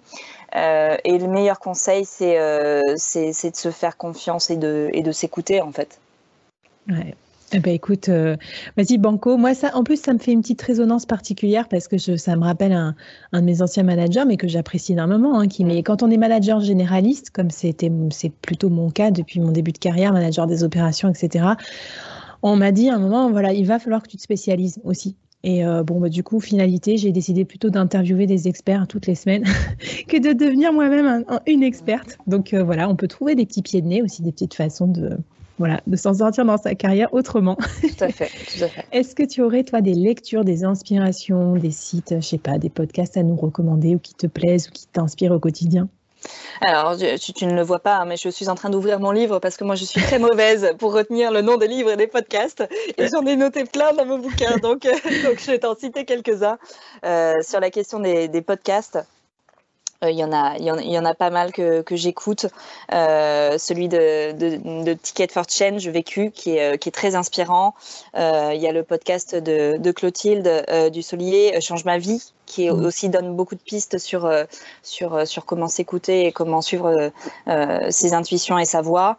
Euh, 0.55 0.97
et 1.03 1.17
le 1.17 1.27
meilleur 1.27 1.59
conseil, 1.59 2.05
c'est 2.05 2.35
de 2.35 2.95
se 2.97 3.71
faire 3.71 3.97
confiance 3.97 4.49
et 4.49 4.57
de, 4.57 4.89
et 4.93 5.03
de 5.03 5.11
s'écouter, 5.11 5.61
en 5.61 5.71
fait. 5.71 5.99
Ouais. 6.89 7.15
Eh 7.53 7.59
ben 7.59 7.73
écoute, 7.73 8.09
euh, 8.09 8.35
vas-y 8.75 8.97
Banco. 8.97 9.37
Moi, 9.37 9.53
ça, 9.53 9.73
en 9.77 9.85
plus, 9.85 10.01
ça 10.01 10.13
me 10.13 10.19
fait 10.19 10.33
une 10.33 10.41
petite 10.41 10.61
résonance 10.61 11.05
particulière 11.05 11.69
parce 11.69 11.87
que 11.87 11.97
ça 11.97 12.35
me 12.35 12.43
rappelle 12.43 12.73
un, 12.73 12.93
un, 13.31 13.39
de 13.39 13.45
mes 13.45 13.61
anciens 13.61 13.83
managers, 13.83 14.25
mais 14.27 14.35
que 14.35 14.49
j'apprécie 14.49 14.91
énormément. 14.91 15.39
Hein, 15.39 15.47
qui, 15.47 15.63
mais 15.63 15.81
quand 15.81 16.03
on 16.03 16.11
est 16.11 16.17
manager 16.17 16.59
généraliste, 16.59 17.29
comme 17.29 17.49
c'était, 17.49 17.89
c'est 18.09 18.33
plutôt 18.33 18.69
mon 18.69 18.89
cas 18.89 19.11
depuis 19.11 19.39
mon 19.39 19.51
début 19.51 19.71
de 19.71 19.77
carrière, 19.77 20.11
manager 20.11 20.45
des 20.45 20.65
opérations, 20.65 21.07
etc. 21.09 21.45
On 22.43 22.57
m'a 22.57 22.73
dit 22.73 22.89
à 22.89 22.95
un 22.95 22.99
moment, 22.99 23.31
voilà, 23.31 23.53
il 23.53 23.65
va 23.65 23.79
falloir 23.79 24.03
que 24.03 24.09
tu 24.09 24.17
te 24.17 24.21
spécialises 24.23 24.81
aussi. 24.83 25.15
Et 25.43 25.65
euh, 25.65 25.83
bon, 25.83 26.01
bah, 26.01 26.09
du 26.09 26.23
coup, 26.23 26.41
finalité, 26.41 26.97
j'ai 26.97 27.13
décidé 27.13 27.45
plutôt 27.45 27.69
d'interviewer 27.69 28.25
des 28.25 28.49
experts 28.49 28.87
toutes 28.89 29.07
les 29.07 29.15
semaines 29.15 29.45
que 30.09 30.17
de 30.17 30.33
devenir 30.33 30.73
moi-même 30.73 31.23
une 31.45 31.63
experte. 31.63 32.17
Donc 32.27 32.53
euh, 32.53 32.61
voilà, 32.61 32.89
on 32.89 32.97
peut 32.97 33.07
trouver 33.07 33.35
des 33.35 33.45
petits 33.45 33.61
pieds 33.61 33.81
de 33.81 33.87
nez 33.87 34.01
aussi, 34.01 34.21
des 34.21 34.33
petites 34.33 34.55
façons 34.55 34.87
de, 34.87 35.17
voilà, 35.57 35.81
de 35.87 35.95
s'en 35.95 36.13
sortir 36.13 36.45
dans 36.45 36.57
sa 36.57 36.75
carrière 36.75 37.13
autrement. 37.13 37.55
Tout 37.81 38.03
à 38.03 38.09
fait, 38.09 38.27
tout 38.27 38.63
à 38.63 38.67
fait. 38.67 38.85
Est-ce 38.91 39.15
que 39.15 39.23
tu 39.23 39.41
aurais, 39.41 39.63
toi, 39.63 39.81
des 39.81 39.93
lectures, 39.93 40.43
des 40.43 40.63
inspirations, 40.63 41.55
des 41.55 41.71
sites, 41.71 42.15
je 42.19 42.25
sais 42.25 42.37
pas, 42.37 42.57
des 42.57 42.69
podcasts 42.69 43.17
à 43.17 43.23
nous 43.23 43.35
recommander 43.35 43.95
ou 43.95 43.99
qui 43.99 44.13
te 44.13 44.27
plaisent 44.27 44.69
ou 44.69 44.71
qui 44.71 44.87
t'inspirent 44.87 45.31
au 45.31 45.39
quotidien? 45.39 45.89
Alors, 46.61 46.95
tu, 46.97 47.45
ne 47.45 47.53
le 47.53 47.61
vois 47.61 47.79
pas, 47.79 48.03
mais 48.05 48.17
je 48.17 48.29
suis 48.29 48.49
en 48.49 48.55
train 48.55 48.69
d'ouvrir 48.69 48.99
mon 48.99 49.11
livre 49.11 49.39
parce 49.39 49.57
que 49.57 49.63
moi, 49.63 49.75
je 49.75 49.85
suis 49.85 50.01
très 50.01 50.19
mauvaise 50.19 50.73
pour 50.79 50.93
retenir 50.93 51.31
le 51.31 51.41
nom 51.41 51.57
des 51.57 51.67
livres 51.67 51.91
et 51.91 51.97
des 51.97 52.07
podcasts. 52.07 52.67
Et 52.97 53.07
j'en 53.07 53.25
ai 53.25 53.35
noté 53.35 53.63
plein 53.65 53.93
dans 53.93 54.05
mon 54.05 54.17
bouquin, 54.17 54.57
donc, 54.57 54.81
donc 55.23 55.39
je 55.39 55.51
vais 55.51 55.59
t'en 55.59 55.75
citer 55.75 56.05
quelques-uns 56.05 56.57
euh, 57.05 57.33
sur 57.41 57.59
la 57.59 57.69
question 57.69 57.99
des, 57.99 58.27
des 58.27 58.41
podcasts. 58.41 58.99
Euh, 60.03 60.11
il 60.11 60.17
y, 60.17 60.23
en 60.23 60.31
a, 60.31 60.57
il, 60.57 60.65
y 60.65 60.99
en, 60.99 61.05
a 61.05 61.13
pas 61.15 61.29
mal 61.29 61.51
que, 61.51 61.81
que 61.81 61.95
j'écoute. 61.95 62.45
Euh, 62.93 63.57
celui 63.57 63.87
de, 63.87 64.31
de, 64.33 64.83
de, 64.83 64.93
Ticket 64.93 65.27
for 65.31 65.45
Change 65.49 65.87
vécu, 65.87 66.31
qui 66.31 66.57
est, 66.57 66.73
euh, 66.73 66.77
qui 66.77 66.89
est 66.89 66.91
très 66.91 67.15
inspirant. 67.15 67.73
Euh, 68.15 68.51
il 68.53 68.61
y 68.61 68.67
a 68.67 68.71
le 68.71 68.83
podcast 68.83 69.35
de, 69.35 69.77
de 69.77 69.91
Clotilde 69.91 70.47
euh, 70.69 70.89
du 70.89 71.01
Solier, 71.01 71.59
Change 71.61 71.85
ma 71.85 71.97
vie, 71.97 72.31
qui 72.45 72.69
mmh. 72.69 72.85
aussi 72.85 73.09
donne 73.09 73.35
beaucoup 73.35 73.55
de 73.55 73.59
pistes 73.59 73.97
sur, 73.97 74.31
sur, 74.83 75.27
sur 75.27 75.45
comment 75.45 75.67
s'écouter 75.67 76.27
et 76.27 76.31
comment 76.31 76.61
suivre 76.61 77.11
ses 77.89 78.13
intuitions 78.13 78.57
et 78.57 78.63
sa 78.63 78.81
voix. 78.81 79.17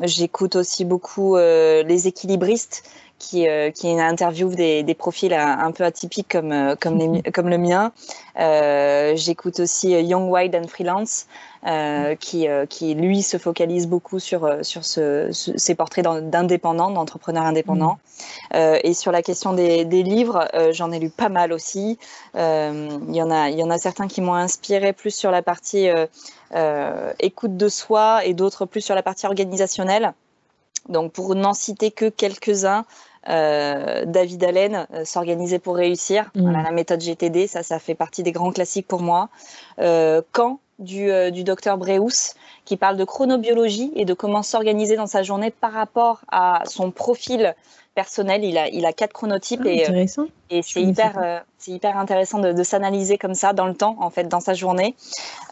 J'écoute 0.00 0.56
aussi 0.56 0.86
beaucoup 0.86 1.36
les 1.36 2.08
équilibristes 2.08 2.82
qui, 3.22 3.48
euh, 3.48 3.70
qui 3.70 3.88
interviewe 4.00 4.54
des, 4.54 4.82
des 4.82 4.94
profils 4.94 5.32
un, 5.32 5.70
peu 5.70 5.84
atypiques 5.84 6.28
comme, 6.28 6.50
euh, 6.50 6.74
comme, 6.78 6.98
les, 6.98 7.22
comme 7.30 7.48
le 7.48 7.56
mien. 7.56 7.92
Euh, 8.38 9.12
J'écoute 9.14 9.60
aussi 9.60 9.90
Young, 9.90 10.30
Wide 10.30 10.56
and 10.56 10.66
Freelance, 10.66 11.26
euh, 11.66 12.16
qui, 12.16 12.48
euh, 12.48 12.66
qui, 12.66 12.94
lui, 12.94 13.22
se 13.22 13.38
focalise 13.38 13.86
beaucoup 13.86 14.18
sur, 14.18 14.58
sur 14.62 14.84
ce, 14.84 15.28
ces 15.32 15.74
portraits 15.76 16.04
d'indépendants, 16.04 16.90
d'entrepreneurs 16.90 17.44
indépendants. 17.44 17.98
Mhm. 18.52 18.78
et 18.82 18.94
sur 18.94 19.12
la 19.12 19.22
question 19.22 19.52
des, 19.52 19.84
des 19.84 20.02
livres, 20.02 20.48
j'en 20.72 20.90
ai 20.92 20.98
lu 20.98 21.10
pas 21.10 21.28
mal 21.28 21.52
aussi. 21.52 21.98
Il 22.34 23.14
y, 23.14 23.22
en 23.22 23.30
a, 23.30 23.50
y 23.50 23.62
en 23.62 23.70
a 23.70 23.78
certains 23.78 24.08
qui 24.08 24.20
m'ont 24.20 24.34
inspiré 24.34 24.92
plus 24.92 25.14
sur 25.14 25.30
la 25.30 25.42
partie 25.42 25.88
écoute 27.20 27.56
de 27.56 27.68
soi 27.68 28.24
et 28.24 28.34
d'autres 28.34 28.66
plus 28.66 28.80
sur 28.80 28.94
la 28.94 29.02
partie 29.02 29.26
organisationnelle. 29.26 30.12
Donc 30.88 31.12
pour 31.12 31.34
n'en 31.34 31.54
citer 31.54 31.90
que 31.90 32.08
quelques-uns, 32.08 32.80
euh, 32.80 32.84
David 33.26 34.44
Allen, 34.44 34.86
euh, 34.94 35.04
S'organiser 35.04 35.58
pour 35.58 35.76
réussir, 35.76 36.30
mm. 36.34 36.50
la 36.50 36.70
méthode 36.70 37.00
GTD, 37.00 37.46
ça, 37.46 37.62
ça 37.62 37.78
fait 37.78 37.94
partie 37.94 38.22
des 38.22 38.32
grands 38.32 38.52
classiques 38.52 38.88
pour 38.88 39.00
moi. 39.00 39.28
Euh, 39.78 40.22
Quand 40.32 40.60
du, 40.78 41.10
euh, 41.10 41.30
du 41.30 41.44
docteur 41.44 41.78
Breus, 41.78 42.34
qui 42.64 42.76
parle 42.76 42.96
de 42.96 43.04
chronobiologie 43.04 43.92
et 43.96 44.04
de 44.04 44.14
comment 44.14 44.42
s'organiser 44.42 44.96
dans 44.96 45.06
sa 45.06 45.22
journée 45.22 45.50
par 45.50 45.72
rapport 45.72 46.22
à 46.30 46.62
son 46.66 46.90
profil 46.90 47.54
personnel. 47.94 48.44
Il 48.44 48.56
a, 48.56 48.68
il 48.68 48.86
a 48.86 48.92
quatre 48.92 49.12
chronotypes 49.12 49.62
ah, 49.64 49.68
et, 49.68 50.06
et 50.50 50.62
c'est 50.62 50.82
hyper, 50.82 51.42
c'est 51.58 51.72
hyper 51.72 51.96
intéressant 51.96 52.38
de, 52.38 52.52
de 52.52 52.62
s'analyser 52.62 53.18
comme 53.18 53.34
ça 53.34 53.52
dans 53.52 53.66
le 53.66 53.74
temps, 53.74 53.96
en 54.00 54.10
fait, 54.10 54.24
dans 54.24 54.40
sa 54.40 54.54
journée. 54.54 54.94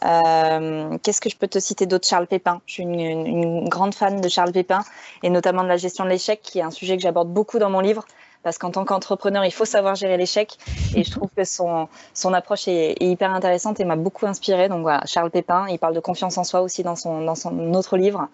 Euh, 0.05 0.97
Qu'est-ce 1.03 1.21
que 1.21 1.31
je 1.31 1.37
peux 1.37 1.49
te 1.49 1.59
citer 1.59 1.87
d'autre 1.87 2.09
Charles 2.09 2.27
Pépin? 2.27 2.61
Je 2.67 2.75
suis 2.75 2.83
une, 2.83 2.99
une, 2.99 3.27
une, 3.27 3.69
grande 3.69 3.95
fan 3.95 4.21
de 4.21 4.29
Charles 4.29 4.53
Pépin 4.53 4.81
et 5.23 5.31
notamment 5.31 5.63
de 5.63 5.69
la 5.69 5.77
gestion 5.77 6.05
de 6.05 6.11
l'échec, 6.11 6.41
qui 6.43 6.59
est 6.59 6.63
un 6.63 6.71
sujet 6.71 6.97
que 6.97 7.03
j'aborde 7.03 7.29
beaucoup 7.29 7.59
dans 7.59 7.71
mon 7.71 7.81
livre 7.81 8.05
parce 8.43 8.59
qu'en 8.59 8.71
tant 8.71 8.85
qu'entrepreneur, 8.85 9.45
il 9.45 9.51
faut 9.53 9.65
savoir 9.65 9.95
gérer 9.95 10.17
l'échec. 10.17 10.57
Et 10.95 11.05
je 11.05 11.11
trouve 11.11 11.29
que 11.37 11.45
son, 11.45 11.89
son 12.15 12.33
approche 12.33 12.69
est, 12.69 12.97
est 13.01 13.07
hyper 13.07 13.33
intéressante 13.33 13.81
et 13.81 13.85
m'a 13.85 13.97
beaucoup 13.97 14.27
inspiré. 14.27 14.69
Donc 14.69 14.83
voilà, 14.83 15.03
Charles 15.07 15.31
Pépin, 15.31 15.67
il 15.69 15.79
parle 15.79 15.95
de 15.95 16.01
confiance 16.01 16.39
en 16.39 16.45
soi 16.45 16.63
aussi 16.63 16.83
dans 16.83 16.97
son, 16.97 17.23
dans 17.25 17.35
son 17.35 17.75
autre 17.75 17.97
livre. 17.97 18.29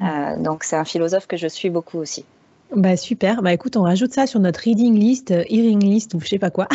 Euh, 0.00 0.36
donc 0.38 0.64
c'est 0.64 0.76
un 0.76 0.84
philosophe 0.84 1.26
que 1.26 1.36
je 1.36 1.46
suis 1.46 1.70
beaucoup 1.70 1.98
aussi. 1.98 2.24
Bah 2.74 2.96
super. 2.96 3.42
Bah 3.42 3.52
écoute, 3.52 3.76
on 3.76 3.82
rajoute 3.82 4.12
ça 4.12 4.26
sur 4.26 4.40
notre 4.40 4.60
reading 4.60 4.98
list, 4.98 5.30
euh, 5.30 5.44
hearing 5.50 5.84
list 5.84 6.14
ou 6.14 6.20
je 6.20 6.28
sais 6.28 6.38
pas 6.38 6.50
quoi. 6.50 6.68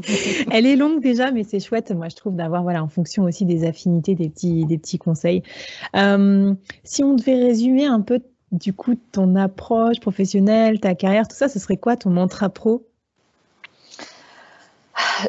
Elle 0.50 0.64
est 0.64 0.76
longue 0.76 1.02
déjà, 1.02 1.32
mais 1.32 1.44
c'est 1.44 1.60
chouette, 1.60 1.90
moi 1.90 2.08
je 2.08 2.16
trouve 2.16 2.34
d'avoir 2.34 2.62
voilà 2.62 2.82
en 2.82 2.88
fonction 2.88 3.24
aussi 3.24 3.44
des 3.44 3.66
affinités 3.66 4.14
des 4.14 4.30
petits 4.30 4.64
des 4.64 4.78
petits 4.78 4.96
conseils. 4.96 5.42
Euh, 5.96 6.54
si 6.82 7.04
on 7.04 7.14
devait 7.14 7.34
résumer 7.34 7.84
un 7.84 8.00
peu 8.00 8.20
du 8.58 8.72
coup, 8.72 8.94
ton 9.12 9.36
approche 9.36 10.00
professionnelle, 10.00 10.80
ta 10.80 10.94
carrière, 10.94 11.28
tout 11.28 11.36
ça, 11.36 11.48
ce 11.48 11.58
serait 11.58 11.76
quoi 11.76 11.96
ton 11.96 12.10
mantra 12.10 12.48
pro? 12.48 12.86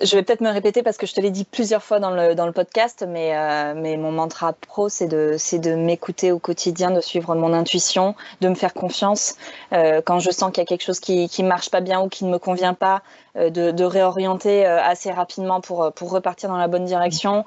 Je 0.01 0.15
vais 0.15 0.23
peut-être 0.23 0.41
me 0.41 0.49
répéter 0.49 0.83
parce 0.83 0.97
que 0.97 1.05
je 1.05 1.13
te 1.13 1.21
l'ai 1.21 1.31
dit 1.31 1.45
plusieurs 1.45 1.83
fois 1.83 1.99
dans 1.99 2.11
le, 2.11 2.35
dans 2.35 2.45
le 2.45 2.51
podcast, 2.51 3.05
mais, 3.07 3.35
euh, 3.35 3.73
mais 3.75 3.97
mon 3.97 4.11
mantra 4.11 4.53
pro, 4.53 4.89
c'est 4.89 5.07
de, 5.07 5.37
de 5.57 5.75
m'écouter 5.75 6.31
au 6.31 6.39
quotidien, 6.39 6.91
de 6.91 7.01
suivre 7.01 7.35
mon 7.35 7.53
intuition, 7.53 8.15
de 8.41 8.49
me 8.49 8.55
faire 8.55 8.73
confiance. 8.73 9.35
Euh, 9.73 10.01
quand 10.03 10.19
je 10.19 10.31
sens 10.31 10.51
qu'il 10.51 10.61
y 10.61 10.61
a 10.61 10.65
quelque 10.65 10.83
chose 10.83 10.99
qui 10.99 11.29
ne 11.39 11.47
marche 11.47 11.69
pas 11.69 11.81
bien 11.81 12.01
ou 12.01 12.09
qui 12.09 12.25
ne 12.25 12.31
me 12.31 12.39
convient 12.39 12.73
pas, 12.73 13.01
euh, 13.37 13.49
de, 13.49 13.71
de, 13.71 13.83
réorienter 13.83 14.65
assez 14.65 15.11
rapidement 15.11 15.61
pour, 15.61 15.91
pour 15.93 16.09
repartir 16.11 16.49
dans 16.49 16.57
la 16.57 16.67
bonne 16.67 16.85
direction. 16.85 17.45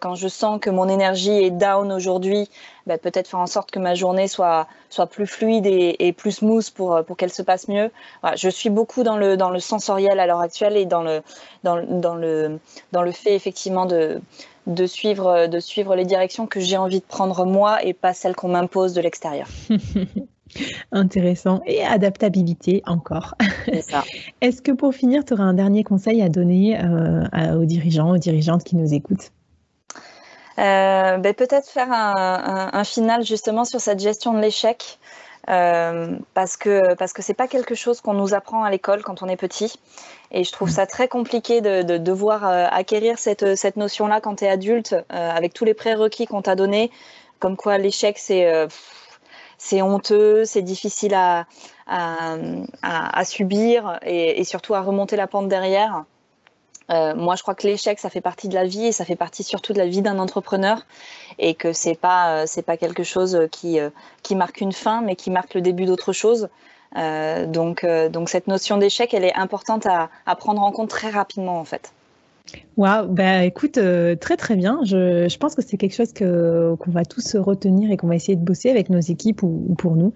Quand 0.00 0.14
je 0.14 0.28
sens 0.28 0.60
que 0.60 0.70
mon 0.70 0.88
énergie 0.88 1.32
est 1.32 1.50
down 1.50 1.90
aujourd'hui, 1.92 2.48
bah, 2.86 2.98
peut-être 2.98 3.28
faire 3.28 3.40
en 3.40 3.46
sorte 3.46 3.70
que 3.70 3.78
ma 3.78 3.94
journée 3.94 4.28
soit, 4.28 4.66
soit 4.88 5.06
plus 5.06 5.26
fluide 5.26 5.66
et, 5.66 6.12
plus 6.12 6.32
smooth 6.32 6.70
pour, 6.70 7.04
pour 7.04 7.16
qu'elle 7.16 7.32
se 7.32 7.42
passe 7.42 7.68
mieux. 7.68 7.90
Je 8.36 8.48
suis 8.48 8.70
beaucoup 8.70 9.02
dans 9.02 9.16
le, 9.16 9.36
dans 9.36 9.50
le 9.50 9.60
sensoriel 9.60 10.20
à 10.20 10.26
l'heure 10.26 10.40
actuelle 10.40 10.76
et 10.76 10.86
dans 10.86 11.02
le, 11.02 11.22
dans, 11.62 11.76
dans, 11.88 12.14
le, 12.14 12.58
dans 12.92 13.02
le 13.02 13.12
fait 13.12 13.34
effectivement 13.34 13.86
de, 13.86 14.20
de, 14.66 14.86
suivre, 14.86 15.46
de 15.46 15.60
suivre 15.60 15.96
les 15.96 16.04
directions 16.04 16.46
que 16.46 16.60
j'ai 16.60 16.76
envie 16.76 17.00
de 17.00 17.04
prendre 17.04 17.44
moi 17.44 17.84
et 17.84 17.92
pas 17.92 18.14
celles 18.14 18.36
qu'on 18.36 18.48
m'impose 18.48 18.94
de 18.94 19.00
l'extérieur. 19.00 19.48
Intéressant. 20.92 21.60
Et 21.66 21.84
adaptabilité 21.84 22.82
encore. 22.86 23.34
Est-ce 24.40 24.62
que 24.62 24.72
pour 24.72 24.94
finir, 24.94 25.24
tu 25.24 25.34
auras 25.34 25.44
un 25.44 25.54
dernier 25.54 25.84
conseil 25.84 26.22
à 26.22 26.28
donner 26.28 26.78
euh, 26.82 27.54
aux 27.54 27.64
dirigeants, 27.64 28.10
aux 28.10 28.18
dirigeantes 28.18 28.64
qui 28.64 28.76
nous 28.76 28.92
écoutent? 28.92 29.30
Euh, 30.58 31.16
ben 31.18 31.34
Peut-être 31.34 31.68
faire 31.68 31.90
un, 31.92 32.70
un, 32.74 32.78
un, 32.78 32.84
final 32.84 33.24
justement 33.24 33.64
sur 33.64 33.80
cette 33.80 34.00
gestion 34.00 34.34
de 34.34 34.40
l'échec. 34.40 34.98
Euh, 35.48 36.18
parce 36.34 36.58
que 36.58 36.94
parce 36.94 37.14
que 37.14 37.22
c'est 37.22 37.34
pas 37.34 37.48
quelque 37.48 37.74
chose 37.74 38.02
qu'on 38.02 38.12
nous 38.12 38.34
apprend 38.34 38.62
à 38.62 38.70
l'école 38.70 39.02
quand 39.02 39.22
on 39.22 39.28
est 39.28 39.38
petit. 39.38 39.80
Et 40.30 40.44
je 40.44 40.52
trouve 40.52 40.68
ça 40.68 40.86
très 40.86 41.08
compliqué 41.08 41.60
de, 41.62 41.82
de 41.82 41.96
devoir 41.96 42.46
euh, 42.46 42.66
acquérir 42.70 43.18
cette 43.18 43.56
cette 43.56 43.76
notion 43.76 44.06
là 44.06 44.20
quand 44.20 44.36
tu 44.36 44.44
es 44.44 44.48
adulte 44.48 44.92
euh, 44.92 45.30
avec 45.30 45.54
tous 45.54 45.64
les 45.64 45.74
prérequis 45.74 46.26
qu'on 46.26 46.42
t'a 46.42 46.56
donné 46.56 46.90
comme 47.40 47.56
quoi 47.56 47.78
l'échec 47.78 48.18
c'est 48.18 48.46
euh, 48.52 48.68
honteux, 49.82 50.44
c'est 50.44 50.62
difficile 50.62 51.14
à, 51.14 51.46
à, 51.86 53.24
subir 53.24 53.98
et, 54.02 54.44
surtout 54.44 54.74
à 54.74 54.82
remonter 54.82 55.16
la 55.16 55.26
pente 55.26 55.48
derrière. 55.48 56.04
Euh, 56.90 57.14
moi, 57.14 57.36
je 57.36 57.42
crois 57.42 57.54
que 57.54 57.66
l'échec, 57.66 57.98
ça 57.98 58.10
fait 58.10 58.20
partie 58.20 58.48
de 58.48 58.54
la 58.54 58.64
vie 58.64 58.86
et 58.86 58.92
ça 58.92 59.04
fait 59.04 59.16
partie 59.16 59.44
surtout 59.44 59.72
de 59.72 59.78
la 59.78 59.86
vie 59.86 60.02
d'un 60.02 60.18
entrepreneur 60.18 60.82
et 61.40 61.54
que 61.54 61.72
c'est 61.72 61.94
pas 61.94 62.42
euh, 62.42 62.44
c'est 62.46 62.62
pas 62.62 62.76
quelque 62.76 63.02
chose 63.02 63.48
qui 63.50 63.80
euh, 63.80 63.90
qui 64.22 64.36
marque 64.36 64.60
une 64.60 64.72
fin, 64.72 65.02
mais 65.02 65.16
qui 65.16 65.30
marque 65.30 65.54
le 65.54 65.60
début 65.60 65.86
d'autre 65.86 66.12
chose. 66.12 66.48
Euh, 66.96 67.46
donc 67.46 67.86
donc 68.10 68.28
cette 68.28 68.46
notion 68.46 68.76
d'échec, 68.76 69.14
elle 69.14 69.24
est 69.24 69.34
importante 69.34 69.86
à, 69.86 70.08
prendre 70.36 70.62
en 70.62 70.70
compte 70.70 70.90
très 70.90 71.10
rapidement 71.10 71.58
en 71.58 71.64
fait. 71.64 71.92
Waouh, 72.76 73.06
bah 73.08 73.44
écoute, 73.44 73.78
euh, 73.78 74.16
très 74.16 74.36
très 74.36 74.56
bien. 74.56 74.80
Je, 74.84 75.28
je 75.28 75.38
pense 75.38 75.54
que 75.54 75.62
c'est 75.62 75.76
quelque 75.76 75.94
chose 75.94 76.12
qu'on 76.12 76.90
va 76.90 77.04
tous 77.04 77.36
retenir 77.36 77.90
et 77.90 77.96
qu'on 77.96 78.08
va 78.08 78.16
essayer 78.16 78.36
de 78.36 78.44
bosser 78.44 78.70
avec 78.70 78.90
nos 78.90 79.00
équipes 79.00 79.42
ou 79.42 79.74
pour 79.78 79.96
nous. 79.96 80.12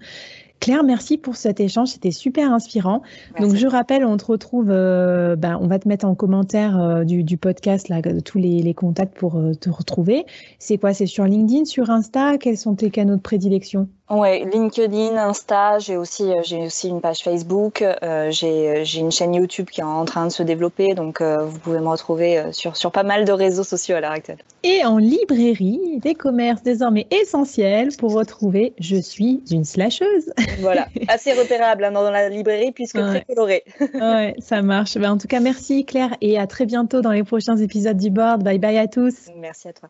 Claire, 0.59 0.83
merci 0.83 1.17
pour 1.17 1.35
cet 1.35 1.59
échange, 1.59 1.89
c'était 1.89 2.11
super 2.11 2.51
inspirant. 2.51 3.01
Merci. 3.33 3.47
Donc 3.47 3.59
je 3.59 3.67
rappelle, 3.67 4.05
on 4.05 4.17
te 4.17 4.25
retrouve, 4.25 4.69
euh, 4.69 5.35
ben, 5.35 5.59
on 5.61 5.67
va 5.67 5.79
te 5.79 5.87
mettre 5.87 6.05
en 6.05 6.15
commentaire 6.15 6.79
euh, 6.79 7.03
du, 7.03 7.23
du, 7.23 7.37
podcast 7.37 7.89
là, 7.89 8.01
tous 8.23 8.37
les, 8.37 8.61
les 8.61 8.73
contacts 8.73 9.15
pour 9.17 9.35
euh, 9.35 9.53
te 9.53 9.69
retrouver. 9.69 10.25
C'est 10.57 10.77
quoi? 10.77 10.93
C'est 10.93 11.05
sur 11.05 11.25
LinkedIn, 11.25 11.65
sur 11.65 11.89
Insta? 11.89 12.37
Quels 12.37 12.57
sont 12.57 12.75
tes 12.75 12.89
canaux 12.89 13.17
de 13.17 13.21
prédilection? 13.21 13.89
Ouais, 14.07 14.45
LinkedIn, 14.45 15.17
Insta, 15.17 15.79
j'ai 15.79 15.97
aussi, 15.97 16.31
euh, 16.31 16.41
j'ai 16.43 16.67
aussi 16.67 16.89
une 16.89 17.01
page 17.01 17.23
Facebook, 17.23 17.81
euh, 17.81 18.29
j'ai, 18.29 18.83
une 18.99 19.11
chaîne 19.11 19.33
YouTube 19.33 19.67
qui 19.71 19.81
est 19.81 19.85
en 19.85 20.05
train 20.05 20.27
de 20.27 20.31
se 20.31 20.43
développer, 20.43 20.93
donc 20.93 21.21
vous 21.21 21.59
pouvez 21.59 21.79
me 21.79 21.87
retrouver 21.87 22.51
sur, 22.51 22.77
sur 22.77 22.91
pas 22.91 23.03
mal 23.03 23.25
de 23.25 23.31
réseaux 23.31 23.63
sociaux 23.63 23.95
à 23.95 24.01
l'heure 24.01 24.11
actuelle. 24.11 24.37
Et 24.63 24.85
en 24.85 24.97
librairie, 24.97 25.99
des 26.01 26.13
commerces 26.13 26.61
désormais 26.61 27.07
essentiels 27.09 27.89
pour 27.97 28.13
retrouver 28.13 28.73
Je 28.79 28.97
suis 28.97 29.43
une 29.49 29.65
slasheuse. 29.65 30.31
Voilà, 30.59 30.87
assez 31.07 31.33
repérable 31.33 31.83
hein, 31.83 31.91
dans 31.91 32.11
la 32.11 32.29
librairie 32.29 32.71
puisque 32.71 32.99
très 32.99 33.25
coloré. 33.25 33.63
ouais, 33.79 34.35
ça 34.39 34.61
marche. 34.61 34.97
Ben, 34.97 35.13
en 35.13 35.17
tout 35.17 35.27
cas, 35.27 35.39
merci 35.39 35.83
Claire 35.83 36.15
et 36.21 36.37
à 36.37 36.45
très 36.45 36.65
bientôt 36.65 37.01
dans 37.01 37.11
les 37.11 37.23
prochains 37.23 37.57
épisodes 37.57 37.97
du 37.97 38.11
board. 38.11 38.43
Bye 38.43 38.59
bye 38.59 38.77
à 38.77 38.87
tous. 38.87 39.29
Merci 39.35 39.67
à 39.67 39.73
toi. 39.73 39.89